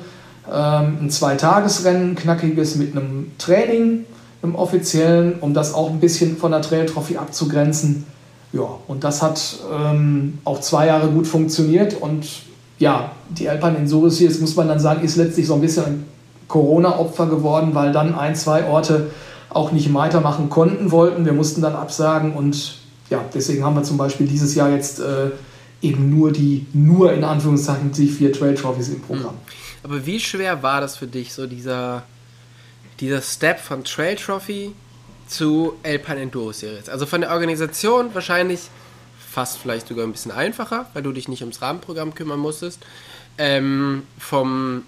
Ähm, 0.52 0.98
ein 1.02 1.10
Zweitagesrennen, 1.10 2.16
knackiges 2.16 2.76
mit 2.76 2.96
einem 2.96 3.32
Training 3.38 4.06
im 4.42 4.56
offiziellen, 4.56 5.40
um 5.40 5.54
das 5.54 5.74
auch 5.74 5.90
ein 5.90 6.00
bisschen 6.00 6.38
von 6.38 6.52
der 6.52 6.62
Trail 6.62 6.86
Trophy 6.86 7.18
abzugrenzen. 7.18 8.06
Ja, 8.54 8.68
und 8.88 9.04
das 9.04 9.22
hat 9.22 9.58
ähm, 9.74 10.40
auch 10.46 10.62
zwei 10.62 10.88
Jahre 10.88 11.10
gut 11.10 11.28
funktioniert 11.28 11.96
und 12.00 12.26
ja, 12.80 13.12
die 13.30 13.50
Alpine 13.50 13.78
Insuris 13.78 14.18
hier, 14.18 14.30
das 14.30 14.40
muss 14.40 14.56
man 14.56 14.68
dann 14.68 14.80
sagen, 14.80 15.04
ist 15.04 15.16
letztlich 15.18 15.48
so 15.48 15.56
ein 15.56 15.62
bisschen 15.62 15.86
ein 15.86 16.06
Corona-Opfer 16.48 17.26
geworden, 17.28 17.74
weil 17.74 17.92
dann 17.92 18.16
ein, 18.16 18.36
zwei 18.36 18.68
Orte 18.68 19.12
auch 19.50 19.72
nicht 19.72 19.94
weitermachen 19.94 20.50
konnten, 20.50 20.92
wollten. 20.92 21.26
Wir 21.26 21.34
mussten 21.34 21.62
dann 21.62 21.76
absagen 21.76 22.34
und 22.34 22.78
ja, 23.10 23.24
deswegen 23.34 23.64
haben 23.64 23.76
wir 23.76 23.84
zum 23.84 23.98
Beispiel 23.98 24.28
dieses 24.28 24.56
Jahr 24.56 24.70
jetzt 24.70 25.00
äh, 25.00 25.32
eben 25.82 26.10
nur 26.10 26.32
die, 26.32 26.66
nur 26.74 27.14
in 27.14 27.24
Anführungszeichen, 27.24 27.92
die 27.92 28.08
vier 28.08 28.32
Trail 28.32 28.56
Trophies 28.56 28.90
im 28.90 29.02
Programm. 29.02 29.36
Aber 29.84 30.06
wie 30.06 30.20
schwer 30.20 30.64
war 30.64 30.82
das 30.82 30.98
für 30.98 31.08
dich, 31.08 31.34
so 31.34 31.48
dieser 31.48 32.04
dieser 33.00 33.22
Step 33.22 33.60
von 33.60 33.84
Trail 33.84 34.16
Trophy 34.16 34.74
zu 35.28 35.74
Alpine 35.84 36.22
Enduro 36.22 36.52
Series. 36.52 36.90
Also 36.90 37.06
von 37.06 37.22
der 37.22 37.32
Organisation 37.32 38.14
wahrscheinlich 38.14 38.62
fast 39.20 39.58
vielleicht 39.60 39.88
sogar 39.88 40.06
ein 40.06 40.12
bisschen 40.12 40.32
einfacher, 40.32 40.88
weil 40.94 41.04
du 41.04 41.12
dich 41.12 41.28
nicht 41.28 41.42
ums 41.42 41.62
Rahmenprogramm 41.62 42.16
kümmern 42.16 42.40
musstest. 42.40 42.80
Ähm, 43.38 44.04
vom 44.18 44.84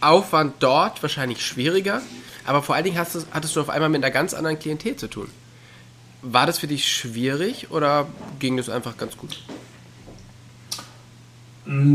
Aufwand 0.00 0.54
dort 0.60 1.02
wahrscheinlich 1.02 1.44
schwieriger, 1.44 2.02
aber 2.46 2.62
vor 2.62 2.74
allen 2.74 2.84
Dingen 2.84 2.98
hast 2.98 3.14
du, 3.14 3.20
hattest 3.30 3.54
du 3.54 3.60
auf 3.60 3.68
einmal 3.68 3.88
mit 3.88 4.02
einer 4.02 4.12
ganz 4.12 4.34
anderen 4.34 4.58
Klientel 4.58 4.96
zu 4.96 5.08
tun. 5.08 5.28
War 6.22 6.46
das 6.46 6.58
für 6.58 6.66
dich 6.66 6.88
schwierig 6.88 7.70
oder 7.70 8.08
ging 8.40 8.56
das 8.56 8.68
einfach 8.68 8.96
ganz 8.96 9.16
gut? 9.16 9.40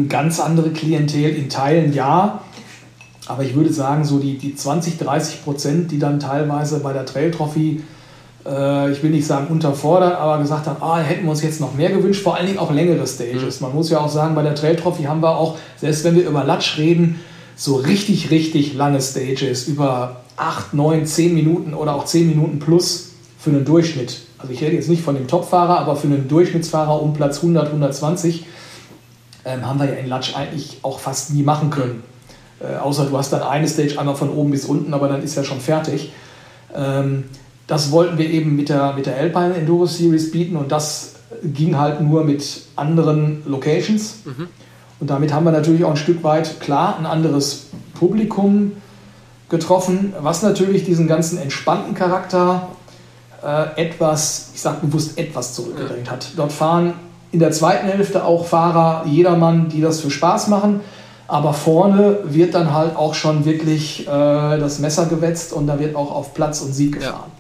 Ganz 0.08 0.40
andere 0.40 0.72
Klientel 0.72 1.36
in 1.36 1.50
Teilen 1.50 1.94
ja, 1.94 2.44
aber 3.28 3.44
ich 3.44 3.56
würde 3.56 3.72
sagen, 3.72 4.04
so 4.04 4.20
die, 4.20 4.38
die 4.38 4.56
20, 4.56 4.98
30 4.98 5.44
Prozent, 5.44 5.92
die 5.92 6.00
dann 6.00 6.20
teilweise 6.20 6.80
bei 6.80 6.94
der 6.94 7.06
Trail 7.06 7.32
Trophy, 7.32 7.82
äh, 8.46 8.92
ich 8.92 9.02
will 9.04 9.12
nicht 9.12 9.26
sagen 9.26 9.48
unterfordert, 9.48 10.16
aber 10.20 10.40
gesagt 10.40 10.68
haben, 10.68 10.82
ah, 10.82 11.00
hätten 11.00 11.24
wir 11.24 11.32
uns 11.32 11.42
jetzt 11.42 11.62
noch 11.62 11.74
mehr 11.74 11.92
gewünscht, 11.92 12.22
vor 12.22 12.36
allen 12.36 12.48
Dingen 12.48 12.60
auch 12.60 12.72
längere 12.72 13.06
Stages. 13.08 13.60
Mhm. 13.60 13.68
Man 13.68 13.76
muss 13.76 13.90
ja 13.90 14.00
auch 14.00 14.10
sagen, 14.10 14.36
bei 14.36 14.44
der 14.44 14.56
Trail 14.56 14.76
Trophy 14.76 15.04
haben 15.04 15.22
wir 15.22 15.38
auch, 15.38 15.58
selbst 15.78 16.04
wenn 16.04 16.16
wir 16.16 16.28
über 16.28 16.44
Latsch 16.44 16.78
reden, 16.78 17.20
so 17.56 17.76
richtig, 17.76 18.32
richtig 18.32 18.74
lange 18.74 19.02
Stages, 19.02 19.68
über 19.68 20.24
8, 20.38 20.74
9, 20.74 21.06
10 21.06 21.34
Minuten 21.34 21.74
oder 21.74 21.96
auch 21.96 22.06
10 22.06 22.28
Minuten 22.28 22.60
plus 22.60 23.12
für 23.38 23.52
einen 23.52 23.66
Durchschnitt. 23.66 24.22
Also 24.38 24.54
ich 24.54 24.62
rede 24.62 24.76
jetzt 24.76 24.90
nicht 24.90 25.04
von 25.04 25.16
dem 25.16 25.28
Topfahrer, 25.28 25.80
aber 25.80 25.96
für 25.96 26.08
einen 26.08 26.28
Durchschnittsfahrer 26.28 27.02
um 27.02 27.14
Platz 27.14 27.38
100, 27.38 27.68
120 27.68 28.46
ähm, 29.46 29.66
haben 29.66 29.80
wir 29.80 29.86
ja 29.86 29.94
in 29.94 30.08
Latsch 30.08 30.36
eigentlich 30.36 30.80
auch 30.82 31.00
fast 31.00 31.34
nie 31.34 31.44
machen 31.44 31.70
können. 31.70 32.04
Äh, 32.64 32.78
außer 32.78 33.06
du 33.06 33.18
hast 33.18 33.34
dann 33.34 33.42
eine 33.42 33.68
Stage 33.68 34.00
einmal 34.00 34.16
von 34.16 34.30
oben 34.30 34.52
bis 34.52 34.66
unten, 34.66 34.94
aber 34.94 35.08
dann 35.08 35.22
ist 35.24 35.36
ja 35.36 35.44
schon 35.44 35.60
fertig. 35.60 36.14
Ähm, 36.74 37.26
das 37.68 37.92
wollten 37.92 38.18
wir 38.18 38.30
eben 38.30 38.56
mit 38.56 38.70
der, 38.70 38.94
mit 38.94 39.06
der 39.06 39.16
Alpine 39.18 39.56
Enduro 39.56 39.86
Series 39.86 40.32
bieten 40.32 40.56
und 40.56 40.72
das 40.72 41.16
ging 41.44 41.78
halt 41.78 42.02
nur 42.02 42.24
mit 42.24 42.64
anderen 42.76 43.44
Locations. 43.46 44.18
Mhm. 44.26 44.48
Und 45.00 45.10
damit 45.10 45.34
haben 45.34 45.46
wir 45.46 45.52
natürlich 45.52 45.84
auch 45.84 45.92
ein 45.92 45.98
Stück 45.98 46.24
weit, 46.24 46.60
klar, 46.60 46.98
ein 46.98 47.06
anderes 47.06 47.68
Publikum 47.94 48.74
getroffen, 49.50 50.14
was 50.22 50.42
natürlich 50.42 50.84
diesen 50.84 51.08
ganzen 51.08 51.38
entspannten 51.38 51.94
Charakter 51.94 52.70
äh, 53.44 53.82
etwas, 53.82 54.52
ich 54.54 54.62
sage 54.62 54.78
bewusst 54.82 55.18
etwas 55.18 55.54
zurückgedrängt 55.54 56.10
hat. 56.10 56.28
Dort 56.36 56.52
fahren 56.52 56.94
in 57.32 57.40
der 57.40 57.52
zweiten 57.52 57.88
Hälfte 57.88 58.24
auch 58.24 58.46
Fahrer, 58.46 59.06
jedermann, 59.06 59.70
die 59.70 59.82
das 59.82 60.00
für 60.00 60.10
Spaß 60.10 60.48
machen. 60.48 60.82
Aber 61.34 61.56
vorne 61.56 62.20
wird 62.26 62.54
dann 62.54 62.76
halt 62.76 62.96
auch 62.96 63.16
schon 63.16 63.44
wirklich 63.44 64.02
äh, 64.02 64.06
das 64.06 64.78
Messer 64.78 65.08
gewetzt 65.08 65.52
und 65.52 65.66
da 65.66 65.80
wird 65.80 65.96
auch 65.96 66.12
auf 66.12 66.36
Platz 66.36 66.62
und 66.62 66.74
Sieg 66.74 66.94
gefahren. 67.00 67.32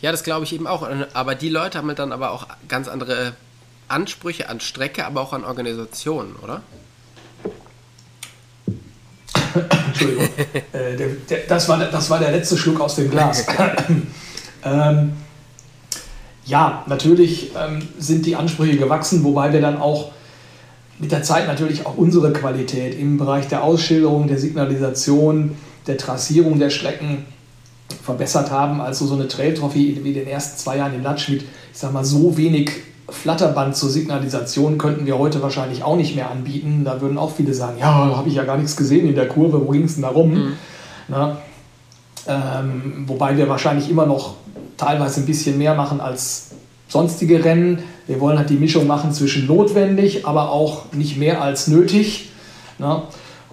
Ja, 0.00 0.06
ja 0.06 0.12
das 0.12 0.22
glaube 0.22 0.44
ich 0.44 0.52
eben 0.52 0.68
auch. 0.68 0.88
Aber 1.12 1.34
die 1.34 1.48
Leute 1.48 1.78
haben 1.78 1.88
halt 1.88 1.98
dann 1.98 2.12
aber 2.12 2.30
auch 2.30 2.46
ganz 2.68 2.86
andere 2.86 3.32
Ansprüche 3.88 4.48
an 4.48 4.60
Strecke, 4.60 5.06
aber 5.06 5.22
auch 5.22 5.32
an 5.32 5.42
Organisationen, 5.42 6.36
oder? 6.36 6.62
Entschuldigung. 9.88 10.28
äh, 10.72 10.96
der, 10.96 11.08
der, 11.28 11.38
das, 11.48 11.68
war, 11.68 11.78
das 11.78 12.10
war 12.10 12.20
der 12.20 12.30
letzte 12.30 12.56
Schluck 12.56 12.80
aus 12.80 12.94
dem 12.94 13.10
Glas. 13.10 13.44
ähm, 14.64 15.14
ja, 16.44 16.84
natürlich 16.86 17.50
ähm, 17.56 17.88
sind 17.98 18.24
die 18.24 18.36
Ansprüche 18.36 18.76
gewachsen, 18.76 19.24
wobei 19.24 19.52
wir 19.52 19.60
dann 19.60 19.80
auch 19.80 20.12
mit 21.00 21.12
der 21.12 21.22
Zeit 21.22 21.46
natürlich 21.46 21.86
auch 21.86 21.96
unsere 21.96 22.32
Qualität 22.32 22.98
im 22.98 23.16
Bereich 23.16 23.48
der 23.48 23.64
Ausschilderung, 23.64 24.28
der 24.28 24.38
Signalisation, 24.38 25.56
der 25.86 25.96
Trassierung 25.96 26.58
der 26.58 26.70
Strecken 26.70 27.24
verbessert 28.02 28.50
haben. 28.50 28.80
Also 28.80 29.06
so 29.06 29.14
eine 29.14 29.26
Trail-Trophy 29.26 30.00
wie 30.02 30.08
in 30.08 30.14
den 30.14 30.26
ersten 30.26 30.58
zwei 30.58 30.76
Jahren 30.76 30.94
in 30.94 31.02
Latsch 31.02 31.28
mit, 31.28 31.42
ich 31.42 31.48
sag 31.78 31.92
mal, 31.92 32.04
so 32.04 32.36
wenig 32.36 32.70
Flatterband 33.08 33.74
zur 33.76 33.90
Signalisation 33.90 34.78
könnten 34.78 35.06
wir 35.06 35.18
heute 35.18 35.42
wahrscheinlich 35.42 35.82
auch 35.82 35.96
nicht 35.96 36.14
mehr 36.14 36.30
anbieten. 36.30 36.84
Da 36.84 37.00
würden 37.00 37.18
auch 37.18 37.32
viele 37.32 37.54
sagen, 37.54 37.78
ja, 37.78 38.08
da 38.08 38.16
habe 38.16 38.28
ich 38.28 38.34
ja 38.34 38.44
gar 38.44 38.56
nichts 38.56 38.76
gesehen 38.76 39.08
in 39.08 39.14
der 39.14 39.26
Kurve, 39.26 39.66
wo 39.66 39.72
ging 39.72 39.84
es 39.84 39.94
denn 39.94 40.02
da 40.02 40.10
rum? 40.10 40.34
Mhm. 40.34 40.52
Na, 41.08 41.38
ähm, 42.28 43.04
wobei 43.06 43.36
wir 43.36 43.48
wahrscheinlich 43.48 43.90
immer 43.90 44.06
noch 44.06 44.34
teilweise 44.76 45.20
ein 45.20 45.26
bisschen 45.26 45.58
mehr 45.58 45.74
machen 45.74 46.00
als 46.00 46.50
sonstige 46.88 47.44
Rennen. 47.44 47.80
Wir 48.10 48.20
wollen 48.20 48.38
halt 48.38 48.50
die 48.50 48.56
Mischung 48.56 48.86
machen 48.86 49.12
zwischen 49.12 49.46
notwendig, 49.46 50.26
aber 50.26 50.50
auch 50.50 50.92
nicht 50.92 51.16
mehr 51.16 51.42
als 51.42 51.68
nötig. 51.68 52.30
Na? 52.78 53.04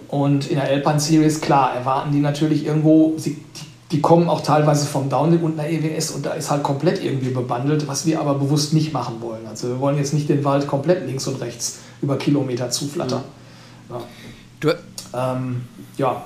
Und 0.08 0.50
in 0.50 0.56
der 0.56 0.64
Alpine 0.64 1.00
Series, 1.00 1.40
klar, 1.40 1.74
erwarten 1.74 2.12
die 2.12 2.20
natürlich 2.20 2.66
irgendwo, 2.66 3.14
sie, 3.18 3.34
die 3.34 3.68
die 3.90 4.02
kommen 4.02 4.28
auch 4.28 4.42
teilweise 4.42 4.86
vom 4.86 5.08
Downhill 5.08 5.42
und 5.42 5.58
einer 5.58 5.68
EWS 5.68 6.10
und 6.10 6.26
da 6.26 6.32
ist 6.32 6.50
halt 6.50 6.62
komplett 6.62 7.02
irgendwie 7.02 7.30
bebandelt, 7.30 7.88
was 7.88 8.04
wir 8.04 8.20
aber 8.20 8.34
bewusst 8.34 8.74
nicht 8.74 8.92
machen 8.92 9.20
wollen. 9.20 9.46
Also 9.46 9.68
wir 9.68 9.80
wollen 9.80 9.96
jetzt 9.96 10.12
nicht 10.12 10.28
den 10.28 10.44
Wald 10.44 10.66
komplett 10.66 11.06
links 11.06 11.26
und 11.26 11.40
rechts 11.40 11.78
über 12.02 12.18
Kilometer 12.18 12.70
zuflattern. 12.70 13.22
Mhm. 13.88 13.94
Ja. 13.94 14.02
Du, 14.60 14.70
ähm, 15.16 15.62
ja. 15.96 16.22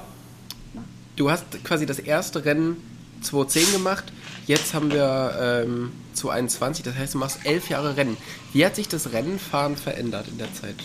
du 1.14 1.30
hast 1.30 1.44
quasi 1.62 1.86
das 1.86 2.00
erste 2.00 2.44
Rennen 2.44 2.76
2010 3.20 3.72
gemacht, 3.72 4.12
jetzt 4.46 4.74
haben 4.74 4.90
wir 4.90 5.32
ähm, 5.40 5.92
2021, 6.14 6.84
das 6.84 6.94
heißt 6.96 7.14
du 7.14 7.18
machst 7.18 7.40
elf 7.44 7.68
Jahre 7.68 7.96
Rennen. 7.96 8.16
Wie 8.52 8.64
hat 8.64 8.76
sich 8.76 8.88
das 8.88 9.12
Rennenfahren 9.12 9.76
verändert 9.76 10.26
in 10.28 10.38
der 10.38 10.52
Zeit? 10.54 10.76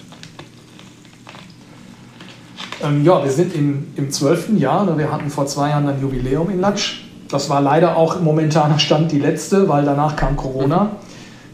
Ähm, 2.83 3.03
ja, 3.03 3.23
wir 3.23 3.31
sind 3.31 3.55
im, 3.55 3.87
im 3.95 4.11
12. 4.11 4.57
Jahr. 4.57 4.85
Ne? 4.85 4.97
Wir 4.97 5.11
hatten 5.11 5.29
vor 5.29 5.47
zwei 5.47 5.69
Jahren 5.69 5.87
ein 5.87 5.99
Jubiläum 5.99 6.49
in 6.49 6.59
Latsch. 6.59 7.03
Das 7.29 7.49
war 7.49 7.61
leider 7.61 7.97
auch 7.97 8.15
im 8.17 8.23
momentaner 8.23 8.79
Stand 8.79 9.11
die 9.11 9.19
letzte, 9.19 9.67
weil 9.67 9.83
danach 9.83 10.15
kam 10.15 10.37
Corona 10.37 10.91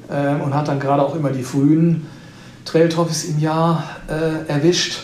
äh, 0.10 0.36
und 0.36 0.54
hat 0.54 0.68
dann 0.68 0.80
gerade 0.80 1.02
auch 1.02 1.16
immer 1.16 1.32
die 1.32 1.44
frühen 1.44 2.08
Trail 2.66 2.90
Trophies 2.90 3.26
im 3.26 3.40
Jahr 3.40 3.84
äh, 4.08 4.50
erwischt. 4.50 5.02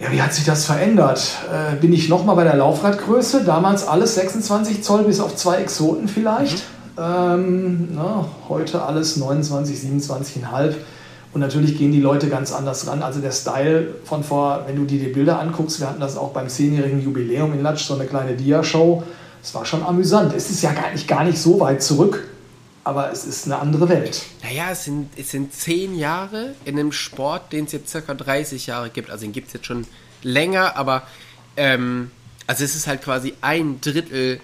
Ja, 0.00 0.10
wie 0.10 0.22
hat 0.22 0.32
sich 0.32 0.46
das 0.46 0.64
verändert? 0.64 1.20
Äh, 1.52 1.76
bin 1.76 1.92
ich 1.92 2.08
nochmal 2.08 2.34
bei 2.34 2.44
der 2.44 2.56
Laufradgröße? 2.56 3.44
Damals 3.44 3.86
alles 3.86 4.14
26 4.14 4.82
Zoll 4.82 5.04
bis 5.04 5.20
auf 5.20 5.36
zwei 5.36 5.56
Exoten 5.56 6.08
vielleicht. 6.08 6.64
Mhm. 6.96 7.02
Ähm, 7.02 7.88
na, 7.94 8.24
heute 8.48 8.82
alles 8.82 9.18
29, 9.18 9.76
27,5. 9.76 10.74
Und 11.34 11.42
natürlich 11.42 11.76
gehen 11.76 11.92
die 11.92 12.00
Leute 12.00 12.28
ganz 12.28 12.50
anders 12.50 12.86
ran. 12.86 13.02
Also 13.02 13.20
der 13.20 13.30
Style 13.30 13.88
von 14.04 14.24
vor, 14.24 14.64
wenn 14.66 14.76
du 14.76 14.84
dir 14.84 14.98
die 14.98 15.12
Bilder 15.12 15.38
anguckst, 15.38 15.80
wir 15.80 15.88
hatten 15.88 16.00
das 16.00 16.16
auch 16.16 16.30
beim 16.30 16.48
zehnjährigen 16.48 17.02
Jubiläum 17.02 17.52
in 17.52 17.62
Latsch, 17.62 17.84
so 17.84 17.94
eine 17.94 18.06
kleine 18.06 18.32
Dia-Show. 18.32 19.02
Es 19.42 19.54
war 19.54 19.66
schon 19.66 19.84
amüsant. 19.84 20.32
Es 20.34 20.50
ist 20.50 20.62
ja 20.62 20.72
gar 20.72 20.90
nicht, 20.92 21.08
gar 21.08 21.24
nicht 21.24 21.38
so 21.38 21.60
weit 21.60 21.82
zurück, 21.82 22.26
aber 22.84 23.12
es 23.12 23.24
ist 23.24 23.46
eine 23.46 23.58
andere 23.58 23.88
Welt. 23.88 24.22
Naja, 24.42 24.70
es 24.70 24.84
sind, 24.84 25.10
es 25.16 25.30
sind 25.30 25.52
zehn 25.52 25.96
Jahre 25.96 26.54
in 26.64 26.78
einem 26.78 26.92
Sport, 26.92 27.52
den 27.52 27.66
es 27.66 27.72
jetzt 27.72 27.90
circa 27.90 28.14
30 28.14 28.66
Jahre 28.66 28.90
gibt. 28.90 29.10
Also 29.10 29.24
den 29.24 29.32
gibt 29.32 29.48
es 29.48 29.52
jetzt 29.52 29.66
schon 29.66 29.86
länger, 30.22 30.76
aber 30.76 31.02
ähm, 31.56 32.10
also 32.46 32.64
es 32.64 32.74
ist 32.74 32.86
halt 32.86 33.02
quasi 33.02 33.34
ein 33.42 33.80
Drittel 33.80 34.40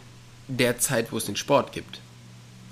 der 0.49 0.79
Zeit, 0.79 1.13
wo 1.13 1.17
es 1.17 1.25
den 1.25 1.37
Sport 1.37 1.73
gibt. 1.73 2.01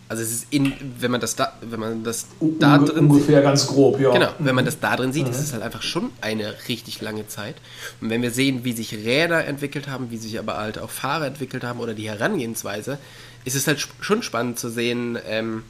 Also 0.06 0.22
es 0.22 0.32
ist 0.32 0.46
in, 0.50 0.72
wenn 1.00 1.10
man 1.10 1.20
das 1.20 1.34
da, 1.34 1.54
wenn 1.62 1.80
man 1.80 2.04
das 2.04 2.26
da 2.40 2.76
Unge 2.76 2.84
drin 2.84 3.08
ungefähr 3.08 3.36
sieht, 3.36 3.44
ganz 3.44 3.66
grob, 3.66 3.98
ja. 3.98 4.12
Genau, 4.12 4.28
wenn 4.38 4.54
man 4.54 4.66
das 4.66 4.78
da 4.78 4.94
drin 4.96 5.14
sieht, 5.14 5.24
mhm. 5.24 5.30
ist 5.30 5.40
es 5.40 5.54
halt 5.54 5.62
einfach 5.62 5.82
schon 5.82 6.10
eine 6.20 6.54
richtig 6.68 7.00
lange 7.00 7.26
Zeit. 7.26 7.56
Und 8.02 8.10
wenn 8.10 8.20
wir 8.20 8.30
sehen, 8.30 8.64
wie 8.64 8.74
sich 8.74 8.92
Räder 8.92 9.46
entwickelt 9.46 9.88
haben, 9.88 10.10
wie 10.10 10.18
sich 10.18 10.38
aber 10.38 10.58
halt 10.58 10.78
auch 10.78 10.90
Fahrer 10.90 11.26
entwickelt 11.26 11.64
haben 11.64 11.80
oder 11.80 11.94
die 11.94 12.08
Herangehensweise, 12.08 12.98
ist 13.44 13.54
es 13.54 13.66
halt 13.66 13.86
schon 14.00 14.22
spannend 14.22 14.58
zu 14.58 14.70
sehen, 14.70 15.18
ähm, 15.26 15.64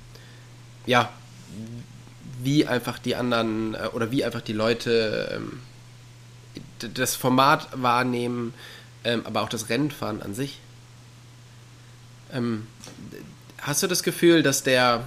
ja, 0.87 1.11
wie 2.43 2.67
einfach 2.67 2.99
die 2.99 3.17
anderen 3.17 3.75
äh, 3.75 3.89
oder 3.93 4.11
wie 4.11 4.25
einfach 4.25 4.43
die 4.43 4.53
Leute 4.53 5.33
ähm, 5.37 5.61
das 6.95 7.17
Format 7.17 7.69
wahrnehmen, 7.75 8.55
ähm, 9.05 9.23
aber 9.25 9.43
auch 9.43 9.49
das 9.49 9.69
Rennenfahren 9.69 10.23
an 10.23 10.35
sich. 10.35 10.61
Ähm, 12.33 12.67
Hast 13.65 13.83
du 13.83 13.87
das 13.87 14.03
Gefühl, 14.03 14.43
dass 14.43 14.63
der, 14.63 15.05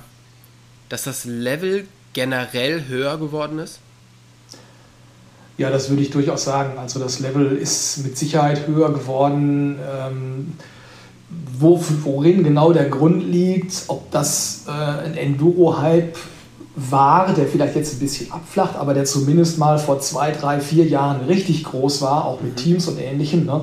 dass 0.89 1.03
das 1.03 1.25
Level 1.25 1.87
generell 2.13 2.87
höher 2.87 3.19
geworden 3.19 3.59
ist? 3.59 3.77
Ja, 5.59 5.69
das 5.69 5.89
würde 5.89 6.01
ich 6.01 6.09
durchaus 6.09 6.43
sagen. 6.45 6.79
Also 6.79 6.99
das 6.99 7.19
Level 7.19 7.55
ist 7.55 7.99
mit 7.99 8.17
Sicherheit 8.17 8.65
höher 8.65 8.91
geworden. 8.91 9.77
Ähm, 9.87 10.53
wo, 11.29 11.83
worin 12.03 12.43
genau 12.43 12.71
der 12.71 12.89
Grund 12.89 13.23
liegt, 13.23 13.83
ob 13.87 14.11
das 14.11 14.65
äh, 14.67 14.71
ein 14.71 15.17
Enduro-Hype 15.17 16.15
war, 16.75 17.33
der 17.33 17.47
vielleicht 17.47 17.75
jetzt 17.75 17.95
ein 17.95 17.99
bisschen 17.99 18.31
abflacht, 18.31 18.75
aber 18.75 18.93
der 18.93 19.05
zumindest 19.05 19.57
mal 19.57 19.79
vor 19.79 19.99
zwei, 19.99 20.31
drei, 20.31 20.59
vier 20.59 20.85
Jahren 20.85 21.25
richtig 21.25 21.63
groß 21.63 22.01
war, 22.01 22.25
auch 22.25 22.41
mit 22.41 22.51
mhm. 22.51 22.55
Teams 22.57 22.87
und 22.87 22.99
Ähnlichem. 22.99 23.45
Ne? 23.45 23.61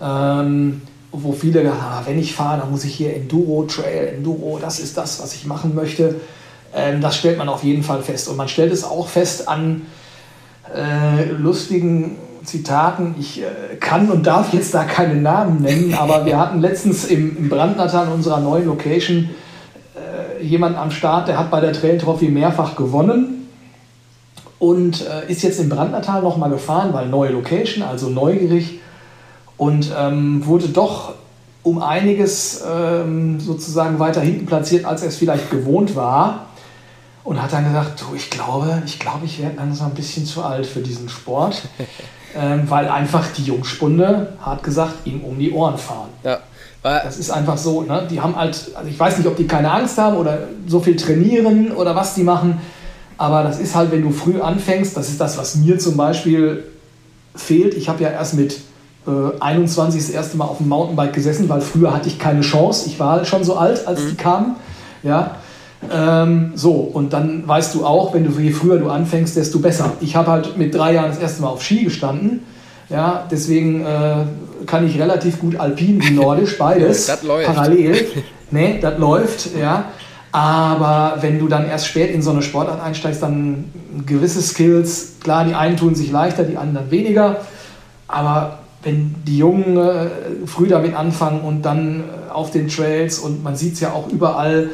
Ähm, 0.00 0.82
wo 1.10 1.32
viele, 1.32 1.70
ah, 1.72 2.02
wenn 2.04 2.18
ich 2.18 2.34
fahre, 2.34 2.60
dann 2.60 2.70
muss 2.70 2.84
ich 2.84 2.94
hier 2.94 3.14
Enduro, 3.14 3.64
Trail, 3.64 4.14
Enduro, 4.16 4.58
das 4.60 4.80
ist 4.80 4.96
das, 4.96 5.22
was 5.22 5.34
ich 5.34 5.46
machen 5.46 5.74
möchte. 5.74 6.16
Ähm, 6.74 7.00
das 7.00 7.16
stellt 7.16 7.38
man 7.38 7.48
auf 7.48 7.64
jeden 7.64 7.82
Fall 7.82 8.02
fest. 8.02 8.28
Und 8.28 8.36
man 8.36 8.48
stellt 8.48 8.72
es 8.72 8.84
auch 8.84 9.08
fest 9.08 9.48
an 9.48 9.82
äh, 10.74 11.30
lustigen 11.30 12.16
Zitaten. 12.44 13.14
Ich 13.18 13.42
äh, 13.42 13.76
kann 13.80 14.10
und 14.10 14.26
darf 14.26 14.52
jetzt 14.52 14.74
da 14.74 14.84
keine 14.84 15.14
Namen 15.14 15.62
nennen, 15.62 15.94
aber 15.94 16.24
wir 16.26 16.38
hatten 16.38 16.60
letztens 16.60 17.04
im, 17.04 17.36
im 17.36 17.48
Brandnatan 17.48 18.08
unserer 18.08 18.40
neuen 18.40 18.66
Location 18.66 19.30
äh, 19.94 20.44
jemanden 20.44 20.78
am 20.78 20.90
Start, 20.90 21.28
der 21.28 21.38
hat 21.38 21.50
bei 21.50 21.60
der 21.60 21.72
Trail 21.72 21.98
Trophy 21.98 22.28
mehrfach 22.28 22.76
gewonnen 22.76 23.48
und 24.58 25.06
äh, 25.06 25.30
ist 25.30 25.42
jetzt 25.42 25.60
im 25.60 25.68
Brandnertal 25.68 26.22
nochmal 26.22 26.50
gefahren, 26.50 26.92
weil 26.92 27.08
neue 27.08 27.30
Location, 27.30 27.82
also 27.82 28.08
neugierig 28.08 28.80
und 29.56 29.92
ähm, 29.96 30.44
wurde 30.46 30.68
doch 30.68 31.14
um 31.62 31.82
einiges 31.82 32.62
ähm, 32.66 33.40
sozusagen 33.40 33.98
weiter 33.98 34.20
hinten 34.20 34.46
platziert, 34.46 34.84
als 34.84 35.02
er 35.02 35.08
es 35.08 35.16
vielleicht 35.16 35.50
gewohnt 35.50 35.96
war. 35.96 36.46
Und 37.24 37.42
hat 37.42 37.54
dann 37.54 37.64
gesagt, 37.64 38.02
du, 38.02 38.14
ich 38.14 38.28
glaube, 38.28 38.82
ich 38.84 38.98
glaube, 38.98 39.24
ich 39.24 39.40
werde 39.40 39.56
langsam 39.56 39.92
ein 39.92 39.94
bisschen 39.94 40.26
zu 40.26 40.42
alt 40.42 40.66
für 40.66 40.80
diesen 40.80 41.08
Sport, 41.08 41.62
weil 42.66 42.88
einfach 42.88 43.26
die 43.36 43.44
Jungspunde, 43.44 44.34
hart 44.40 44.62
gesagt, 44.62 45.06
ihm 45.06 45.20
um 45.20 45.38
die 45.38 45.52
Ohren 45.52 45.78
fahren. 45.78 46.10
Ja. 46.22 46.38
Das 46.82 47.16
ist 47.16 47.30
einfach 47.30 47.56
so, 47.56 47.80
ne? 47.82 48.06
die 48.10 48.20
haben 48.20 48.36
halt, 48.36 48.72
also 48.74 48.90
ich 48.90 49.00
weiß 49.00 49.16
nicht, 49.16 49.26
ob 49.26 49.36
die 49.36 49.46
keine 49.46 49.70
Angst 49.70 49.96
haben 49.96 50.18
oder 50.18 50.40
so 50.66 50.80
viel 50.80 50.96
trainieren 50.96 51.72
oder 51.72 51.96
was 51.96 52.14
die 52.14 52.22
machen, 52.22 52.60
aber 53.16 53.42
das 53.42 53.58
ist 53.58 53.74
halt, 53.74 53.90
wenn 53.90 54.02
du 54.02 54.10
früh 54.10 54.40
anfängst, 54.40 54.96
das 54.96 55.08
ist 55.08 55.20
das, 55.20 55.38
was 55.38 55.54
mir 55.54 55.78
zum 55.78 55.96
Beispiel 55.96 56.64
fehlt. 57.34 57.74
Ich 57.74 57.88
habe 57.88 58.02
ja 58.02 58.10
erst 58.10 58.34
mit 58.34 58.60
äh, 59.06 59.40
21 59.40 60.00
das 60.00 60.10
erste 60.10 60.36
Mal 60.36 60.44
auf 60.44 60.58
dem 60.58 60.68
Mountainbike 60.68 61.12
gesessen, 61.12 61.48
weil 61.48 61.60
früher 61.60 61.94
hatte 61.94 62.08
ich 62.08 62.18
keine 62.18 62.40
Chance. 62.40 62.86
Ich 62.86 62.98
war 62.98 63.24
schon 63.24 63.44
so 63.44 63.56
alt, 63.56 63.86
als 63.86 64.00
mhm. 64.00 64.08
die 64.10 64.14
kamen. 64.16 64.56
Ja. 65.02 65.36
Ähm, 65.92 66.52
so, 66.54 66.72
und 66.72 67.12
dann 67.12 67.46
weißt 67.46 67.74
du 67.74 67.84
auch, 67.84 68.14
wenn 68.14 68.24
du 68.24 68.40
je 68.40 68.50
früher 68.50 68.78
du 68.78 68.90
anfängst, 68.90 69.36
desto 69.36 69.58
besser. 69.58 69.92
Ich 70.00 70.16
habe 70.16 70.30
halt 70.30 70.56
mit 70.56 70.74
drei 70.74 70.94
Jahren 70.94 71.10
das 71.10 71.18
erste 71.18 71.42
Mal 71.42 71.48
auf 71.48 71.62
Ski 71.62 71.84
gestanden. 71.84 72.40
Ja, 72.90 73.26
deswegen 73.30 73.84
äh, 73.84 74.24
kann 74.66 74.86
ich 74.86 74.98
relativ 74.98 75.40
gut 75.40 75.56
alpin 75.56 76.02
wie 76.02 76.12
nordisch, 76.12 76.58
beides 76.58 77.06
parallel. 77.26 78.06
Nee, 78.50 78.78
das 78.80 78.98
läuft, 78.98 79.56
ja. 79.58 79.86
Aber 80.32 81.18
wenn 81.20 81.38
du 81.38 81.46
dann 81.46 81.66
erst 81.66 81.86
spät 81.86 82.10
in 82.10 82.20
so 82.20 82.30
eine 82.30 82.42
Sportart 82.42 82.82
einsteigst, 82.82 83.22
dann 83.22 83.70
gewisse 84.04 84.42
Skills, 84.42 85.14
klar, 85.22 85.44
die 85.44 85.54
einen 85.54 85.76
tun 85.76 85.94
sich 85.94 86.10
leichter, 86.10 86.42
die 86.42 86.56
anderen 86.56 86.90
weniger. 86.90 87.36
Aber 88.08 88.58
wenn 88.82 89.14
die 89.26 89.38
Jungen 89.38 89.76
äh, 89.76 90.06
früh 90.46 90.68
damit 90.68 90.94
anfangen 90.94 91.40
und 91.40 91.62
dann 91.62 92.00
äh, 92.00 92.32
auf 92.32 92.50
den 92.50 92.68
Trails 92.68 93.18
und 93.18 93.42
man 93.42 93.56
sieht 93.56 93.74
es 93.74 93.80
ja 93.80 93.92
auch 93.92 94.08
überall, 94.08 94.70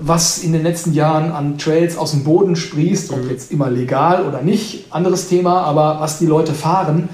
was 0.00 0.38
in 0.38 0.52
den 0.52 0.62
letzten 0.62 0.92
Jahren 0.92 1.32
an 1.32 1.58
Trails 1.58 1.96
aus 1.96 2.12
dem 2.12 2.24
Boden 2.24 2.56
sprießt, 2.56 3.10
ob 3.12 3.24
mhm. 3.24 3.30
jetzt 3.30 3.52
immer 3.52 3.70
legal 3.70 4.26
oder 4.26 4.42
nicht, 4.42 4.92
anderes 4.92 5.28
Thema, 5.28 5.62
aber 5.62 6.00
was 6.00 6.18
die 6.18 6.26
Leute 6.26 6.54
fahren, 6.54 7.08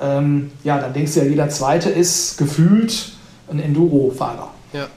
ähm, 0.00 0.50
ja, 0.62 0.78
dann 0.78 0.92
denkst 0.92 1.14
du 1.14 1.20
ja, 1.20 1.26
jeder 1.26 1.48
Zweite 1.48 1.90
ist 1.90 2.36
gefühlt 2.36 3.12
ein 3.50 3.60
Enduro-Fahrer. 3.60 4.52
Ja. 4.72 4.88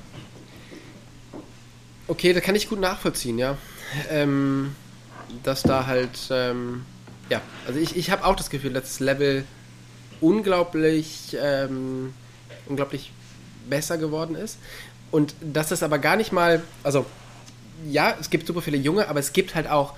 Okay, 2.08 2.34
da 2.34 2.40
kann 2.40 2.56
ich 2.56 2.70
gut 2.70 2.80
nachvollziehen, 2.80 3.38
ja. 3.38 3.58
Ähm, 4.10 4.76
dass 5.44 5.64
da 5.64 5.86
halt, 5.86 6.30
ähm, 6.32 6.84
ja, 7.30 7.42
also 7.68 7.80
ich, 7.80 7.96
ich 7.96 8.12
habe 8.12 8.26
auch 8.26 8.36
das 8.36 8.50
Gefühl, 8.50 8.74
dass 8.74 8.84
das 8.84 9.00
Level 9.00 9.44
unglaublich, 10.22 11.38
ähm, 11.42 12.14
unglaublich 12.68 13.12
besser 13.70 13.98
geworden 13.98 14.36
ist. 14.36 14.58
Und 15.12 15.36
dass 15.42 15.70
das 15.70 15.84
aber 15.84 16.00
gar 16.00 16.16
nicht 16.16 16.32
mal, 16.32 16.62
also 16.84 17.06
ja, 17.90 18.16
es 18.20 18.30
gibt 18.30 18.48
super 18.48 18.62
viele 18.62 18.78
Junge, 18.78 19.08
aber 19.08 19.20
es 19.20 19.34
gibt 19.34 19.56
halt 19.56 19.70
auch 19.70 19.94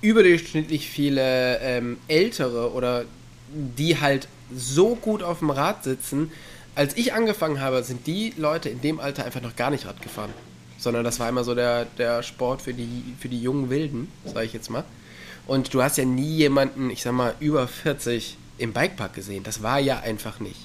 überdurchschnittlich 0.00 0.88
viele 0.88 1.58
ähm, 1.60 1.98
ältere 2.08 2.72
oder 2.72 3.04
die 3.52 4.00
halt 4.00 4.28
so 4.54 4.96
gut 4.96 5.22
auf 5.22 5.38
dem 5.38 5.50
Rad 5.50 5.84
sitzen. 5.84 6.32
Als 6.74 6.96
ich 6.96 7.12
angefangen 7.14 7.60
habe, 7.60 7.82
sind 7.82 8.06
die 8.06 8.34
Leute 8.36 8.68
in 8.68 8.80
dem 8.80 8.98
Alter 8.98 9.24
einfach 9.24 9.40
noch 9.40 9.56
gar 9.56 9.70
nicht 9.70 9.86
Rad 9.86 10.02
gefahren. 10.02 10.30
Sondern 10.78 11.04
das 11.04 11.20
war 11.20 11.28
immer 11.28 11.44
so 11.44 11.54
der, 11.54 11.84
der 11.84 12.22
Sport 12.22 12.62
für 12.62 12.74
die, 12.74 13.14
für 13.20 13.28
die 13.28 13.40
jungen 13.40 13.70
Wilden, 13.70 14.08
sage 14.24 14.46
ich 14.46 14.52
jetzt 14.52 14.68
mal. 14.68 14.84
Und 15.46 15.72
du 15.74 15.82
hast 15.82 15.96
ja 15.96 16.04
nie 16.04 16.36
jemanden, 16.36 16.90
ich 16.90 17.02
sag 17.02 17.12
mal, 17.12 17.34
über 17.38 17.68
40 17.68 18.36
im 18.58 18.72
Bikepark 18.72 19.14
gesehen. 19.14 19.44
Das 19.44 19.62
war 19.62 19.78
ja 19.78 20.00
einfach 20.00 20.40
nicht. 20.40 20.60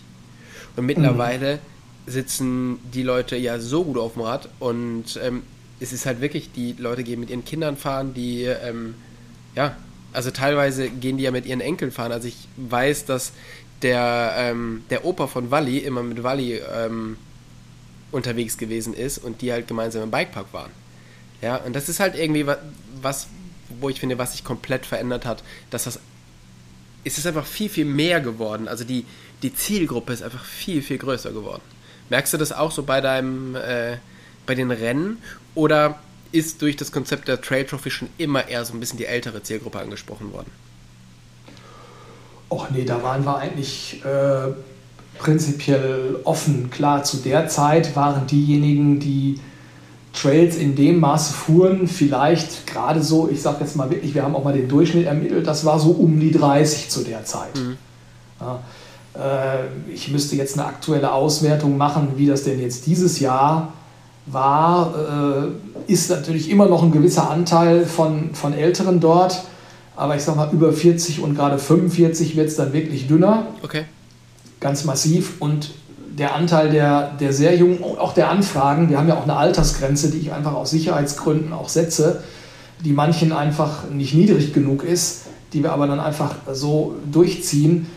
Und 0.76 0.86
mittlerweile 0.86 1.56
mhm. 1.56 1.60
Sitzen 2.08 2.80
die 2.94 3.04
Leute 3.04 3.36
ja 3.36 3.60
so 3.60 3.84
gut 3.84 3.98
auf 3.98 4.14
dem 4.14 4.24
Rad 4.24 4.50
und 4.60 5.20
ähm, 5.22 5.44
es 5.80 5.94
ist 5.94 6.06
halt 6.06 6.22
wirklich, 6.22 6.52
die 6.52 6.74
Leute 6.78 7.04
gehen 7.04 7.20
mit 7.20 7.30
ihren 7.30 7.46
Kindern 7.46 7.78
fahren, 7.78 8.14
die, 8.14 8.44
ähm, 8.44 8.96
ja, 9.56 9.76
also 10.14 10.32
teilweise 10.32 10.90
gehen 10.90 11.18
die 11.18 11.24
ja 11.24 11.32
mit 11.32 11.46
ihren 11.46 11.62
Enkeln 11.62 11.92
fahren. 11.92 12.12
Also 12.12 12.28
ich 12.28 12.48
weiß, 12.56 13.06
dass 13.06 13.34
der, 13.82 14.34
ähm, 14.38 14.84
der 14.90 15.06
Opa 15.06 15.28
von 15.28 15.52
Wally 15.52 15.80
immer 15.80 16.02
mit 16.02 16.24
Wally 16.24 16.62
ähm, 16.74 17.18
unterwegs 18.12 18.58
gewesen 18.58 18.94
ist 18.94 19.20
und 19.20 19.42
die 19.42 19.52
halt 19.52 19.68
gemeinsam 19.68 20.02
im 20.04 20.12
Bikepark 20.12 20.48
waren. 20.54 20.72
Ja, 21.42 21.58
und 21.58 21.76
das 21.76 21.90
ist 21.90 22.00
halt 22.00 22.16
irgendwie 22.16 22.48
was, 23.02 23.28
wo 23.80 23.90
ich 23.90 24.00
finde, 24.00 24.18
was 24.18 24.32
sich 24.32 24.44
komplett 24.44 24.86
verändert 24.86 25.26
hat, 25.26 25.44
dass 25.70 25.84
das 25.84 26.00
ist 27.04 27.18
es 27.18 27.26
einfach 27.26 27.46
viel, 27.46 27.70
viel 27.70 27.86
mehr 27.86 28.20
geworden. 28.20 28.68
Also 28.68 28.84
die, 28.84 29.06
die 29.44 29.54
Zielgruppe 29.54 30.14
ist 30.14 30.24
einfach 30.24 30.44
viel, 30.44 30.82
viel 30.82 30.98
größer 30.98 31.32
geworden. 31.32 31.62
Merkst 32.10 32.34
du 32.34 32.38
das 32.38 32.52
auch 32.52 32.72
so 32.72 32.84
bei 32.84 33.02
deinem, 33.02 33.56
äh, 33.56 33.98
bei 34.46 34.56
den 34.56 34.72
Rennen? 34.72 35.18
Oder 35.56 36.00
ist 36.32 36.62
durch 36.62 36.76
das 36.76 36.92
Konzept 36.92 37.28
der 37.28 37.42
Trail 37.42 37.66
Trophy 37.66 37.90
schon 37.90 38.10
immer 38.18 38.48
eher 38.48 38.64
so 38.66 38.74
ein 38.74 38.80
bisschen 38.80 38.98
die 38.98 39.06
ältere 39.06 39.44
Zielgruppe 39.44 39.80
angesprochen 39.80 40.32
worden? 40.34 40.52
Och 42.50 42.70
nee, 42.70 42.86
da 42.86 43.04
waren 43.04 43.26
wir 43.26 43.38
eigentlich 43.38 44.02
äh, 44.06 44.54
prinzipiell 45.18 46.20
offen. 46.24 46.70
Klar, 46.70 47.04
zu 47.04 47.18
der 47.18 47.48
Zeit 47.50 47.96
waren 47.96 48.28
diejenigen, 48.28 49.00
die 49.00 49.40
Trails 50.14 50.56
in 50.56 50.76
dem 50.76 51.00
Maße 51.00 51.34
fuhren, 51.34 51.88
vielleicht 51.88 52.66
gerade 52.66 53.04
so, 53.04 53.30
ich 53.30 53.42
sage 53.42 53.58
jetzt 53.62 53.76
mal 53.76 53.90
wirklich, 53.90 54.16
wir 54.16 54.24
haben 54.24 54.36
auch 54.36 54.44
mal 54.44 54.54
den 54.54 54.68
Durchschnitt 54.68 55.06
ermittelt, 55.06 55.46
das 55.46 55.66
war 55.66 55.80
so 55.80 55.92
um 55.92 56.20
die 56.20 56.32
30 56.32 56.90
zu 56.90 57.04
der 57.04 57.24
Zeit. 57.26 57.56
Mhm. 57.56 57.78
Ja, 58.40 58.60
ich 59.94 60.12
müsste 60.12 60.36
jetzt 60.36 60.58
eine 60.58 60.68
aktuelle 60.68 61.12
Auswertung 61.12 61.78
machen, 61.78 62.14
wie 62.18 62.28
das 62.28 62.44
denn 62.44 62.60
jetzt 62.60 62.86
dieses 62.86 63.20
Jahr 63.20 63.74
war. 64.28 64.94
Äh, 65.88 65.92
ist 65.92 66.10
natürlich 66.10 66.50
immer 66.50 66.68
noch 66.68 66.84
ein 66.84 66.92
gewisser 66.92 67.30
Anteil 67.30 67.86
von, 67.86 68.34
von 68.34 68.54
Älteren 68.54 69.00
dort, 69.00 69.44
aber 69.96 70.16
ich 70.16 70.24
sage 70.24 70.38
mal, 70.38 70.52
über 70.52 70.74
40 70.74 71.22
und 71.22 71.36
gerade 71.36 71.58
45 71.58 72.36
wird 72.36 72.48
es 72.48 72.56
dann 72.56 72.74
wirklich 72.74 73.08
dünner. 73.08 73.48
Okay. 73.64 73.86
Ganz 74.60 74.84
massiv 74.84 75.40
und 75.40 75.72
der 76.18 76.36
Anteil 76.36 76.70
der, 76.72 77.12
der 77.20 77.32
sehr 77.32 77.56
jungen, 77.56 77.80
auch 77.84 78.14
der 78.14 78.30
Anfragen, 78.30 78.90
wir 78.90 78.98
haben 78.98 79.08
ja 79.08 79.18
auch 79.18 79.24
eine 79.24 79.36
Altersgrenze, 79.36 80.10
die 80.10 80.18
ich 80.18 80.34
einfach 80.34 80.54
aus 80.54 80.72
Sicherheitsgründen 80.72 81.54
auch 81.54 81.70
setze, 81.70 82.24
die 82.84 82.92
manchen 82.92 83.32
einfach 83.32 83.90
nicht 83.90 84.14
niedrig 84.14 84.54
genug 84.54 84.84
ist, 84.84 85.26
die 85.54 85.64
wir 85.64 85.72
aber 85.72 85.88
dann 85.88 86.00
einfach 86.00 86.36
so 86.52 86.96
durchziehen. 87.12 87.88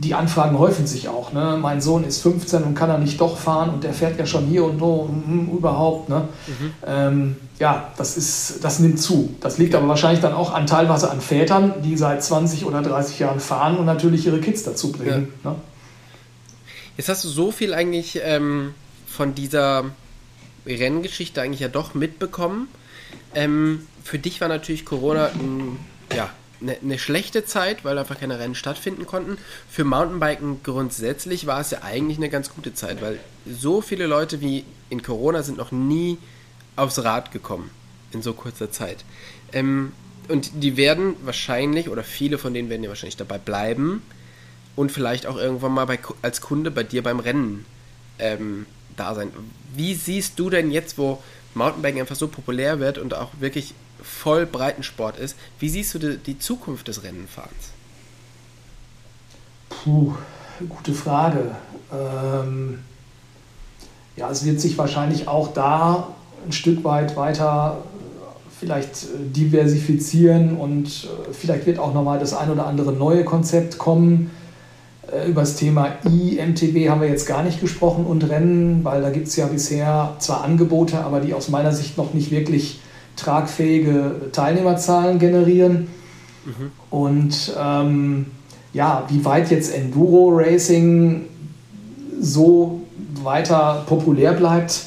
Die 0.00 0.14
Anfragen 0.14 0.58
häufen 0.58 0.86
sich 0.86 1.08
auch. 1.08 1.32
Ne? 1.32 1.58
Mein 1.60 1.80
Sohn 1.80 2.04
ist 2.04 2.22
15 2.22 2.62
und 2.62 2.74
kann 2.74 2.88
er 2.88 2.98
nicht 2.98 3.20
doch 3.20 3.36
fahren 3.36 3.70
und 3.70 3.84
der 3.84 3.92
fährt 3.92 4.18
ja 4.18 4.26
schon 4.26 4.46
hier 4.46 4.64
und 4.64 4.78
so 4.78 5.08
hm, 5.08 5.50
überhaupt. 5.50 6.08
Ne? 6.08 6.28
Mhm. 6.46 6.72
Ähm, 6.86 7.36
ja, 7.58 7.92
das, 7.96 8.16
ist, 8.16 8.62
das 8.62 8.78
nimmt 8.78 9.00
zu. 9.00 9.34
Das 9.40 9.58
liegt 9.58 9.74
aber 9.74 9.88
wahrscheinlich 9.88 10.20
dann 10.20 10.34
auch 10.34 10.52
an 10.52 10.66
teilweise 10.66 11.10
an 11.10 11.20
Vätern, 11.20 11.82
die 11.82 11.96
seit 11.96 12.22
20 12.22 12.64
oder 12.64 12.82
30 12.82 13.18
Jahren 13.18 13.40
fahren 13.40 13.76
und 13.76 13.86
natürlich 13.86 14.26
ihre 14.26 14.40
Kids 14.40 14.62
dazu 14.62 14.92
bringen. 14.92 15.32
Ja. 15.42 15.50
Ne? 15.50 15.56
Jetzt 16.96 17.08
hast 17.08 17.24
du 17.24 17.28
so 17.28 17.50
viel 17.50 17.74
eigentlich 17.74 18.20
ähm, 18.22 18.74
von 19.06 19.34
dieser 19.34 19.84
Renngeschichte 20.66 21.40
eigentlich 21.40 21.60
ja 21.60 21.68
doch 21.68 21.94
mitbekommen. 21.94 22.68
Ähm, 23.34 23.86
für 24.02 24.18
dich 24.18 24.40
war 24.40 24.48
natürlich 24.48 24.84
Corona 24.84 25.26
ein, 25.26 25.78
ja, 26.14 26.30
eine, 26.60 26.76
eine 26.78 26.98
schlechte 26.98 27.44
Zeit, 27.44 27.84
weil 27.84 27.98
einfach 27.98 28.18
keine 28.18 28.38
Rennen 28.38 28.54
stattfinden 28.54 29.06
konnten. 29.06 29.38
Für 29.70 29.84
Mountainbiken 29.84 30.62
grundsätzlich 30.62 31.46
war 31.46 31.60
es 31.60 31.70
ja 31.70 31.82
eigentlich 31.82 32.18
eine 32.18 32.28
ganz 32.28 32.50
gute 32.54 32.74
Zeit, 32.74 33.00
weil 33.02 33.18
so 33.46 33.80
viele 33.80 34.06
Leute 34.06 34.40
wie 34.40 34.64
in 34.90 35.02
Corona 35.02 35.42
sind 35.42 35.58
noch 35.58 35.72
nie 35.72 36.18
aufs 36.76 37.02
Rad 37.02 37.32
gekommen 37.32 37.70
in 38.12 38.22
so 38.22 38.32
kurzer 38.32 38.70
Zeit. 38.70 39.04
Ähm, 39.52 39.92
und 40.28 40.62
die 40.62 40.76
werden 40.76 41.14
wahrscheinlich, 41.24 41.88
oder 41.88 42.04
viele 42.04 42.38
von 42.38 42.52
denen 42.52 42.68
werden 42.68 42.82
ja 42.82 42.88
wahrscheinlich 42.88 43.16
dabei 43.16 43.38
bleiben, 43.38 44.02
und 44.78 44.92
vielleicht 44.92 45.26
auch 45.26 45.36
irgendwann 45.36 45.72
mal 45.72 45.86
bei, 45.86 45.98
als 46.22 46.40
Kunde 46.40 46.70
bei 46.70 46.84
dir 46.84 47.02
beim 47.02 47.18
Rennen 47.18 47.66
ähm, 48.20 48.64
da 48.96 49.12
sein. 49.12 49.32
Wie 49.74 49.94
siehst 49.94 50.38
du 50.38 50.50
denn 50.50 50.70
jetzt, 50.70 50.98
wo 50.98 51.20
Mountainbiking 51.54 52.00
einfach 52.00 52.14
so 52.14 52.28
populär 52.28 52.78
wird 52.78 52.96
und 52.98 53.12
auch 53.12 53.30
wirklich 53.40 53.74
voll 54.02 54.46
Breitensport 54.46 55.18
ist, 55.18 55.36
wie 55.58 55.68
siehst 55.68 55.94
du 55.94 55.98
die, 55.98 56.16
die 56.18 56.38
Zukunft 56.38 56.88
des 56.88 57.02
Rennenfahrens? 57.02 57.72
Puh, 59.68 60.14
gute 60.68 60.92
Frage. 60.92 61.52
Ähm, 61.92 62.80
ja, 64.16 64.30
es 64.30 64.44
wird 64.44 64.60
sich 64.60 64.76
wahrscheinlich 64.78 65.28
auch 65.28 65.52
da 65.52 66.08
ein 66.44 66.52
Stück 66.52 66.84
weit 66.84 67.16
weiter 67.16 67.84
vielleicht 68.58 69.04
äh, 69.04 69.06
diversifizieren 69.24 70.56
und 70.56 70.86
äh, 70.86 71.32
vielleicht 71.32 71.66
wird 71.66 71.78
auch 71.78 71.94
nochmal 71.94 72.18
das 72.18 72.34
ein 72.34 72.50
oder 72.50 72.66
andere 72.66 72.92
neue 72.92 73.24
Konzept 73.24 73.78
kommen. 73.78 74.30
Äh, 75.12 75.30
über 75.30 75.42
das 75.42 75.56
Thema 75.56 75.96
IMTB 76.04 76.88
haben 76.88 77.00
wir 77.00 77.08
jetzt 77.08 77.26
gar 77.26 77.42
nicht 77.42 77.60
gesprochen 77.60 78.04
und 78.04 78.28
Rennen, 78.28 78.84
weil 78.84 79.02
da 79.02 79.10
gibt 79.10 79.28
es 79.28 79.36
ja 79.36 79.46
bisher 79.46 80.16
zwar 80.18 80.42
Angebote, 80.42 80.98
aber 80.98 81.20
die 81.20 81.34
aus 81.34 81.48
meiner 81.48 81.72
Sicht 81.72 81.96
noch 81.96 82.14
nicht 82.14 82.30
wirklich 82.30 82.80
tragfähige 83.18 84.30
Teilnehmerzahlen 84.32 85.18
generieren. 85.18 85.88
Mhm. 86.44 86.70
Und 86.90 87.52
ähm, 87.58 88.26
ja, 88.72 89.04
wie 89.08 89.24
weit 89.24 89.50
jetzt 89.50 89.74
Enduro 89.74 90.30
Racing 90.34 91.26
so 92.20 92.82
weiter 93.22 93.84
populär 93.86 94.32
bleibt, 94.32 94.84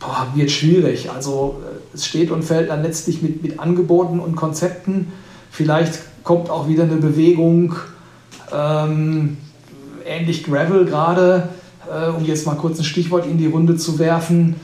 boah, 0.00 0.28
wird 0.34 0.50
schwierig. 0.50 1.10
Also 1.10 1.60
äh, 1.62 1.94
es 1.94 2.06
steht 2.06 2.30
und 2.30 2.44
fällt 2.44 2.70
dann 2.70 2.82
letztlich 2.82 3.22
mit, 3.22 3.42
mit 3.42 3.58
Angeboten 3.58 4.20
und 4.20 4.36
Konzepten. 4.36 5.12
Vielleicht 5.50 5.98
kommt 6.22 6.50
auch 6.50 6.68
wieder 6.68 6.84
eine 6.84 6.96
Bewegung, 6.96 7.74
ähm, 8.52 9.38
ähnlich 10.06 10.44
Gravel 10.44 10.84
gerade, 10.84 11.48
äh, 11.90 12.10
um 12.10 12.24
jetzt 12.24 12.46
mal 12.46 12.54
kurz 12.54 12.78
ein 12.78 12.84
Stichwort 12.84 13.26
in 13.26 13.38
die 13.38 13.46
Runde 13.46 13.76
zu 13.76 13.98
werfen, 13.98 14.56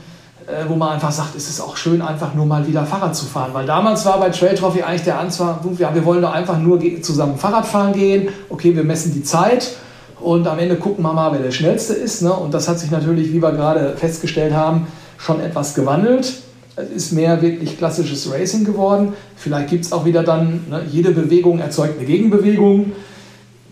wo 0.67 0.75
man 0.75 0.89
einfach 0.93 1.11
sagt, 1.11 1.35
es 1.35 1.49
ist 1.49 1.59
auch 1.59 1.75
schön, 1.75 2.01
einfach 2.01 2.33
nur 2.35 2.45
mal 2.45 2.67
wieder 2.67 2.85
Fahrrad 2.85 3.15
zu 3.15 3.25
fahren. 3.25 3.51
Weil 3.53 3.65
damals 3.65 4.05
war 4.05 4.19
bei 4.19 4.29
Trail 4.29 4.55
Trophy 4.55 4.83
eigentlich 4.83 5.03
der 5.03 5.19
Ansatz, 5.19 5.57
ja, 5.79 5.93
wir 5.93 6.05
wollen 6.05 6.21
doch 6.21 6.33
einfach 6.33 6.59
nur 6.59 6.79
zusammen 7.01 7.37
Fahrrad 7.37 7.65
fahren 7.65 7.93
gehen, 7.93 8.29
okay, 8.49 8.75
wir 8.75 8.83
messen 8.83 9.13
die 9.13 9.23
Zeit 9.23 9.75
und 10.19 10.47
am 10.47 10.59
Ende 10.59 10.75
gucken 10.75 11.03
wir 11.03 11.13
mal, 11.13 11.31
wer 11.31 11.39
der 11.39 11.51
Schnellste 11.51 11.93
ist. 11.93 12.21
Ne? 12.21 12.33
Und 12.33 12.53
das 12.53 12.67
hat 12.67 12.79
sich 12.79 12.91
natürlich, 12.91 13.33
wie 13.33 13.41
wir 13.41 13.51
gerade 13.51 13.95
festgestellt 13.97 14.53
haben, 14.53 14.87
schon 15.17 15.39
etwas 15.39 15.75
gewandelt. 15.75 16.33
Es 16.75 16.89
ist 16.89 17.11
mehr 17.13 17.41
wirklich 17.41 17.77
klassisches 17.77 18.31
Racing 18.31 18.65
geworden. 18.65 19.13
Vielleicht 19.35 19.69
gibt 19.69 19.85
es 19.85 19.93
auch 19.93 20.05
wieder 20.05 20.23
dann, 20.23 20.65
ne, 20.69 20.81
jede 20.91 21.11
Bewegung 21.11 21.59
erzeugt 21.59 21.97
eine 21.97 22.05
Gegenbewegung. 22.05 22.91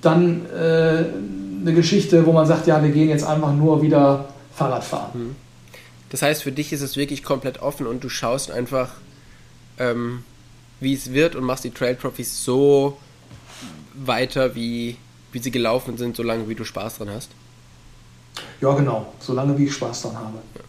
Dann 0.01 0.41
äh, 0.55 1.03
eine 1.61 1.73
Geschichte, 1.73 2.25
wo 2.25 2.31
man 2.31 2.45
sagt, 2.45 2.65
ja, 2.67 2.81
wir 2.81 2.91
gehen 2.91 3.09
jetzt 3.09 3.27
einfach 3.27 3.53
nur 3.53 3.81
wieder 3.81 4.25
Fahrrad 4.53 4.83
fahren. 4.83 5.09
Mhm. 5.13 5.42
Das 6.13 6.21
heißt, 6.21 6.43
für 6.43 6.51
dich 6.51 6.71
ist 6.71 6.81
es 6.81 6.95
wirklich 6.95 7.23
komplett 7.23 7.59
offen 7.63 7.87
und 7.87 8.03
du 8.03 8.07
schaust 8.07 8.51
einfach, 8.51 8.91
ähm, 9.79 10.23
wie 10.79 10.93
es 10.93 11.11
wird 11.11 11.35
und 11.35 11.43
machst 11.43 11.63
die 11.63 11.71
Trail 11.71 11.95
Trophies 11.95 12.45
so 12.45 12.99
weiter, 13.95 14.53
wie, 14.53 14.97
wie 15.31 15.39
sie 15.39 15.49
gelaufen 15.49 15.97
sind, 15.97 16.15
solange 16.15 16.47
wie 16.47 16.53
du 16.53 16.65
Spaß 16.65 16.99
dran 16.99 17.09
hast. 17.09 17.31
Ja, 18.61 18.75
genau, 18.75 19.11
solange 19.19 19.57
wie 19.57 19.65
ich 19.65 19.73
Spaß 19.73 20.03
dran 20.03 20.17
habe. 20.17 20.37
Ja. 20.53 20.61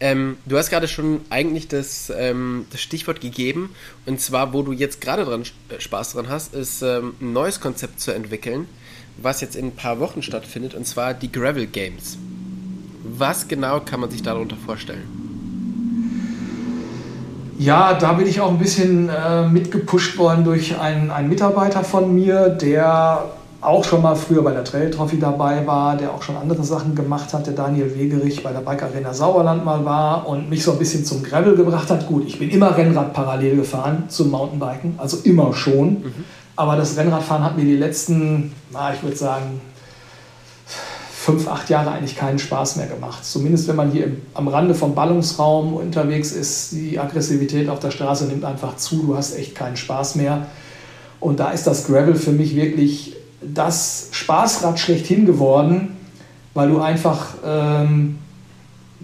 Ähm, 0.00 0.36
du 0.44 0.58
hast 0.58 0.68
gerade 0.68 0.88
schon 0.88 1.22
eigentlich 1.30 1.68
das, 1.68 2.12
ähm, 2.14 2.66
das, 2.70 2.82
Stichwort 2.82 3.22
gegeben, 3.22 3.74
und 4.04 4.20
zwar, 4.20 4.52
wo 4.52 4.60
du 4.60 4.72
jetzt 4.72 5.00
gerade 5.00 5.24
dran 5.24 5.44
äh, 5.70 5.80
Spaß 5.80 6.12
dran 6.12 6.28
hast, 6.28 6.52
ist 6.52 6.82
ähm, 6.82 7.14
ein 7.22 7.32
neues 7.32 7.60
Konzept 7.60 7.98
zu 7.98 8.12
entwickeln, 8.12 8.68
was 9.16 9.40
jetzt 9.40 9.56
in 9.56 9.68
ein 9.68 9.74
paar 9.74 10.00
Wochen 10.00 10.20
stattfindet, 10.20 10.74
und 10.74 10.86
zwar 10.86 11.14
die 11.14 11.32
Gravel 11.32 11.66
Games. 11.66 12.18
Was 13.16 13.48
genau 13.48 13.80
kann 13.80 14.00
man 14.00 14.10
sich 14.10 14.22
darunter 14.22 14.56
vorstellen? 14.56 15.18
Ja, 17.58 17.94
da 17.94 18.12
bin 18.12 18.26
ich 18.26 18.40
auch 18.40 18.50
ein 18.50 18.58
bisschen 18.58 19.08
äh, 19.08 19.48
mitgepusht 19.48 20.16
worden 20.16 20.44
durch 20.44 20.78
einen, 20.78 21.10
einen 21.10 21.28
Mitarbeiter 21.28 21.82
von 21.82 22.14
mir, 22.14 22.50
der 22.50 23.24
auch 23.60 23.82
schon 23.82 24.02
mal 24.02 24.14
früher 24.14 24.42
bei 24.42 24.52
der 24.52 24.62
Trail 24.62 24.90
Trophy 24.90 25.18
dabei 25.18 25.66
war, 25.66 25.96
der 25.96 26.12
auch 26.12 26.22
schon 26.22 26.36
andere 26.36 26.62
Sachen 26.62 26.94
gemacht 26.94 27.34
hat, 27.34 27.46
der 27.46 27.54
Daniel 27.54 27.92
Wegerich 27.96 28.44
bei 28.44 28.52
der 28.52 28.60
Bike 28.60 28.84
Arena 28.84 29.12
Sauerland 29.12 29.64
mal 29.64 29.84
war 29.84 30.28
und 30.28 30.48
mich 30.48 30.62
so 30.62 30.72
ein 30.72 30.78
bisschen 30.78 31.04
zum 31.04 31.24
Gravel 31.24 31.56
gebracht 31.56 31.90
hat. 31.90 32.06
Gut, 32.06 32.24
ich 32.28 32.38
bin 32.38 32.50
immer 32.50 32.76
Rennrad 32.76 33.12
parallel 33.12 33.56
gefahren 33.56 34.04
zum 34.06 34.30
Mountainbiken, 34.30 34.94
also 34.98 35.18
immer 35.24 35.52
schon. 35.52 35.94
Mhm. 35.94 36.24
Aber 36.54 36.76
das 36.76 36.96
Rennradfahren 36.96 37.44
hat 37.44 37.56
mir 37.56 37.64
die 37.64 37.76
letzten, 37.76 38.52
na, 38.72 38.92
ich 38.94 39.02
würde 39.02 39.16
sagen, 39.16 39.60
fünf, 41.18 41.48
acht 41.48 41.68
Jahre 41.68 41.90
eigentlich 41.90 42.16
keinen 42.16 42.38
Spaß 42.38 42.76
mehr 42.76 42.86
gemacht. 42.86 43.24
Zumindest 43.24 43.66
wenn 43.66 43.74
man 43.74 43.90
hier 43.90 44.04
im, 44.04 44.22
am 44.34 44.46
Rande 44.46 44.72
vom 44.72 44.94
Ballungsraum 44.94 45.74
unterwegs 45.74 46.30
ist, 46.30 46.70
die 46.72 46.98
Aggressivität 46.98 47.68
auf 47.68 47.80
der 47.80 47.90
Straße 47.90 48.26
nimmt 48.26 48.44
einfach 48.44 48.76
zu, 48.76 49.02
du 49.02 49.16
hast 49.16 49.36
echt 49.36 49.56
keinen 49.56 49.76
Spaß 49.76 50.14
mehr. 50.14 50.46
Und 51.18 51.40
da 51.40 51.50
ist 51.50 51.66
das 51.66 51.88
Gravel 51.88 52.14
für 52.14 52.30
mich 52.30 52.54
wirklich 52.54 53.16
das 53.42 54.08
Spaßrad 54.12 54.78
schlechthin 54.78 55.26
geworden, 55.26 55.96
weil 56.54 56.68
du 56.68 56.80
einfach, 56.80 57.34
ähm, 57.44 58.18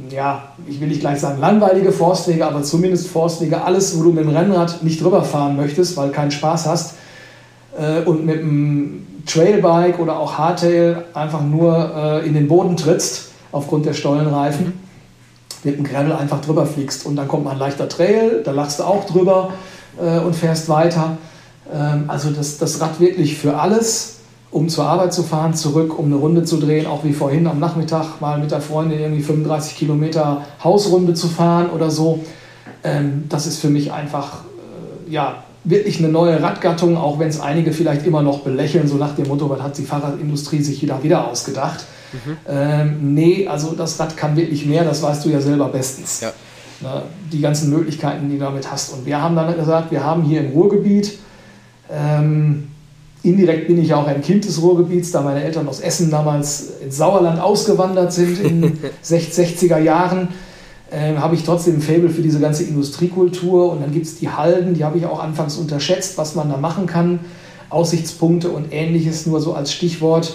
ja, 0.09 0.53
ich 0.69 0.81
will 0.81 0.89
nicht 0.89 1.01
gleich 1.01 1.19
sagen 1.19 1.41
langweilige 1.41 1.91
Forstwege, 1.91 2.47
aber 2.47 2.63
zumindest 2.63 3.09
Forstwege, 3.09 3.63
alles, 3.63 3.99
wo 3.99 4.05
du 4.05 4.13
mit 4.13 4.25
dem 4.25 4.31
Rennrad 4.31 4.85
nicht 4.85 5.03
drüber 5.03 5.25
fahren 5.25 5.57
möchtest, 5.57 5.97
weil 5.97 6.11
keinen 6.11 6.31
Spaß 6.31 6.67
hast, 6.67 6.95
und 8.05 8.25
mit 8.25 8.37
dem 8.37 9.05
Trailbike 9.27 9.99
oder 9.99 10.19
auch 10.19 10.37
Hardtail 10.37 11.05
einfach 11.15 11.43
nur 11.43 11.93
äh, 11.95 12.27
in 12.27 12.35
den 12.35 12.49
Boden 12.49 12.77
trittst 12.77 13.31
aufgrund 13.53 13.87
der 13.87 13.95
Stollenreifen, 13.95 14.73
mit 15.63 15.79
dem 15.79 15.85
Gravel 15.85 16.13
einfach 16.13 16.41
drüber 16.41 16.67
fliegst. 16.67 17.07
Und 17.07 17.17
dann 17.17 17.29
kommt 17.29 17.45
mal 17.45 17.53
ein 17.53 17.59
leichter 17.59 17.89
Trail, 17.89 18.43
da 18.45 18.53
lachst 18.53 18.81
du 18.81 18.85
auch 18.85 19.05
drüber 19.05 19.53
äh, 20.01 20.19
und 20.19 20.35
fährst 20.35 20.69
weiter. 20.69 21.17
Ähm, 21.73 22.05
also 22.09 22.31
das, 22.31 22.59
das 22.59 22.81
Rad 22.81 23.01
wirklich 23.01 23.39
für 23.39 23.57
alles, 23.57 24.17
um 24.51 24.69
zur 24.69 24.85
Arbeit 24.85 25.15
zu 25.15 25.23
fahren, 25.23 25.55
zurück, 25.55 25.99
um 25.99 26.07
eine 26.07 26.17
Runde 26.17 26.45
zu 26.45 26.59
drehen, 26.59 26.87
auch 26.87 27.05
wie 27.05 27.13
vorhin 27.13 27.47
am 27.47 27.59
Nachmittag 27.59 28.21
mal 28.21 28.39
mit 28.39 28.51
der 28.51 28.61
Freundin 28.61 29.01
irgendwie 29.01 29.23
35 29.23 29.77
Kilometer 29.77 30.43
Hausrunde 30.63 31.15
zu 31.15 31.29
fahren 31.29 31.71
oder 31.71 31.91
so. 31.91 32.21
Ähm, 32.83 33.25
das 33.29 33.47
ist 33.47 33.59
für 33.59 33.71
mich 33.71 33.93
einfach, 33.93 34.43
äh, 35.09 35.11
ja, 35.11 35.45
wirklich 35.65 35.99
eine 35.99 36.09
neue 36.09 36.43
Radgattung, 36.43 36.97
auch 36.97 37.19
wenn 37.19 37.29
es 37.29 37.41
einige 37.41 37.73
vielleicht 37.73 38.07
immer 38.07 38.23
noch 38.23 38.41
belächeln, 38.41 38.87
so 38.87 38.97
nach 38.97 39.17
dem 39.17 39.29
Motto, 39.29 39.49
was 39.49 39.63
hat 39.63 39.79
die 39.79 39.83
Fahrradindustrie 39.83 40.63
sich 40.63 40.83
wieder, 40.83 41.03
wieder 41.03 41.29
ausgedacht. 41.29 41.85
Mhm. 42.13 42.37
Ähm, 42.47 43.15
nee, 43.15 43.49
also 43.49 43.73
das 43.73 43.99
Rad 43.99 44.17
kann 44.17 44.37
wirklich 44.37 44.67
mehr, 44.67 44.85
das 44.85 45.03
weißt 45.03 45.25
du 45.25 45.31
ja 45.31 45.41
selber 45.41 45.69
bestens. 45.69 46.21
Ja. 46.21 46.33
Na, 46.81 47.03
die 47.33 47.41
ganzen 47.41 47.71
Möglichkeiten, 47.71 48.29
die 48.29 48.39
du 48.39 48.45
damit 48.45 48.71
hast. 48.71 48.93
Und 48.93 49.07
wir 49.07 49.21
haben 49.21 49.35
dann 49.35 49.57
gesagt, 49.57 49.91
wir 49.91 50.05
haben 50.05 50.23
hier 50.23 50.41
im 50.41 50.53
Ruhrgebiet, 50.53 51.19
ähm, 51.91 52.69
indirekt 53.23 53.69
bin 53.69 53.83
ich 53.83 53.95
auch 53.95 54.07
ein 54.07 54.21
Kind 54.21 54.45
des 54.45 54.61
Ruhrgebiets, 54.61 55.13
da 55.13 55.23
meine 55.23 55.43
Eltern 55.43 55.67
aus 55.67 55.81
Essen 55.81 56.11
damals 56.11 56.75
ins 56.83 56.99
Sauerland 56.99 57.41
ausgewandert 57.41 58.13
sind 58.13 58.39
in 58.41 58.61
den 58.61 58.79
60er 59.03 59.79
Jahren 59.79 60.29
äh, 60.95 61.17
habe 61.17 61.35
ich 61.35 61.43
trotzdem 61.43 61.77
ein 61.77 61.81
Faible 61.81 62.11
für 62.11 62.23
diese 62.23 62.39
ganze 62.41 62.65
Industriekultur. 62.65 63.73
Und 63.73 63.83
dann 63.83 63.93
gibt 63.93 64.07
es 64.07 64.19
die 64.19 64.29
Halden, 64.29 64.75
die 64.75 64.85
habe 64.85 64.99
ich 64.99 65.07
auch 65.07 65.23
anfangs 65.23 65.57
unterschätzt, 65.57 66.17
was 66.19 66.35
man 66.35 66.49
da 66.49 66.57
machen 66.57 66.87
kann. 66.87 67.21
Aussichtspunkte 67.71 68.51
und 68.51 68.73
ähnliches 68.73 69.27
nur 69.27 69.41
so 69.41 69.55
als 69.55 69.73
Stichwort. 69.73 70.35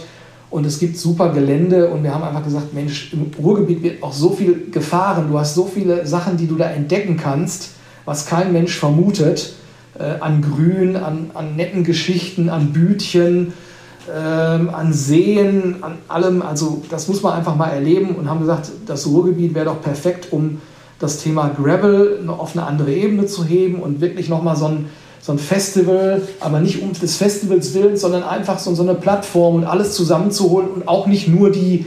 Und 0.49 0.66
es 0.66 0.80
gibt 0.80 0.97
super 0.97 1.32
Gelände 1.32 1.89
und 1.89 2.03
wir 2.03 2.14
haben 2.14 2.24
einfach 2.24 2.43
gesagt, 2.43 2.74
Mensch, 2.74 3.14
im 3.14 3.32
Ruhrgebiet 3.41 3.84
wird 3.84 4.03
auch 4.03 4.14
so 4.14 4.32
viel 4.32 4.72
gefahren. 4.72 5.28
Du 5.30 5.38
hast 5.38 5.53
so 5.53 5.66
viele 5.66 6.07
Sachen, 6.07 6.38
die 6.38 6.47
du 6.47 6.55
da 6.55 6.70
entdecken 6.70 7.18
kannst, 7.18 7.70
was 8.05 8.26
kein 8.26 8.51
Mensch 8.51 8.76
vermutet. 8.76 9.53
Äh, 9.97 10.20
an 10.20 10.41
Grün, 10.41 10.95
an, 10.95 11.32
an 11.34 11.55
netten 11.55 11.84
Geschichten, 11.84 12.49
an 12.49 12.74
Bütchen 12.74 13.53
ähm, 14.16 14.70
an 14.74 14.93
Seen, 14.93 15.78
an 15.82 15.97
allem. 16.07 16.41
Also 16.41 16.82
das 16.89 17.07
muss 17.07 17.22
man 17.22 17.34
einfach 17.34 17.55
mal 17.55 17.70
erleben 17.70 18.16
und 18.16 18.30
haben 18.30 18.39
gesagt, 18.39 18.72
das 18.86 19.07
Ruhrgebiet 19.07 19.53
wäre 19.53 19.66
doch 19.66 19.82
perfekt, 19.82 20.30
um 20.32 20.62
das 20.99 21.20
Thema 21.20 21.49
Gravel 21.49 22.20
noch 22.24 22.39
auf 22.39 22.55
eine 22.55 22.66
andere 22.66 22.93
Ebene 22.93 23.26
zu 23.26 23.45
heben 23.45 23.82
und 23.82 24.01
wirklich 24.01 24.30
nochmal 24.30 24.55
so 24.55 24.66
ein, 24.66 24.89
so 25.22 25.32
ein 25.32 25.39
Festival, 25.39 26.22
aber 26.39 26.60
nicht 26.60 26.82
um 26.82 26.91
des 26.93 27.16
Festivals 27.16 27.74
willen, 27.74 27.97
sondern 27.97 28.24
einfach 28.24 28.60
so, 28.60 28.74
so 28.76 28.84
eine 28.84 28.95
Plattform 28.95 29.55
und 29.55 29.64
alles 29.66 29.93
zusammenzuholen 29.93 30.70
und 30.70 30.88
auch 30.88 31.07
nicht 31.07 31.28
nur 31.28 31.51
die, 31.51 31.86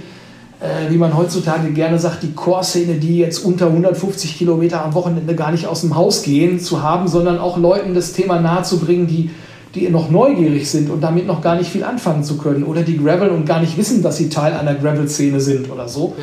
äh, 0.61 0.91
wie 0.91 0.97
man 0.97 1.17
heutzutage 1.17 1.71
gerne 1.73 1.99
sagt, 1.99 2.23
die 2.23 2.33
Core-Szene, 2.33 2.95
die 2.95 3.19
jetzt 3.19 3.45
unter 3.45 3.67
150 3.67 4.39
Kilometer 4.39 4.83
am 4.83 4.95
Wochenende 4.95 5.35
gar 5.35 5.53
nicht 5.53 5.67
aus 5.67 5.83
dem 5.83 5.95
Haus 5.95 6.23
gehen, 6.23 6.59
zu 6.59 6.83
haben, 6.83 7.07
sondern 7.09 7.39
auch 7.39 7.59
Leuten 7.59 7.95
das 7.95 8.13
Thema 8.15 8.41
nahezubringen, 8.41 9.07
die 9.07 9.31
die 9.75 9.89
noch 9.89 10.11
neugierig 10.11 10.71
sind 10.71 10.91
und 10.91 11.01
damit 11.01 11.27
noch 11.27 11.41
gar 11.41 11.57
nicht 11.57 11.71
viel 11.71 11.85
anfangen 11.85 12.25
zu 12.25 12.37
können 12.37 12.63
oder 12.65 12.83
die 12.83 12.99
Gravel 12.99 13.31
und 13.31 13.47
gar 13.47 13.61
nicht 13.61 13.77
wissen, 13.79 14.03
dass 14.03 14.19
sie 14.19 14.29
Teil 14.29 14.53
einer 14.53 14.75
Gravel-Szene 14.75 15.41
sind 15.41 15.71
oder 15.71 15.89
so, 15.89 16.15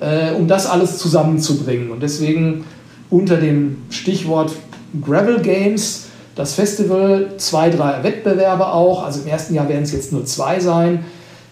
ja. 0.00 0.30
äh, 0.30 0.34
um 0.34 0.48
das 0.48 0.66
alles 0.66 0.98
zusammenzubringen. 0.98 1.90
Und 1.90 2.02
deswegen 2.02 2.64
unter 3.10 3.36
dem 3.36 3.78
Stichwort 3.90 4.52
Gravel 5.00 5.40
Games 5.40 6.06
das 6.38 6.54
Festival, 6.54 7.32
zwei, 7.36 7.68
drei 7.68 8.02
Wettbewerbe 8.04 8.72
auch. 8.72 9.04
Also 9.04 9.22
im 9.22 9.26
ersten 9.26 9.54
Jahr 9.54 9.68
werden 9.68 9.82
es 9.82 9.92
jetzt 9.92 10.12
nur 10.12 10.24
zwei 10.24 10.60
sein, 10.60 11.04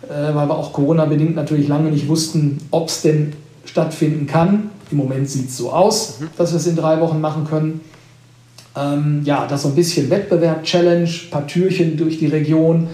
äh, 0.09 0.35
weil 0.35 0.49
wir 0.49 0.57
auch 0.57 0.73
Corona-bedingt 0.73 1.35
natürlich 1.35 1.67
lange 1.67 1.91
nicht 1.91 2.07
wussten, 2.07 2.59
ob 2.71 2.89
es 2.89 3.03
denn 3.03 3.33
stattfinden 3.65 4.29
kann. 4.29 4.71
Im 4.93 4.99
Moment 4.99 5.29
sieht 5.29 5.49
es 5.49 5.57
so 5.57 5.73
aus, 5.73 6.21
mhm. 6.21 6.29
dass 6.39 6.53
wir 6.53 6.59
es 6.59 6.67
in 6.69 6.77
drei 6.77 7.01
Wochen 7.01 7.21
machen 7.21 7.47
können. 7.49 7.81
Ähm, 8.77 9.23
ja, 9.25 9.47
das 9.47 9.63
so 9.63 9.69
ein 9.69 9.75
bisschen 9.75 10.11
Wettbewerb, 10.11 10.63
Challenge, 10.65 11.11
paar 11.31 11.47
Türchen 11.47 11.97
durch 11.97 12.19
die 12.19 12.27
Region, 12.27 12.89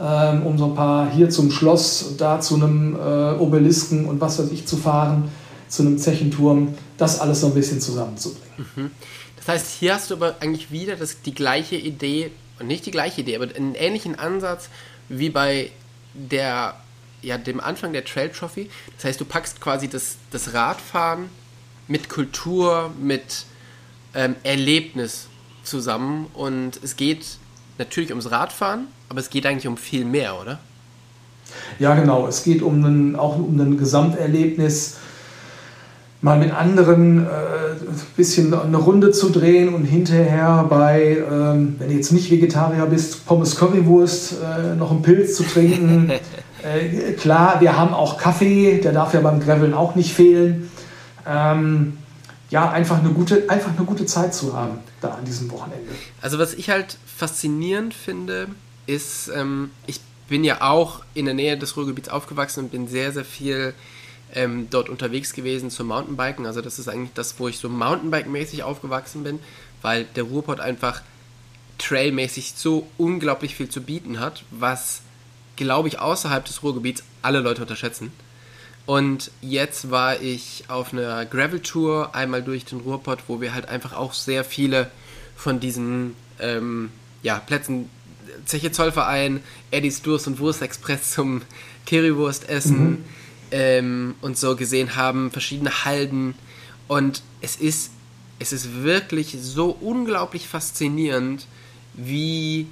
ähm, 0.00 0.42
um 0.44 0.58
so 0.58 0.66
ein 0.66 0.74
paar 0.74 1.10
hier 1.12 1.30
zum 1.30 1.50
Schloss, 1.50 2.16
da 2.18 2.40
zu 2.40 2.56
einem 2.56 2.96
äh, 2.96 3.38
Obelisken 3.38 4.06
und 4.06 4.20
was 4.20 4.38
weiß 4.38 4.50
ich 4.50 4.66
zu 4.66 4.76
fahren, 4.76 5.30
zu 5.68 5.82
einem 5.82 5.96
Zechenturm, 5.96 6.74
das 6.98 7.20
alles 7.20 7.40
so 7.40 7.46
ein 7.46 7.54
bisschen 7.54 7.80
zusammenzubringen. 7.80 8.66
Mhm. 8.76 8.90
Das 9.36 9.48
heißt, 9.48 9.66
hier 9.78 9.94
hast 9.94 10.10
du 10.10 10.14
aber 10.16 10.36
eigentlich 10.40 10.70
wieder 10.70 10.96
das, 10.96 11.22
die 11.22 11.34
gleiche 11.34 11.76
Idee, 11.76 12.30
nicht 12.62 12.86
die 12.86 12.90
gleiche 12.90 13.22
Idee, 13.22 13.36
aber 13.36 13.48
einen 13.54 13.74
ähnlichen 13.74 14.18
Ansatz 14.18 14.68
wie 15.08 15.30
bei 15.30 15.70
der, 16.14 16.76
ja, 17.22 17.38
dem 17.38 17.60
Anfang 17.60 17.92
der 17.92 18.04
Trail 18.04 18.28
Trophy. 18.28 18.68
Das 18.96 19.04
heißt, 19.04 19.20
du 19.20 19.24
packst 19.24 19.60
quasi 19.60 19.88
das, 19.88 20.16
das 20.30 20.54
Radfahren 20.54 21.28
mit 21.88 22.08
Kultur, 22.08 22.90
mit 23.00 23.46
ähm, 24.14 24.36
Erlebnis 24.42 25.28
zusammen 25.64 26.26
und 26.34 26.80
es 26.82 26.96
geht 26.96 27.24
natürlich 27.78 28.10
ums 28.10 28.30
Radfahren, 28.30 28.86
aber 29.08 29.20
es 29.20 29.30
geht 29.30 29.46
eigentlich 29.46 29.66
um 29.66 29.76
viel 29.76 30.04
mehr, 30.04 30.40
oder? 30.40 30.58
Ja, 31.78 31.94
genau. 31.94 32.26
Es 32.26 32.44
geht 32.44 32.62
um 32.62 32.84
ein, 32.84 33.16
auch 33.16 33.36
um 33.36 33.58
ein 33.60 33.76
Gesamterlebnis, 33.76 34.96
mal 36.20 36.38
mit 36.38 36.54
anderen 36.54 37.26
äh, 37.26 37.28
ein 37.28 38.00
bisschen 38.16 38.54
eine 38.54 38.76
Runde 38.76 39.10
zu 39.10 39.30
drehen 39.30 39.74
und 39.74 39.84
hinterher 39.84 40.64
bei, 40.70 41.18
ähm, 41.18 41.74
wenn 41.78 41.88
du 41.88 41.94
jetzt 41.94 42.12
nicht 42.12 42.30
Vegetarier 42.30 42.86
bist, 42.86 43.26
Pommes 43.26 43.56
Currywurst, 43.56 44.34
äh, 44.34 44.76
noch 44.76 44.92
einen 44.92 45.02
Pilz 45.02 45.34
zu 45.34 45.42
trinken. 45.42 46.10
äh, 46.62 47.12
klar, 47.14 47.60
wir 47.60 47.76
haben 47.76 47.92
auch 47.92 48.18
Kaffee, 48.18 48.78
der 48.78 48.92
darf 48.92 49.14
ja 49.14 49.20
beim 49.20 49.40
Graveln 49.40 49.74
auch 49.74 49.96
nicht 49.96 50.14
fehlen. 50.14 50.70
Ähm, 51.28 51.98
ja, 52.52 52.70
einfach 52.70 52.98
eine, 52.98 53.08
gute, 53.08 53.48
einfach 53.48 53.74
eine 53.74 53.86
gute 53.86 54.04
Zeit 54.04 54.34
zu 54.34 54.54
haben 54.54 54.78
da 55.00 55.14
an 55.14 55.24
diesem 55.24 55.50
Wochenende. 55.50 55.90
Also 56.20 56.38
was 56.38 56.52
ich 56.52 56.68
halt 56.68 56.98
faszinierend 57.06 57.94
finde, 57.94 58.48
ist, 58.86 59.28
ähm, 59.34 59.70
ich 59.86 60.00
bin 60.28 60.44
ja 60.44 60.60
auch 60.60 61.02
in 61.14 61.24
der 61.24 61.34
Nähe 61.34 61.56
des 61.56 61.78
Ruhrgebiets 61.78 62.10
aufgewachsen 62.10 62.64
und 62.64 62.70
bin 62.70 62.88
sehr, 62.88 63.10
sehr 63.10 63.24
viel 63.24 63.72
ähm, 64.34 64.68
dort 64.68 64.90
unterwegs 64.90 65.32
gewesen 65.32 65.70
zum 65.70 65.86
Mountainbiken. 65.88 66.44
Also 66.44 66.60
das 66.60 66.78
ist 66.78 66.88
eigentlich 66.88 67.14
das, 67.14 67.38
wo 67.38 67.48
ich 67.48 67.56
so 67.56 67.70
Mountainbike-mäßig 67.70 68.64
aufgewachsen 68.64 69.24
bin, 69.24 69.38
weil 69.80 70.04
der 70.04 70.24
Ruhrpott 70.24 70.60
einfach 70.60 71.00
trailmäßig 71.78 72.52
so 72.54 72.86
unglaublich 72.98 73.54
viel 73.54 73.70
zu 73.70 73.80
bieten 73.80 74.20
hat, 74.20 74.44
was, 74.50 75.00
glaube 75.56 75.88
ich, 75.88 76.00
außerhalb 76.00 76.44
des 76.44 76.62
Ruhrgebiets 76.62 77.02
alle 77.22 77.40
Leute 77.40 77.62
unterschätzen. 77.62 78.12
Und 78.84 79.30
jetzt 79.40 79.90
war 79.90 80.20
ich 80.20 80.64
auf 80.68 80.92
einer 80.92 81.24
Gravel-Tour 81.24 82.14
einmal 82.14 82.42
durch 82.42 82.64
den 82.64 82.80
Ruhrpott, 82.80 83.20
wo 83.28 83.40
wir 83.40 83.54
halt 83.54 83.68
einfach 83.68 83.92
auch 83.92 84.12
sehr 84.12 84.44
viele 84.44 84.90
von 85.36 85.60
diesen 85.60 86.16
ähm, 86.40 86.90
ja, 87.22 87.38
Plätzen, 87.38 87.88
Zeche 88.44 88.72
Zollverein, 88.72 89.40
Eddies 89.70 90.02
Durst 90.02 90.26
und 90.26 90.40
Wurst 90.40 90.62
Express 90.62 91.12
zum 91.12 91.42
Currywurst 91.86 92.48
essen, 92.48 92.90
mhm 92.90 93.04
ähm, 93.52 94.14
und 94.22 94.36
so 94.36 94.56
gesehen 94.56 94.96
haben, 94.96 95.30
verschiedene 95.30 95.84
Halden. 95.84 96.34
Und 96.88 97.22
es 97.40 97.56
ist, 97.56 97.92
es 98.38 98.52
ist 98.52 98.82
wirklich 98.82 99.36
so 99.40 99.76
unglaublich 99.80 100.48
faszinierend, 100.48 101.46
wie 101.94 102.66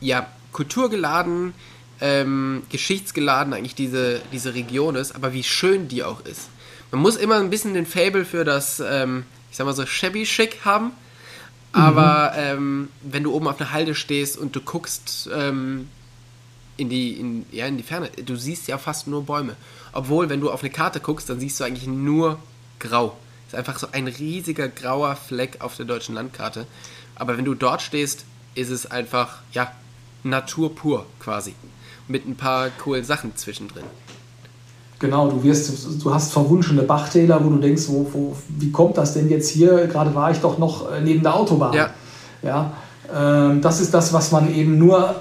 ja, 0.00 0.30
kulturgeladen, 0.52 1.54
ähm, 2.00 2.62
geschichtsgeladen 2.70 3.52
eigentlich 3.52 3.74
diese, 3.74 4.20
diese 4.32 4.54
Region 4.54 4.94
ist, 4.94 5.14
aber 5.14 5.32
wie 5.32 5.42
schön 5.42 5.88
die 5.88 6.04
auch 6.04 6.24
ist. 6.24 6.48
Man 6.90 7.00
muss 7.00 7.16
immer 7.16 7.36
ein 7.36 7.50
bisschen 7.50 7.74
den 7.74 7.86
Fable 7.86 8.24
für 8.24 8.44
das, 8.44 8.80
ähm, 8.80 9.24
ich 9.50 9.56
sag 9.56 9.66
mal 9.66 9.74
so, 9.74 9.84
shabby 9.84 10.24
schick 10.24 10.58
haben. 10.64 10.92
Aber 11.72 12.32
mhm. 12.32 12.38
ähm, 12.38 12.88
wenn 13.02 13.22
du 13.24 13.34
oben 13.34 13.46
auf 13.46 13.60
einer 13.60 13.72
Halde 13.72 13.94
stehst 13.94 14.38
und 14.38 14.56
du 14.56 14.60
guckst 14.60 15.28
ähm, 15.34 15.88
in, 16.76 16.88
die, 16.88 17.12
in, 17.12 17.46
ja, 17.52 17.66
in 17.66 17.76
die 17.76 17.82
Ferne, 17.82 18.08
du 18.24 18.36
siehst 18.36 18.68
ja 18.68 18.78
fast 18.78 19.06
nur 19.06 19.24
Bäume. 19.24 19.54
Obwohl, 19.92 20.30
wenn 20.30 20.40
du 20.40 20.50
auf 20.50 20.62
eine 20.62 20.70
Karte 20.70 21.00
guckst, 21.00 21.28
dann 21.28 21.40
siehst 21.40 21.60
du 21.60 21.64
eigentlich 21.64 21.86
nur 21.86 22.38
grau. 22.78 23.18
Ist 23.46 23.54
einfach 23.54 23.78
so 23.78 23.88
ein 23.92 24.08
riesiger 24.08 24.68
grauer 24.68 25.16
Fleck 25.16 25.60
auf 25.60 25.76
der 25.76 25.86
deutschen 25.86 26.14
Landkarte. 26.14 26.66
Aber 27.16 27.36
wenn 27.36 27.44
du 27.44 27.54
dort 27.54 27.82
stehst, 27.82 28.24
ist 28.54 28.70
es 28.70 28.86
einfach, 28.90 29.38
ja, 29.52 29.72
Natur 30.22 30.74
pur 30.74 31.06
quasi. 31.20 31.54
Mit 32.08 32.26
ein 32.26 32.36
paar 32.36 32.70
coolen 32.70 33.04
Sachen 33.04 33.36
zwischendrin. 33.36 33.84
Genau, 34.98 35.30
du 35.30 35.42
wirst, 35.44 35.70
du 36.02 36.12
hast 36.12 36.32
verwunschene 36.32 36.82
Bachtäler, 36.82 37.44
wo 37.44 37.50
du 37.50 37.58
denkst, 37.58 37.84
wo, 37.86 38.06
wo, 38.12 38.36
wie 38.48 38.72
kommt 38.72 38.96
das 38.96 39.14
denn 39.14 39.28
jetzt 39.30 39.48
hier? 39.48 39.86
Gerade 39.86 40.12
war 40.14 40.32
ich 40.32 40.38
doch 40.38 40.58
noch 40.58 40.90
äh, 40.90 41.00
neben 41.00 41.22
der 41.22 41.34
Autobahn. 41.34 41.72
Ja. 41.72 41.90
ja 42.42 42.72
ähm, 43.14 43.60
das 43.60 43.80
ist 43.80 43.94
das, 43.94 44.12
was 44.12 44.32
man 44.32 44.52
eben 44.52 44.76
nur 44.78 45.14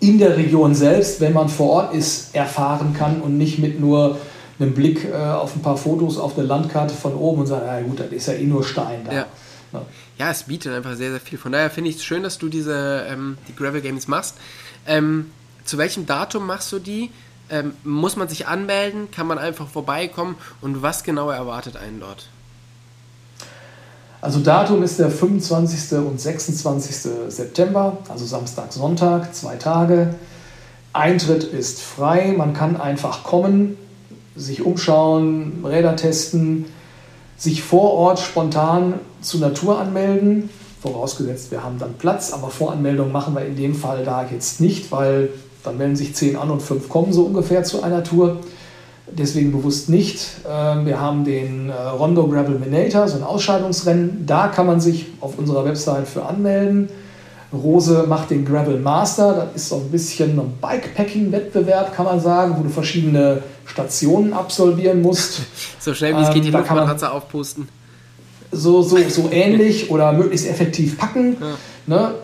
in 0.00 0.18
der 0.18 0.36
Region 0.36 0.74
selbst, 0.74 1.20
wenn 1.20 1.32
man 1.32 1.48
vor 1.48 1.70
Ort 1.70 1.94
ist, 1.94 2.34
erfahren 2.34 2.92
kann 2.92 3.22
und 3.22 3.38
nicht 3.38 3.58
mit 3.58 3.80
nur 3.80 4.18
einem 4.58 4.74
Blick 4.74 5.06
äh, 5.06 5.14
auf 5.14 5.56
ein 5.56 5.62
paar 5.62 5.78
Fotos 5.78 6.18
auf 6.18 6.34
der 6.34 6.44
Landkarte 6.44 6.94
von 6.94 7.14
oben 7.14 7.40
und 7.40 7.46
sagt, 7.46 7.66
ja 7.66 7.80
gut, 7.80 8.00
das 8.00 8.08
ist 8.08 8.26
ja 8.26 8.34
eh 8.34 8.44
nur 8.44 8.62
Stein 8.62 9.04
da. 9.04 9.12
Ja. 9.12 9.26
Ja. 9.72 9.82
ja 10.18 10.30
es 10.30 10.42
bietet 10.44 10.74
einfach 10.74 10.94
sehr, 10.96 11.10
sehr 11.10 11.20
viel. 11.20 11.38
Von 11.38 11.52
daher 11.52 11.70
finde 11.70 11.90
ich 11.90 11.96
es 11.96 12.04
schön, 12.04 12.22
dass 12.22 12.38
du 12.38 12.48
diese 12.48 13.06
ähm, 13.08 13.38
die 13.48 13.56
Gravel 13.56 13.80
Games 13.80 14.06
machst. 14.06 14.36
Ähm, 14.86 15.30
zu 15.64 15.78
welchem 15.78 16.06
Datum 16.06 16.46
machst 16.46 16.70
du 16.72 16.78
die? 16.78 17.10
Ähm, 17.50 17.74
muss 17.84 18.16
man 18.16 18.28
sich 18.28 18.46
anmelden? 18.46 19.10
Kann 19.10 19.26
man 19.26 19.38
einfach 19.38 19.68
vorbeikommen? 19.68 20.36
Und 20.60 20.82
was 20.82 21.04
genau 21.04 21.30
erwartet 21.30 21.76
einen 21.76 22.00
dort? 22.00 22.28
Also 24.24 24.40
Datum 24.40 24.82
ist 24.82 24.98
der 24.98 25.10
25. 25.10 25.98
und 25.98 26.18
26. 26.18 27.10
September, 27.28 27.98
also 28.08 28.24
Samstag, 28.24 28.72
Sonntag, 28.72 29.34
zwei 29.34 29.56
Tage. 29.56 30.14
Eintritt 30.94 31.44
ist 31.44 31.82
frei, 31.82 32.32
man 32.34 32.54
kann 32.54 32.80
einfach 32.80 33.22
kommen, 33.22 33.76
sich 34.34 34.64
umschauen, 34.64 35.62
Räder 35.62 35.96
testen, 35.96 36.66
sich 37.36 37.62
vor 37.62 37.92
Ort 37.92 38.18
spontan 38.18 38.94
zur 39.20 39.40
Natur 39.40 39.78
anmelden, 39.78 40.48
vorausgesetzt 40.80 41.50
wir 41.50 41.62
haben 41.62 41.78
dann 41.78 41.94
Platz, 41.94 42.32
aber 42.32 42.48
Voranmeldung 42.48 43.12
machen 43.12 43.34
wir 43.34 43.44
in 43.44 43.56
dem 43.56 43.74
Fall 43.74 44.04
da 44.04 44.24
jetzt 44.24 44.60
nicht, 44.60 44.90
weil 44.90 45.30
dann 45.64 45.78
melden 45.78 45.96
sich 45.96 46.14
zehn 46.14 46.36
an 46.36 46.50
und 46.50 46.62
fünf 46.62 46.88
kommen 46.88 47.12
so 47.12 47.22
ungefähr 47.24 47.64
zu 47.64 47.82
einer 47.82 48.04
Tour 48.04 48.38
deswegen 49.10 49.52
bewusst 49.52 49.88
nicht. 49.88 50.26
Ähm, 50.48 50.86
wir 50.86 51.00
haben 51.00 51.24
den 51.24 51.70
äh, 51.70 51.72
Rondo 51.72 52.26
Gravel 52.26 52.58
Minator, 52.58 53.08
so 53.08 53.16
ein 53.16 53.22
Ausscheidungsrennen. 53.22 54.24
Da 54.26 54.48
kann 54.48 54.66
man 54.66 54.80
sich 54.80 55.06
auf 55.20 55.38
unserer 55.38 55.64
Website 55.64 56.08
für 56.08 56.24
anmelden. 56.24 56.88
Rose 57.52 58.04
macht 58.08 58.30
den 58.30 58.44
Gravel 58.44 58.80
Master. 58.80 59.34
Das 59.34 59.62
ist 59.62 59.68
so 59.68 59.76
ein 59.76 59.90
bisschen 59.90 60.38
ein 60.38 60.52
Bikepacking-Wettbewerb, 60.60 61.94
kann 61.94 62.06
man 62.06 62.20
sagen, 62.20 62.56
wo 62.58 62.62
du 62.62 62.68
verschiedene 62.68 63.42
Stationen 63.66 64.32
absolvieren 64.32 65.02
musst. 65.02 65.42
So 65.78 65.92
schnell 65.92 66.16
wie 66.16 66.22
es 66.22 66.30
geht, 66.30 66.44
die 66.44 66.48
ähm, 66.48 66.54
Luftmatratze 66.54 67.12
aufpusten. 67.12 67.68
So, 68.50 68.80
so, 68.80 68.96
so 69.06 69.28
ähnlich 69.30 69.90
oder 69.90 70.12
möglichst 70.14 70.48
effektiv 70.48 70.96
packen. 70.96 71.36
Ja. 71.38 71.56
Ne? 71.86 72.14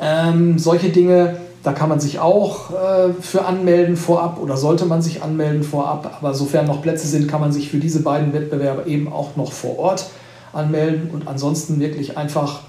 Ähm, 0.00 0.58
solche 0.58 0.88
Dinge 0.88 1.36
da 1.64 1.72
kann 1.72 1.88
man 1.88 1.98
sich 1.98 2.18
auch 2.18 2.70
äh, 2.70 3.14
für 3.20 3.46
anmelden 3.46 3.96
vorab 3.96 4.38
oder 4.38 4.58
sollte 4.58 4.84
man 4.84 5.00
sich 5.00 5.22
anmelden 5.22 5.62
vorab. 5.62 6.18
Aber 6.18 6.34
sofern 6.34 6.66
noch 6.66 6.82
Plätze 6.82 7.08
sind, 7.08 7.26
kann 7.26 7.40
man 7.40 7.52
sich 7.52 7.70
für 7.70 7.78
diese 7.78 8.02
beiden 8.02 8.34
Wettbewerbe 8.34 8.88
eben 8.88 9.10
auch 9.10 9.34
noch 9.36 9.50
vor 9.50 9.78
Ort 9.78 10.06
anmelden. 10.52 11.10
Und 11.10 11.26
ansonsten 11.26 11.80
wirklich 11.80 12.18
einfach 12.18 12.60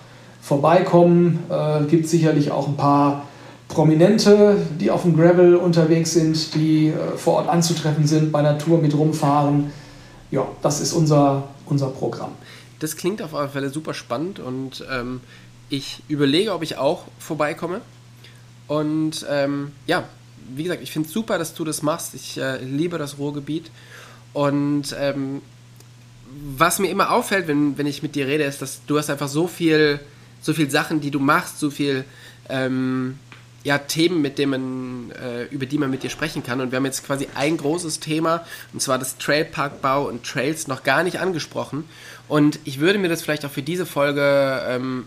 vorbeikommen. 0.42 1.44
Äh, 1.50 1.84
gibt 1.86 2.08
sicherlich 2.08 2.52
auch 2.52 2.70
ein 2.70 2.78
paar 2.78 3.24
Prominente, 3.68 4.56
die 4.80 4.90
auf 4.90 5.02
dem 5.02 5.18
Gravel 5.18 5.58
unterwegs 5.58 6.14
sind, 6.14 6.56
die 6.56 6.88
äh, 6.88 7.18
vor 7.18 7.34
Ort 7.34 7.50
anzutreffen 7.50 8.08
sind, 8.08 8.32
bei 8.32 8.40
einer 8.40 8.58
Tour 8.58 8.78
mit 8.78 8.98
rumfahren. 8.98 9.72
Ja, 10.32 10.48
das 10.62 10.80
ist 10.80 10.94
unser, 10.94 11.44
unser 11.66 11.88
Programm. 11.88 12.32
Das 12.80 12.96
klingt 12.96 13.22
auf 13.22 13.36
alle 13.36 13.50
Fälle 13.50 13.70
super 13.70 13.94
spannend 13.94 14.40
und 14.40 14.86
ähm, 14.90 15.20
ich 15.70 16.02
überlege, 16.08 16.54
ob 16.54 16.64
ich 16.64 16.78
auch 16.78 17.04
vorbeikomme. 17.20 17.82
Und 18.68 19.26
ähm, 19.30 19.72
ja, 19.88 20.08
wie 20.56 20.64
gesagt, 20.64 20.82
ich 20.82 20.92
finde 20.92 21.08
es 21.08 21.14
super, 21.14 21.38
dass 21.38 21.54
du 21.54 21.64
das 21.64 21.82
machst. 21.82 22.14
Ich 22.14 22.38
äh, 22.38 22.58
liebe 22.64 22.98
das 22.98 23.18
Ruhrgebiet. 23.18 23.72
Und 24.34 24.96
ähm, 25.00 25.42
was 26.58 26.80
mir 26.80 26.90
immer 26.90 27.12
auffällt, 27.12 27.48
wenn, 27.48 27.78
wenn 27.78 27.86
ich 27.86 28.04
mit 28.04 28.16
dir 28.16 28.28
rede, 28.28 28.44
ist, 28.44 28.62
dass 28.62 28.82
du 28.86 28.98
hast 28.98 29.10
einfach 29.10 29.30
so 29.30 29.48
viel, 29.48 30.00
so 30.42 30.54
viel 30.54 30.70
Sachen, 30.70 31.02
die 31.02 31.12
du 31.12 31.20
machst, 31.20 31.60
so 31.60 31.70
viel 31.70 32.04
ähm, 32.50 33.18
ja, 33.64 33.80
Themen, 33.80 34.22
mit 34.22 34.38
denen 34.38 34.52
man, 34.52 35.12
äh, 35.12 35.46
über 35.46 35.66
die 35.66 35.78
man 35.78 35.90
mit 35.90 36.04
dir 36.04 36.10
sprechen 36.10 36.44
kann. 36.44 36.62
Und 36.62 36.72
wir 36.72 36.78
haben 36.78 36.86
jetzt 36.86 37.06
quasi 37.06 37.28
ein 37.34 37.58
großes 37.58 38.00
Thema, 38.00 38.46
und 38.74 38.82
zwar 38.82 39.00
das 39.00 39.18
Trailparkbau 39.18 40.08
und 40.08 40.24
Trails 40.24 40.68
noch 40.68 40.84
gar 40.84 41.04
nicht 41.04 41.20
angesprochen. 41.20 41.86
Und 42.28 42.60
ich 42.64 42.80
würde 42.80 43.00
mir 43.00 43.10
das 43.10 43.24
vielleicht 43.24 43.46
auch 43.46 43.52
für 43.52 43.64
diese 43.64 43.86
Folge 43.86 44.62
ähm, 44.68 45.06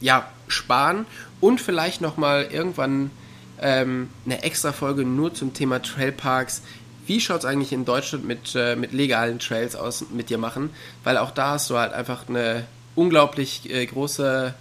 ja, 0.00 0.28
sparen 0.48 1.06
und 1.40 1.60
vielleicht 1.60 2.00
nochmal 2.00 2.48
irgendwann 2.50 3.10
ähm, 3.60 4.08
eine 4.24 4.42
extra 4.42 4.72
Folge 4.72 5.04
nur 5.04 5.34
zum 5.34 5.54
Thema 5.54 5.80
Trailparks. 5.80 6.62
Wie 7.06 7.20
schaut 7.20 7.40
es 7.40 7.44
eigentlich 7.44 7.72
in 7.72 7.84
Deutschland 7.84 8.24
mit, 8.24 8.54
äh, 8.54 8.76
mit 8.76 8.92
legalen 8.92 9.38
Trails 9.38 9.76
aus 9.76 10.04
mit 10.10 10.30
dir 10.30 10.38
machen? 10.38 10.70
Weil 11.02 11.18
auch 11.18 11.30
da 11.30 11.50
hast 11.50 11.70
du 11.70 11.76
halt 11.76 11.92
einfach 11.92 12.28
eine 12.28 12.64
unglaublich 12.94 13.70
äh, 13.70 13.84
große, 13.86 14.54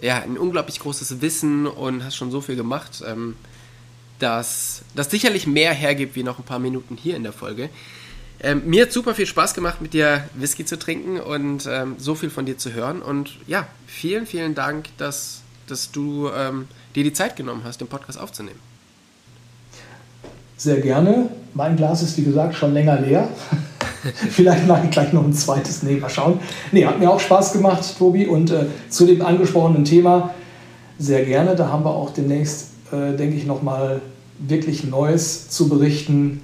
ja, 0.00 0.22
ein 0.22 0.38
unglaublich 0.38 0.80
großes 0.80 1.20
Wissen 1.20 1.66
und 1.66 2.04
hast 2.04 2.16
schon 2.16 2.30
so 2.30 2.40
viel 2.40 2.56
gemacht, 2.56 3.02
ähm, 3.06 3.36
dass 4.18 4.82
das 4.94 5.10
sicherlich 5.10 5.46
mehr 5.46 5.72
hergibt 5.72 6.16
wie 6.16 6.22
noch 6.22 6.38
ein 6.38 6.44
paar 6.44 6.58
Minuten 6.58 6.96
hier 6.96 7.16
in 7.16 7.22
der 7.22 7.32
Folge. 7.32 7.70
Ähm, 8.40 8.62
mir 8.66 8.82
hat 8.82 8.92
super 8.92 9.14
viel 9.14 9.26
Spaß 9.26 9.54
gemacht, 9.54 9.80
mit 9.80 9.94
dir 9.94 10.24
Whisky 10.34 10.64
zu 10.64 10.78
trinken 10.78 11.20
und 11.20 11.68
ähm, 11.70 11.96
so 11.98 12.14
viel 12.14 12.30
von 12.30 12.46
dir 12.46 12.56
zu 12.56 12.72
hören. 12.72 13.02
Und 13.02 13.32
ja, 13.46 13.66
vielen, 13.86 14.26
vielen 14.26 14.54
Dank, 14.54 14.86
dass 14.96 15.42
dass 15.70 15.90
du 15.90 16.28
ähm, 16.36 16.66
dir 16.94 17.04
die 17.04 17.12
Zeit 17.12 17.36
genommen 17.36 17.62
hast, 17.64 17.80
den 17.80 17.88
Podcast 17.88 18.18
aufzunehmen. 18.18 18.58
Sehr 20.56 20.80
gerne. 20.80 21.28
Mein 21.54 21.76
Glas 21.76 22.02
ist, 22.02 22.16
wie 22.16 22.24
gesagt, 22.24 22.56
schon 22.56 22.74
länger 22.74 23.00
leer. 23.00 23.28
Vielleicht 24.30 24.66
mache 24.66 24.84
ich 24.84 24.90
gleich 24.90 25.12
noch 25.12 25.24
ein 25.24 25.32
zweites. 25.32 25.82
Nee, 25.82 25.96
mal 25.96 26.08
schauen. 26.08 26.40
Nee, 26.72 26.84
hat 26.84 26.98
mir 26.98 27.10
auch 27.10 27.20
Spaß 27.20 27.52
gemacht, 27.52 27.84
Tobi. 27.96 28.26
Und 28.26 28.50
äh, 28.50 28.66
zu 28.88 29.06
dem 29.06 29.22
angesprochenen 29.22 29.84
Thema 29.84 30.34
sehr 30.98 31.24
gerne. 31.24 31.54
Da 31.54 31.68
haben 31.68 31.84
wir 31.84 31.90
auch 31.90 32.12
demnächst, 32.12 32.70
äh, 32.90 33.16
denke 33.16 33.36
ich, 33.36 33.46
nochmal 33.46 34.00
wirklich 34.40 34.84
Neues 34.84 35.48
zu 35.48 35.68
berichten. 35.68 36.42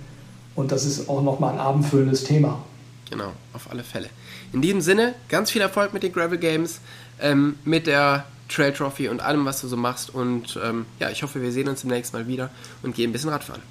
Und 0.55 0.73
das 0.73 0.85
ist 0.85 1.09
auch 1.09 1.23
nochmal 1.23 1.55
ein 1.55 1.59
abendfüllendes 1.59 2.25
Thema. 2.25 2.63
Genau, 3.11 3.33
auf 3.53 3.71
alle 3.71 3.85
Fälle. 3.85 4.09
In 4.53 4.63
diesem 4.63 4.81
Sinne, 4.81 5.15
ganz 5.29 5.51
viel 5.51 5.63
Erfolg 5.63 5.93
mit 5.93 6.03
den 6.03 6.13
Gravel 6.13 6.39
Games, 6.39 6.81
ähm, 7.21 7.57
mit 7.65 7.87
der 7.87 8.25
Trail 8.49 8.73
Trophy 8.73 9.09
und 9.09 9.21
allem, 9.21 9.45
was 9.45 9.61
du 9.61 9.69
so 9.69 9.77
machst. 9.77 10.15
Und 10.15 10.59
ähm, 10.63 10.87
ja, 11.01 11.11
ich 11.11 11.23
hoffe, 11.23 11.43
wir 11.43 11.53
sehen 11.53 11.69
uns 11.69 11.83
demnächst 11.83 12.13
mal 12.13 12.27
wieder 12.27 12.51
und 12.83 12.95
gehen 12.95 13.11
ein 13.11 13.13
bisschen 13.13 13.31
Radfahren. 13.31 13.63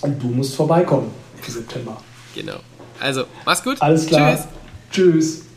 Und 0.00 0.22
du 0.22 0.28
musst 0.28 0.54
vorbeikommen 0.54 1.10
im 1.44 1.52
September. 1.52 2.00
Genau. 2.34 2.60
Also, 3.00 3.24
mach's 3.44 3.62
gut. 3.62 3.80
Alles 3.80 4.06
klar. 4.06 4.36
Tschüss. 4.36 4.46
Tschüss. 4.90 5.47